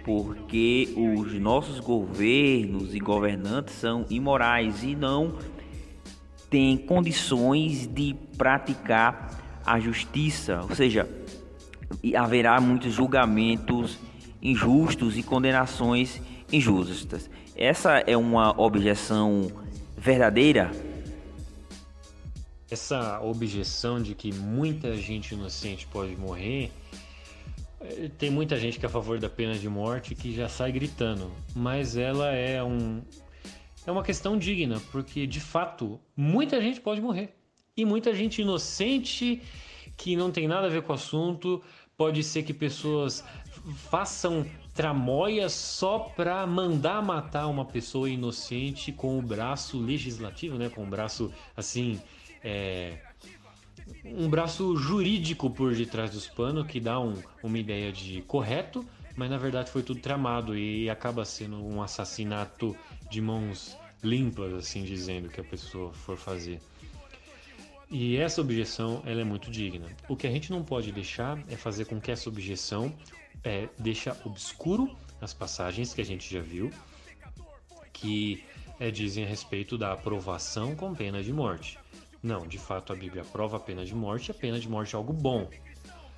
Porque 0.04 0.88
os 0.96 1.34
nossos 1.34 1.80
governos 1.80 2.94
e 2.94 2.98
governantes 2.98 3.74
são 3.74 4.04
imorais 4.10 4.82
e 4.82 4.96
não 4.96 5.36
têm 6.50 6.76
condições 6.76 7.86
de 7.86 8.16
praticar 8.36 9.60
a 9.64 9.78
justiça, 9.78 10.62
ou 10.62 10.74
seja, 10.74 11.08
haverá 12.16 12.58
muitos 12.60 12.92
julgamentos 12.94 13.98
injustos 14.40 15.18
e 15.18 15.22
condenações 15.22 16.22
injustas. 16.50 17.28
Essa 17.54 17.98
é 17.98 18.16
uma 18.16 18.58
objeção 18.58 19.50
verdadeira? 19.96 20.70
Essa 22.70 23.20
objeção 23.20 24.00
de 24.00 24.14
que 24.14 24.32
muita 24.32 24.96
gente 24.96 25.32
inocente 25.34 25.86
pode 25.86 26.16
morrer, 26.16 26.70
eh, 27.80 28.10
tem 28.18 28.30
muita 28.30 28.58
gente 28.58 28.78
que 28.78 28.84
é 28.84 28.88
a 28.88 28.90
favor 28.90 29.18
da 29.18 29.30
pena 29.30 29.54
de 29.54 29.68
morte 29.68 30.14
que 30.14 30.34
já 30.34 30.48
sai 30.48 30.72
gritando, 30.72 31.32
mas 31.54 31.96
ela 31.96 32.30
é 32.32 32.62
um 32.62 33.02
é 33.86 33.90
uma 33.90 34.02
questão 34.02 34.36
digna, 34.36 34.82
porque 34.92 35.26
de 35.26 35.40
fato 35.40 35.98
muita 36.14 36.60
gente 36.60 36.78
pode 36.78 37.00
morrer 37.00 37.34
e 37.74 37.84
muita 37.86 38.12
gente 38.12 38.42
inocente 38.42 39.40
que 39.96 40.14
não 40.14 40.30
tem 40.30 40.46
nada 40.46 40.66
a 40.66 40.70
ver 40.70 40.82
com 40.82 40.92
o 40.92 40.94
assunto, 40.94 41.62
pode 41.96 42.22
ser 42.22 42.42
que 42.42 42.52
pessoas 42.52 43.24
façam 43.90 44.46
tramóia 44.74 45.48
só 45.48 45.98
para 45.98 46.46
mandar 46.46 47.02
matar 47.02 47.48
uma 47.48 47.64
pessoa 47.64 48.08
inocente 48.08 48.92
com 48.92 49.18
o 49.18 49.22
braço 49.22 49.80
legislativo, 49.80 50.56
né? 50.56 50.68
Com 50.68 50.84
o 50.84 50.86
braço 50.86 51.32
assim, 51.56 52.00
é, 52.48 52.98
um 54.04 54.28
braço 54.28 54.74
jurídico 54.76 55.50
por 55.50 55.74
detrás 55.74 56.10
dos 56.10 56.26
panos 56.26 56.66
que 56.66 56.80
dá 56.80 56.98
um, 56.98 57.14
uma 57.42 57.58
ideia 57.58 57.92
de 57.92 58.22
correto, 58.22 58.84
mas 59.14 59.28
na 59.28 59.36
verdade 59.36 59.70
foi 59.70 59.82
tudo 59.82 60.00
tramado 60.00 60.56
e 60.56 60.88
acaba 60.88 61.26
sendo 61.26 61.62
um 61.62 61.82
assassinato 61.82 62.74
de 63.10 63.20
mãos 63.20 63.76
limpas, 64.02 64.54
assim 64.54 64.82
dizendo 64.82 65.28
que 65.28 65.40
a 65.40 65.44
pessoa 65.44 65.92
for 65.92 66.16
fazer. 66.16 66.58
E 67.90 68.16
essa 68.16 68.40
objeção 68.40 69.02
ela 69.04 69.20
é 69.20 69.24
muito 69.24 69.50
digna. 69.50 69.86
O 70.08 70.16
que 70.16 70.26
a 70.26 70.30
gente 70.30 70.50
não 70.50 70.62
pode 70.62 70.90
deixar 70.90 71.38
é 71.48 71.56
fazer 71.56 71.84
com 71.84 72.00
que 72.00 72.10
essa 72.10 72.28
objeção 72.28 72.94
é, 73.44 73.68
obscuro 74.24 74.96
as 75.20 75.34
passagens 75.34 75.92
que 75.92 76.00
a 76.00 76.04
gente 76.04 76.32
já 76.32 76.40
viu, 76.40 76.70
que 77.92 78.42
é, 78.78 78.90
dizem 78.90 79.24
a 79.24 79.26
respeito 79.26 79.76
da 79.76 79.92
aprovação 79.92 80.74
com 80.76 80.94
pena 80.94 81.22
de 81.22 81.32
morte. 81.32 81.78
Não, 82.22 82.46
de 82.46 82.58
fato 82.58 82.92
a 82.92 82.96
Bíblia 82.96 83.22
aprova 83.22 83.56
a 83.56 83.60
pena 83.60 83.84
de 83.84 83.94
morte 83.94 84.30
a 84.30 84.34
pena 84.34 84.58
de 84.58 84.68
morte 84.68 84.94
é 84.94 84.96
algo 84.96 85.12
bom. 85.12 85.48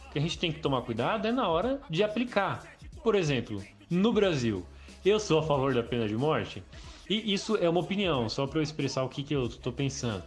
O 0.07 0.13
que 0.13 0.19
a 0.19 0.23
gente 0.23 0.39
tem 0.39 0.51
que 0.51 0.61
tomar 0.61 0.83
cuidado 0.83 1.27
é 1.27 1.33
na 1.33 1.49
hora 1.49 1.81
de 1.89 2.03
aplicar. 2.03 2.65
Por 3.03 3.15
exemplo, 3.15 3.63
no 3.89 4.13
Brasil, 4.13 4.67
eu 5.05 5.21
sou 5.21 5.39
a 5.39 5.43
favor 5.43 5.75
da 5.75 5.83
pena 5.83 6.09
de 6.09 6.17
morte 6.17 6.63
e 7.09 7.33
isso 7.33 7.57
é 7.57 7.69
uma 7.69 7.81
opinião, 7.81 8.29
só 8.29 8.47
para 8.47 8.59
eu 8.59 8.63
expressar 8.63 9.03
o 9.03 9.09
que, 9.09 9.23
que 9.23 9.35
eu 9.35 9.47
estou 9.47 9.73
pensando. 9.73 10.23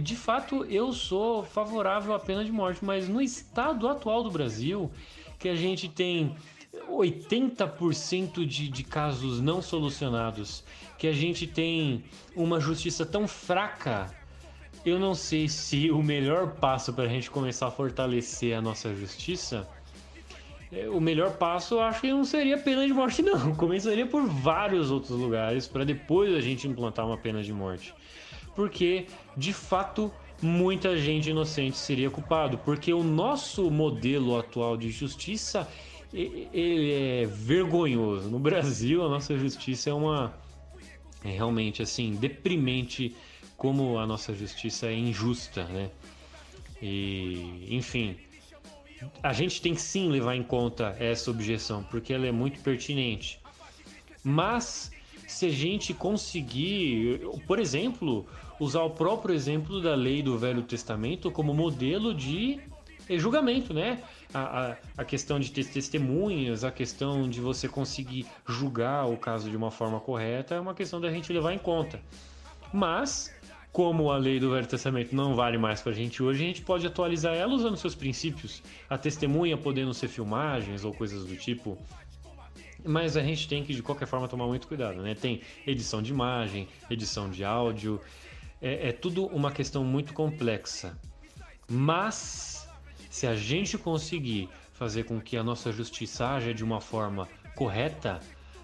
De 0.00 0.16
fato, 0.16 0.64
eu 0.64 0.92
sou 0.92 1.44
favorável 1.44 2.14
à 2.14 2.18
pena 2.18 2.44
de 2.44 2.50
morte, 2.50 2.84
mas 2.84 3.08
no 3.08 3.20
estado 3.20 3.86
atual 3.88 4.22
do 4.22 4.30
Brasil, 4.30 4.90
que 5.38 5.48
a 5.48 5.54
gente 5.54 5.88
tem 5.88 6.34
80% 6.88 8.44
de, 8.46 8.68
de 8.68 8.84
casos 8.84 9.40
não 9.40 9.60
solucionados, 9.60 10.64
que 10.96 11.06
a 11.06 11.12
gente 11.12 11.46
tem 11.46 12.04
uma 12.34 12.58
justiça 12.58 13.04
tão 13.04 13.28
fraca, 13.28 14.10
eu 14.84 14.98
não 14.98 15.14
sei 15.14 15.48
se 15.48 15.90
o 15.90 16.02
melhor 16.02 16.54
passo 16.54 16.92
para 16.92 17.04
a 17.04 17.08
gente 17.08 17.30
começar 17.30 17.68
a 17.68 17.70
fortalecer 17.70 18.56
a 18.56 18.60
nossa 18.60 18.94
justiça. 18.94 19.68
É, 20.70 20.88
o 20.88 21.00
melhor 21.00 21.32
passo 21.36 21.76
eu 21.76 21.80
acho 21.80 22.00
que 22.02 22.10
não 22.10 22.24
seria 22.24 22.58
pena 22.58 22.86
de 22.86 22.92
morte, 22.92 23.20
não. 23.22 23.54
Começaria 23.54 24.06
por 24.06 24.26
vários 24.26 24.90
outros 24.90 25.18
lugares 25.18 25.66
para 25.66 25.84
depois 25.84 26.34
a 26.34 26.40
gente 26.40 26.68
implantar 26.68 27.06
uma 27.06 27.16
pena 27.16 27.42
de 27.42 27.52
morte. 27.52 27.94
Porque, 28.54 29.06
de 29.36 29.52
fato, 29.52 30.12
muita 30.42 30.96
gente 30.96 31.30
inocente 31.30 31.76
seria 31.76 32.10
culpado, 32.10 32.58
porque 32.58 32.92
o 32.92 33.02
nosso 33.02 33.70
modelo 33.70 34.38
atual 34.38 34.76
de 34.76 34.90
justiça 34.90 35.68
ele 36.12 36.92
é 36.92 37.26
vergonhoso. 37.26 38.30
No 38.30 38.38
Brasil, 38.38 39.04
a 39.04 39.08
nossa 39.08 39.36
justiça 39.36 39.90
é 39.90 39.92
uma 39.92 40.34
é 41.24 41.30
realmente 41.30 41.82
assim 41.82 42.14
deprimente 42.14 43.14
como 43.58 43.98
a 43.98 44.06
nossa 44.06 44.32
justiça 44.32 44.86
é 44.86 44.94
injusta, 44.94 45.64
né? 45.64 45.90
E, 46.80 47.66
enfim, 47.68 48.16
a 49.20 49.32
gente 49.32 49.60
tem 49.60 49.74
que 49.74 49.82
sim 49.82 50.08
levar 50.08 50.36
em 50.36 50.44
conta 50.44 50.96
essa 50.98 51.28
objeção, 51.28 51.82
porque 51.82 52.14
ela 52.14 52.26
é 52.26 52.32
muito 52.32 52.60
pertinente. 52.60 53.40
Mas 54.22 54.92
se 55.26 55.46
a 55.46 55.50
gente 55.50 55.92
conseguir, 55.92 57.20
por 57.48 57.58
exemplo, 57.58 58.24
usar 58.60 58.82
o 58.82 58.90
próprio 58.90 59.34
exemplo 59.34 59.82
da 59.82 59.94
lei 59.94 60.22
do 60.22 60.38
Velho 60.38 60.62
Testamento 60.62 61.28
como 61.28 61.52
modelo 61.52 62.14
de 62.14 62.60
julgamento, 63.10 63.74
né? 63.74 64.02
A, 64.32 64.40
a, 64.40 64.76
a, 64.98 65.04
questão 65.04 65.40
de 65.40 65.50
ter 65.50 65.64
testemunhas, 65.64 66.62
a 66.62 66.70
questão 66.70 67.28
de 67.28 67.40
você 67.40 67.66
conseguir 67.66 68.26
julgar 68.46 69.06
o 69.06 69.16
caso 69.16 69.50
de 69.50 69.56
uma 69.56 69.70
forma 69.70 69.98
correta 69.98 70.54
é 70.54 70.60
uma 70.60 70.74
questão 70.74 71.00
da 71.00 71.10
gente 71.10 71.32
levar 71.32 71.52
em 71.54 71.58
conta. 71.58 72.00
Mas, 72.72 73.34
como 73.78 74.10
a 74.10 74.16
lei 74.16 74.40
do 74.40 74.50
Velho 74.50 74.66
Testamento 74.66 75.14
não 75.14 75.36
vale 75.36 75.56
mais 75.56 75.80
para 75.80 75.92
a 75.92 75.94
gente 75.94 76.20
hoje, 76.20 76.42
a 76.42 76.46
gente 76.48 76.62
pode 76.62 76.84
atualizar 76.84 77.36
ela 77.36 77.54
usando 77.54 77.76
seus 77.76 77.94
princípios. 77.94 78.60
A 78.90 78.98
testemunha 78.98 79.56
podendo 79.56 79.94
ser 79.94 80.08
filmagens 80.08 80.84
ou 80.84 80.92
coisas 80.92 81.24
do 81.24 81.36
tipo. 81.36 81.78
Mas 82.84 83.16
a 83.16 83.22
gente 83.22 83.46
tem 83.46 83.62
que, 83.62 83.72
de 83.72 83.80
qualquer 83.80 84.06
forma, 84.06 84.26
tomar 84.26 84.48
muito 84.48 84.66
cuidado, 84.66 85.00
né? 85.00 85.14
Tem 85.14 85.42
edição 85.64 86.02
de 86.02 86.10
imagem, 86.10 86.66
edição 86.90 87.30
de 87.30 87.44
áudio, 87.44 88.00
é, 88.60 88.88
é 88.88 88.92
tudo 88.92 89.26
uma 89.26 89.52
questão 89.52 89.84
muito 89.84 90.12
complexa. 90.12 90.98
Mas 91.70 92.68
se 93.08 93.28
a 93.28 93.36
gente 93.36 93.78
conseguir 93.78 94.48
fazer 94.72 95.04
com 95.04 95.20
que 95.20 95.36
a 95.36 95.44
nossa 95.44 95.70
justiça 95.70 96.26
haja 96.26 96.52
de 96.52 96.64
uma 96.64 96.80
forma 96.80 97.28
correta, 97.54 98.18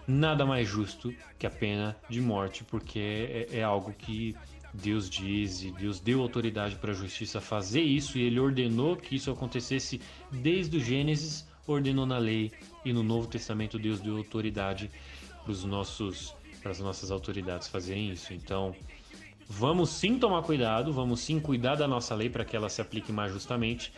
nada 0.09 0.45
mais 0.45 0.67
justo 0.69 1.15
que 1.39 1.47
a 1.47 1.51
pena 1.51 1.97
de 2.09 2.21
morte, 2.21 2.65
porque 2.65 3.47
é, 3.53 3.59
é 3.59 3.63
algo 3.63 3.93
que 3.93 4.35
Deus 4.75 5.09
diz 5.09 5.63
e 5.63 5.71
Deus 5.71 6.01
deu 6.01 6.21
autoridade 6.21 6.75
para 6.77 6.91
a 6.91 6.95
justiça 6.95 7.41
fazer 7.41 7.81
isso 7.81 8.19
e 8.19 8.23
ele 8.23 8.41
ordenou 8.41 8.97
que 8.97 9.15
isso 9.15 9.31
acontecesse 9.31 10.01
desde 10.33 10.77
o 10.77 10.81
Gênesis, 10.81 11.47
ordenou 11.67 12.05
na 12.05 12.19
lei 12.19 12.51
e 12.85 12.93
no 12.93 13.03
Novo 13.03 13.29
Testamento 13.29 13.79
Deus 13.79 14.01
deu 14.01 14.17
autoridade 14.17 14.91
para 15.45 15.53
os 15.53 15.65
nossos 15.65 16.35
para 16.61 16.73
as 16.73 16.81
nossas 16.81 17.11
autoridades 17.11 17.69
fazerem 17.69 18.11
isso. 18.11 18.33
Então, 18.33 18.75
vamos 19.47 19.91
sim 19.91 20.19
tomar 20.19 20.43
cuidado, 20.43 20.95
vamos 20.95 21.21
sim 21.21 21.39
cuidar 21.39 21.75
da 21.75 21.87
nossa 21.87 22.15
lei 22.15 22.31
para 22.31 22.43
que 22.43 22.57
ela 22.57 22.71
se 22.71 22.81
aplique 22.81 23.13
mais 23.13 23.31
justamente, 23.31 23.93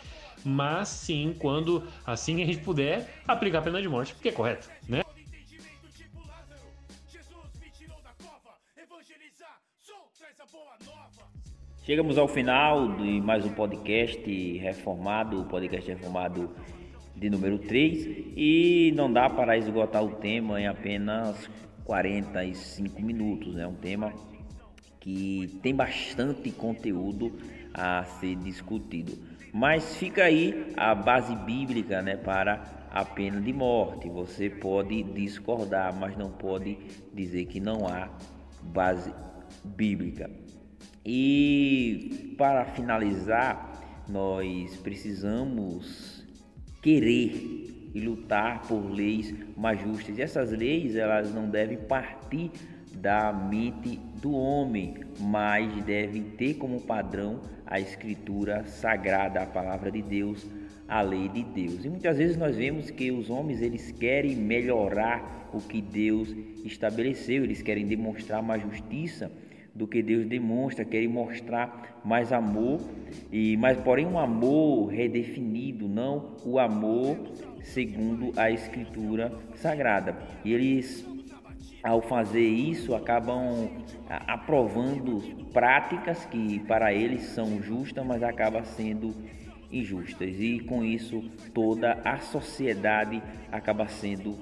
mas 0.45 0.89
sim, 0.89 1.35
quando 1.39 1.85
assim 2.05 2.43
a 2.43 2.47
gente 2.47 2.61
puder, 2.61 3.23
aplicar 3.27 3.61
a 3.61 3.63
pena 3.63 3.81
de 3.81 3.89
morte, 3.89 4.15
porque 4.15 4.31
é 4.31 4.33
correto, 4.33 4.69
né? 4.89 5.06
Chegamos 11.87 12.19
ao 12.19 12.27
final 12.27 12.97
de 12.97 13.21
mais 13.21 13.47
um 13.47 13.51
podcast 13.51 14.59
reformado, 14.59 15.43
o 15.43 15.45
podcast 15.45 15.89
reformado 15.89 16.51
de 17.15 17.31
número 17.31 17.61
3, 17.61 18.33
e 18.37 18.93
não 18.97 19.13
dá 19.13 19.31
para 19.31 19.57
esgotar 19.57 20.03
o 20.03 20.17
tema 20.17 20.61
em 20.61 20.67
apenas 20.67 21.49
45 21.85 23.01
minutos, 23.01 23.55
é 23.55 23.59
né? 23.59 23.67
um 23.69 23.77
tema 23.77 24.13
que 24.99 25.61
tem 25.63 25.73
bastante 25.73 26.51
conteúdo 26.51 27.33
a 27.73 28.03
ser 28.19 28.35
discutido. 28.35 29.17
Mas 29.53 29.95
fica 29.95 30.25
aí 30.25 30.73
a 30.77 30.93
base 30.93 31.37
bíblica, 31.37 32.03
né, 32.03 32.17
para 32.17 32.89
a 32.91 33.05
pena 33.05 33.41
de 33.41 33.53
morte. 33.53 34.09
Você 34.09 34.51
pode 34.51 35.05
discordar, 35.05 35.95
mas 35.95 36.17
não 36.17 36.33
pode 36.33 36.77
dizer 37.15 37.47
que 37.47 37.61
não 37.61 37.87
há 37.87 38.09
base 38.61 39.15
bíblica. 39.65 40.29
E 41.09 42.35
para 42.37 42.65
finalizar, 42.65 44.03
nós 44.09 44.77
precisamos 44.79 46.27
querer 46.83 47.91
e 47.95 48.01
lutar 48.01 48.63
por 48.67 48.91
leis 48.91 49.33
mais 49.57 49.81
justas. 49.81 50.19
E 50.19 50.23
essas 50.23 50.51
leis, 50.51 50.97
elas 50.97 51.33
não 51.33 51.49
devem 51.49 51.79
partir 51.79 52.51
da 52.93 53.33
mente 53.33 54.01
do 54.21 54.33
homem, 54.33 54.97
mas 55.21 55.85
devem 55.85 56.25
ter 56.25 56.55
como 56.55 56.81
padrão 56.81 57.41
a 57.65 57.79
escritura 57.79 58.67
sagrada, 58.67 59.43
a 59.43 59.47
palavra 59.47 59.93
de 59.93 60.03
Deus, 60.03 60.45
a 60.89 61.03
lei 61.03 61.29
de 61.29 61.45
Deus. 61.45 61.85
E 61.85 61.89
muitas 61.89 62.19
vezes 62.19 62.37
nós 62.37 62.57
vemos 62.57 62.91
que 62.91 63.13
os 63.13 63.31
homens 63.31 63.63
eles 63.63 63.93
querem 63.93 64.35
melhorar 64.35 65.51
o 65.53 65.61
que 65.61 65.81
Deus 65.81 66.35
estabeleceu, 66.65 67.45
eles 67.45 67.63
querem 67.63 67.87
demonstrar 67.87 68.43
mais 68.43 68.61
justiça 68.61 69.31
do 69.77 69.87
que 69.87 70.03
Deus 70.03 70.27
demonstra, 70.27 70.85
querem 70.85 71.09
mostrar 71.09 72.01
mais 72.05 72.33
amor, 72.33 72.81
e 73.31 73.57
mas 73.59 73.79
porém 73.79 74.07
um 74.07 74.19
amor 74.19 74.87
redefinido, 74.87 75.89
não 75.89 76.37
o 76.45 76.59
amor 76.59 77.19
segundo 77.63 78.33
a 78.37 78.51
escritura 78.51 79.33
sagrada. 79.55 80.17
E 80.45 80.53
eles 80.53 81.07
ao 81.83 82.01
fazer 82.01 82.47
isso 82.47 82.95
acabam 82.95 83.69
aprovando 84.09 85.23
práticas 85.53 86.25
que 86.25 86.59
para 86.61 86.93
eles 86.93 87.23
são 87.27 87.63
justas, 87.63 88.05
mas 88.05 88.23
acabam 88.23 88.65
sendo 88.65 89.15
injustas 89.71 90.41
e 90.41 90.61
com 90.61 90.85
isso 90.85 91.23
toda 91.53 92.01
a 92.05 92.19
sociedade 92.19 93.23
acaba 93.53 93.87
sendo 93.89 94.37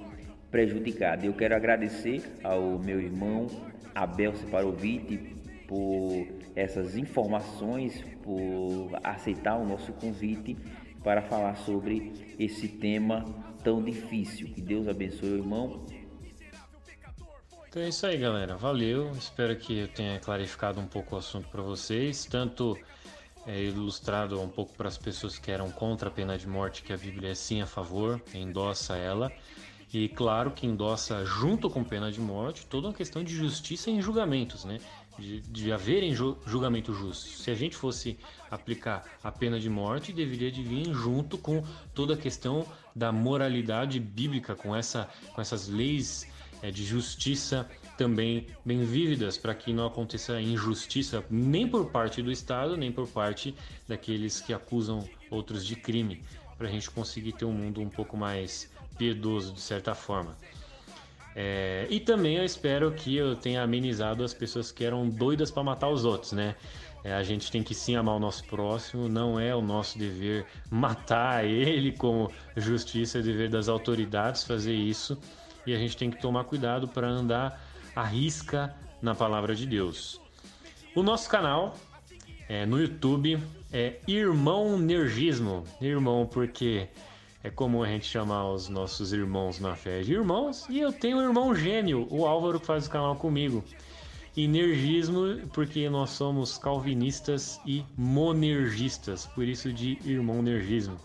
prejudicada. 0.51 1.26
Eu 1.26 1.35
quero 1.35 1.57
agradecer 1.57 2.22
ao 2.43 2.78
meu 2.78 3.01
irmão 3.01 3.49
Abel 3.95 4.35
Separovic 4.35 5.35
por 5.67 6.27
essas 6.55 6.97
informações, 6.97 8.05
por 8.23 8.91
aceitar 9.03 9.57
o 9.57 9.67
nosso 9.67 9.93
convite 9.95 10.57
para 11.03 11.23
falar 11.23 11.57
sobre 11.57 12.13
esse 12.39 12.69
tema 12.69 13.25
tão 13.63 13.83
difícil. 13.83 14.49
Que 14.49 14.61
Deus 14.61 14.89
abençoe 14.89 15.31
o 15.31 15.37
irmão. 15.37 15.87
Então 17.69 17.83
é 17.83 17.89
isso 17.89 18.07
aí, 18.07 18.17
galera. 18.17 18.57
Valeu. 18.57 19.11
Espero 19.13 19.57
que 19.57 19.81
eu 19.81 19.89
tenha 19.89 20.21
clarificado 20.21 20.81
um 20.81 20.87
pouco 20.87 21.17
o 21.17 21.19
assunto 21.19 21.49
para 21.49 21.63
vocês, 21.63 22.25
tanto 22.25 22.79
é, 23.47 23.63
ilustrado 23.63 24.41
um 24.41 24.49
pouco 24.49 24.75
para 24.75 24.89
as 24.89 24.97
pessoas 24.97 25.39
que 25.39 25.51
eram 25.51 25.71
contra 25.71 26.09
a 26.09 26.13
pena 26.13 26.39
de 26.39 26.47
morte, 26.47 26.83
que 26.83 26.93
a 26.93 26.97
Bíblia 26.97 27.33
é 27.33 27.35
sim 27.35 27.61
a 27.61 27.67
favor, 27.67 28.23
endossa 28.33 28.97
ela 28.97 29.33
e 29.95 30.09
claro 30.09 30.51
que 30.51 30.67
endossa 30.67 31.25
junto 31.25 31.71
com 31.71 31.85
pena 31.85 32.11
de 32.11 32.21
morte 32.21 32.67
toda 32.67 32.89
uma 32.89 32.93
questão 32.93 33.23
de 33.23 33.35
justiça 33.35 33.91
em 33.91 34.03
julgamentos, 34.03 34.65
né? 34.65 34.81
De, 35.17 35.41
de 35.43 35.73
haverem 35.73 36.13
julgamento 36.13 36.93
justo. 36.93 37.29
Se 37.29 37.49
a 37.49 37.55
gente 37.55 37.77
fosse 37.77 38.19
aplicar 38.51 39.05
a 39.23 39.31
pena 39.31 39.61
de 39.61 39.71
morte, 39.71 40.13
deveria 40.13 40.51
de 40.51 40.61
vir 40.65 40.93
junto 40.93 41.39
com 41.39 41.63
toda 41.95 42.15
a 42.15 42.17
questão 42.17 42.67
da 42.95 43.13
moralidade 43.13 44.01
bíblica, 44.01 44.57
com, 44.57 44.75
essa, 44.75 45.09
com 45.33 45.41
essas 45.41 45.69
leis 45.69 46.27
é, 46.61 46.73
de 46.73 46.85
justiça 46.85 47.71
também 47.97 48.49
bem 48.65 48.85
vívidas, 48.85 49.39
para 49.39 49.55
que 49.55 49.73
não 49.73 49.87
aconteça 49.87 50.41
injustiça 50.41 51.25
nem 51.31 51.69
por 51.69 51.93
parte 51.93 52.21
do 52.21 52.33
Estado, 52.33 52.77
nem 52.77 52.91
por 52.91 53.07
parte 53.07 53.55
daqueles 53.87 54.41
que 54.41 54.53
acusam 54.53 55.09
outros 55.31 55.65
de 55.65 55.77
crime, 55.77 56.25
para 56.59 56.67
a 56.67 56.71
gente 56.71 56.91
conseguir 56.91 57.35
ter 57.35 57.45
um 57.45 57.53
mundo 57.53 57.81
um 57.81 57.89
pouco 57.89 58.17
mais 58.17 58.74
piedoso 58.97 59.53
de 59.53 59.61
certa 59.61 59.95
forma. 59.95 60.37
É, 61.37 61.87
e 61.91 61.99
também 61.99 62.37
eu 62.37 62.45
espero 62.45 62.93
que 62.93 63.17
eu 63.17 63.35
tenha 63.35 63.63
amenizado 63.63 64.23
as 64.23 64.33
pessoas 64.33 64.71
que 64.71 64.85
eram 64.85 65.09
doidas 65.09 65.51
para 65.51 65.63
matar 65.65 65.89
os 65.89 66.05
outros, 66.05 66.33
né? 66.33 66.55
É, 67.03 67.13
a 67.13 67.23
gente 67.23 67.51
tem 67.51 67.63
que 67.63 67.75
sim 67.75 67.97
amar 67.97 68.17
o 68.17 68.19
nosso 68.19 68.45
próximo, 68.45 69.09
não 69.09 69.39
é 69.39 69.55
o 69.55 69.61
nosso 69.61 69.99
dever 69.99 70.47
matar 70.71 71.45
ele 71.45 71.93
como 71.93 72.31
justiça, 72.57 73.19
é 73.19 73.23
dever 73.23 73.51
das 73.51 73.69
autoridades 73.69 74.45
fazer 74.45 74.75
isso. 74.75 75.19
E 75.67 75.75
a 75.75 75.79
gente 75.79 75.97
tem 75.97 76.11
que 76.11 76.21
tomar 76.21 76.45
cuidado 76.45 76.89
para 76.89 77.09
andar 77.09 77.61
à 77.95 78.05
risca 78.05 78.75
na 79.03 79.15
palavra 79.15 79.55
de 79.55 79.67
Deus. 79.67 80.21
O 80.95 81.03
nosso 81.03 81.29
canal 81.29 81.75
é, 82.49 82.65
no 82.65 82.81
YouTube 82.81 83.39
é 83.73 83.99
Irmão 84.07 84.79
Nergismo. 84.79 85.65
Irmão, 85.81 86.27
porque 86.27 86.89
é 87.45 87.51
comum 87.51 87.83
a 87.83 87.87
gente 87.87 88.07
chamar 88.07 88.51
os 88.51 88.71
nossos 88.71 89.13
irmãos 89.13 89.61
na 89.61 89.77
fé 89.77 90.01
de 90.01 90.15
irmãos. 90.15 90.67
E 90.71 90.81
eu 90.81 90.91
tenho 90.91 91.19
um 91.19 91.23
irmão 91.23 91.55
gêmeo, 91.55 92.09
o 92.11 92.27
Álvaro, 92.27 92.59
que 92.59 92.65
faz 92.65 92.87
o 92.87 92.91
canal 92.91 93.15
comigo. 93.17 93.63
Energismo, 94.35 95.47
porque 95.53 95.89
nós 95.91 96.11
somos 96.11 96.57
calvinistas 96.57 97.61
e 97.67 97.85
monergistas, 97.99 99.27
por 99.27 99.45
isso 99.45 99.71
de 99.71 99.99
irmão 100.07 100.41
nergismo. 100.41 100.97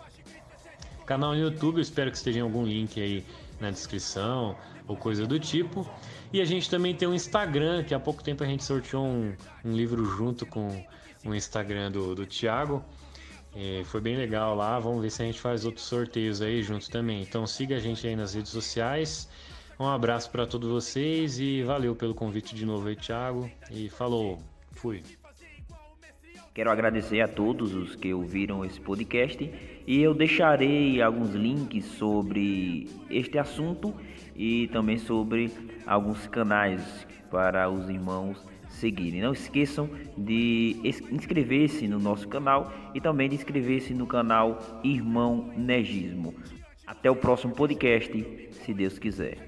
Canal 1.05 1.33
no 1.33 1.41
YouTube, 1.41 1.81
espero 1.81 2.09
que 2.09 2.15
esteja 2.15 2.41
algum 2.41 2.65
link 2.65 3.01
aí 3.01 3.25
na 3.59 3.69
descrição 3.69 4.55
ou 4.87 4.95
coisa 4.95 5.27
do 5.27 5.37
tipo. 5.37 5.85
E 6.31 6.39
a 6.39 6.45
gente 6.45 6.69
também 6.69 6.95
tem 6.95 7.05
um 7.05 7.13
Instagram, 7.13 7.83
que 7.83 7.93
há 7.93 7.99
pouco 7.99 8.23
tempo 8.23 8.45
a 8.45 8.47
gente 8.47 8.63
sorteou 8.63 9.05
um, 9.05 9.33
um 9.65 9.73
livro 9.73 10.05
junto 10.05 10.45
com 10.45 10.85
o 11.25 11.35
Instagram 11.35 11.91
do, 11.91 12.15
do 12.15 12.25
Thiago. 12.25 12.81
E 13.55 13.83
foi 13.85 14.01
bem 14.01 14.15
legal 14.15 14.55
lá. 14.55 14.79
Vamos 14.79 15.01
ver 15.01 15.09
se 15.09 15.21
a 15.21 15.25
gente 15.25 15.39
faz 15.39 15.65
outros 15.65 15.85
sorteios 15.85 16.41
aí 16.41 16.61
junto 16.61 16.89
também. 16.89 17.21
Então 17.21 17.45
siga 17.47 17.75
a 17.75 17.79
gente 17.79 18.05
aí 18.05 18.15
nas 18.15 18.33
redes 18.33 18.51
sociais. 18.51 19.29
Um 19.79 19.87
abraço 19.87 20.29
para 20.29 20.45
todos 20.45 20.69
vocês 20.69 21.39
e 21.39 21.63
valeu 21.63 21.95
pelo 21.95 22.13
convite 22.13 22.53
de 22.53 22.65
novo 22.65 22.87
aí, 22.87 22.95
Thiago. 22.95 23.49
E 23.71 23.89
falou, 23.89 24.39
fui. 24.71 25.01
Quero 26.53 26.69
agradecer 26.69 27.21
a 27.21 27.27
todos 27.27 27.73
os 27.73 27.95
que 27.95 28.13
ouviram 28.13 28.65
esse 28.65 28.81
podcast 28.81 29.49
e 29.87 30.01
eu 30.01 30.13
deixarei 30.13 31.01
alguns 31.01 31.33
links 31.33 31.85
sobre 31.85 32.89
este 33.09 33.37
assunto 33.37 33.95
e 34.35 34.67
também 34.67 34.97
sobre 34.97 35.51
alguns 35.87 36.27
canais 36.27 37.07
para 37.31 37.69
os 37.69 37.89
irmãos 37.89 38.45
seguirem. 38.79 39.21
Não 39.21 39.33
esqueçam 39.33 39.89
de 40.17 40.75
inscrever-se 41.11 41.87
no 41.87 41.99
nosso 41.99 42.27
canal 42.27 42.71
e 42.93 43.01
também 43.01 43.29
de 43.29 43.35
inscrever-se 43.35 43.93
no 43.93 44.07
canal 44.07 44.59
Irmão 44.83 45.51
Negismo. 45.55 46.33
Até 46.87 47.11
o 47.11 47.15
próximo 47.15 47.53
podcast, 47.53 48.49
se 48.65 48.73
Deus 48.73 48.97
quiser. 48.97 49.47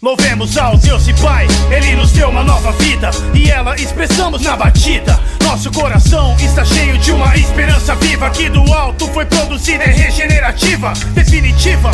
Louvemos 0.00 0.56
ao 0.56 0.76
Deus 0.76 1.08
e 1.08 1.14
Pai, 1.20 1.46
Ele 1.76 1.96
nos 1.96 2.12
deu 2.12 2.28
uma 2.28 2.44
nova 2.44 2.70
vida 2.72 3.10
e 3.34 3.50
ela 3.50 3.74
expressamos 3.74 4.42
na 4.42 4.56
batida. 4.56 5.27
Nosso 5.48 5.72
coração 5.72 6.36
está 6.38 6.62
cheio 6.62 6.98
de 6.98 7.10
uma 7.10 7.34
esperança 7.34 7.94
viva 7.94 8.28
que 8.28 8.50
do 8.50 8.70
alto 8.70 9.08
foi 9.08 9.24
produzida 9.24 9.82
e 9.82 9.92
regenerativa, 9.94 10.92
definitiva. 11.14 11.90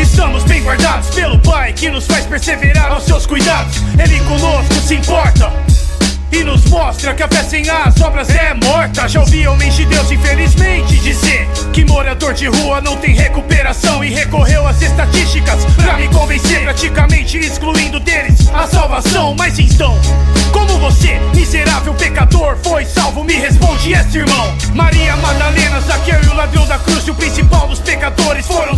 Estamos 0.00 0.42
bem 0.44 0.62
guardados 0.62 1.10
pelo 1.10 1.38
Pai 1.40 1.74
que 1.74 1.90
nos 1.90 2.06
faz 2.06 2.24
perseverar 2.24 2.90
aos 2.90 3.04
seus 3.04 3.26
cuidados. 3.26 3.76
Ele 4.02 4.18
conosco 4.20 4.74
se 4.86 4.94
importa. 4.94 5.73
E 6.32 6.44
nos 6.44 6.64
mostra 6.66 7.14
que 7.14 7.22
a 7.22 7.28
fé 7.28 7.42
sem 7.42 7.68
as 7.68 8.00
obras 8.00 8.28
é 8.30 8.54
morta. 8.54 9.08
Já 9.08 9.20
ouvi 9.20 9.46
homens 9.46 9.74
de 9.74 9.84
Deus, 9.86 10.10
infelizmente, 10.10 10.98
dizer 10.98 11.48
que 11.72 11.84
morador 11.84 12.34
de 12.34 12.46
rua 12.46 12.80
não 12.80 12.96
tem 12.96 13.14
recuperação 13.14 14.04
e 14.04 14.10
recorreu 14.10 14.66
às 14.66 14.80
estatísticas 14.82 15.64
pra 15.76 15.96
me 15.96 16.08
convencer, 16.08 16.62
praticamente 16.62 17.38
excluindo 17.38 18.00
deles 18.00 18.48
a 18.52 18.66
salvação. 18.66 19.34
Mas 19.36 19.58
então, 19.58 19.98
como 20.52 20.78
você, 20.78 21.18
miserável 21.34 21.94
pecador, 21.94 22.56
foi 22.62 22.84
salvo? 22.84 23.24
Me 23.24 23.34
responde, 23.34 23.92
este 23.92 24.18
irmão. 24.18 24.54
Maria 24.74 25.16
Madalena, 25.16 25.80
Zaqueu 25.80 26.20
e 26.22 26.26
o 26.26 26.34
ladrão 26.34 26.66
da 26.66 26.78
cruz, 26.78 27.06
e 27.06 27.10
o 27.10 27.14
principal 27.14 27.68
dos 27.68 27.80
pecadores 27.80 28.46
foram 28.46 28.76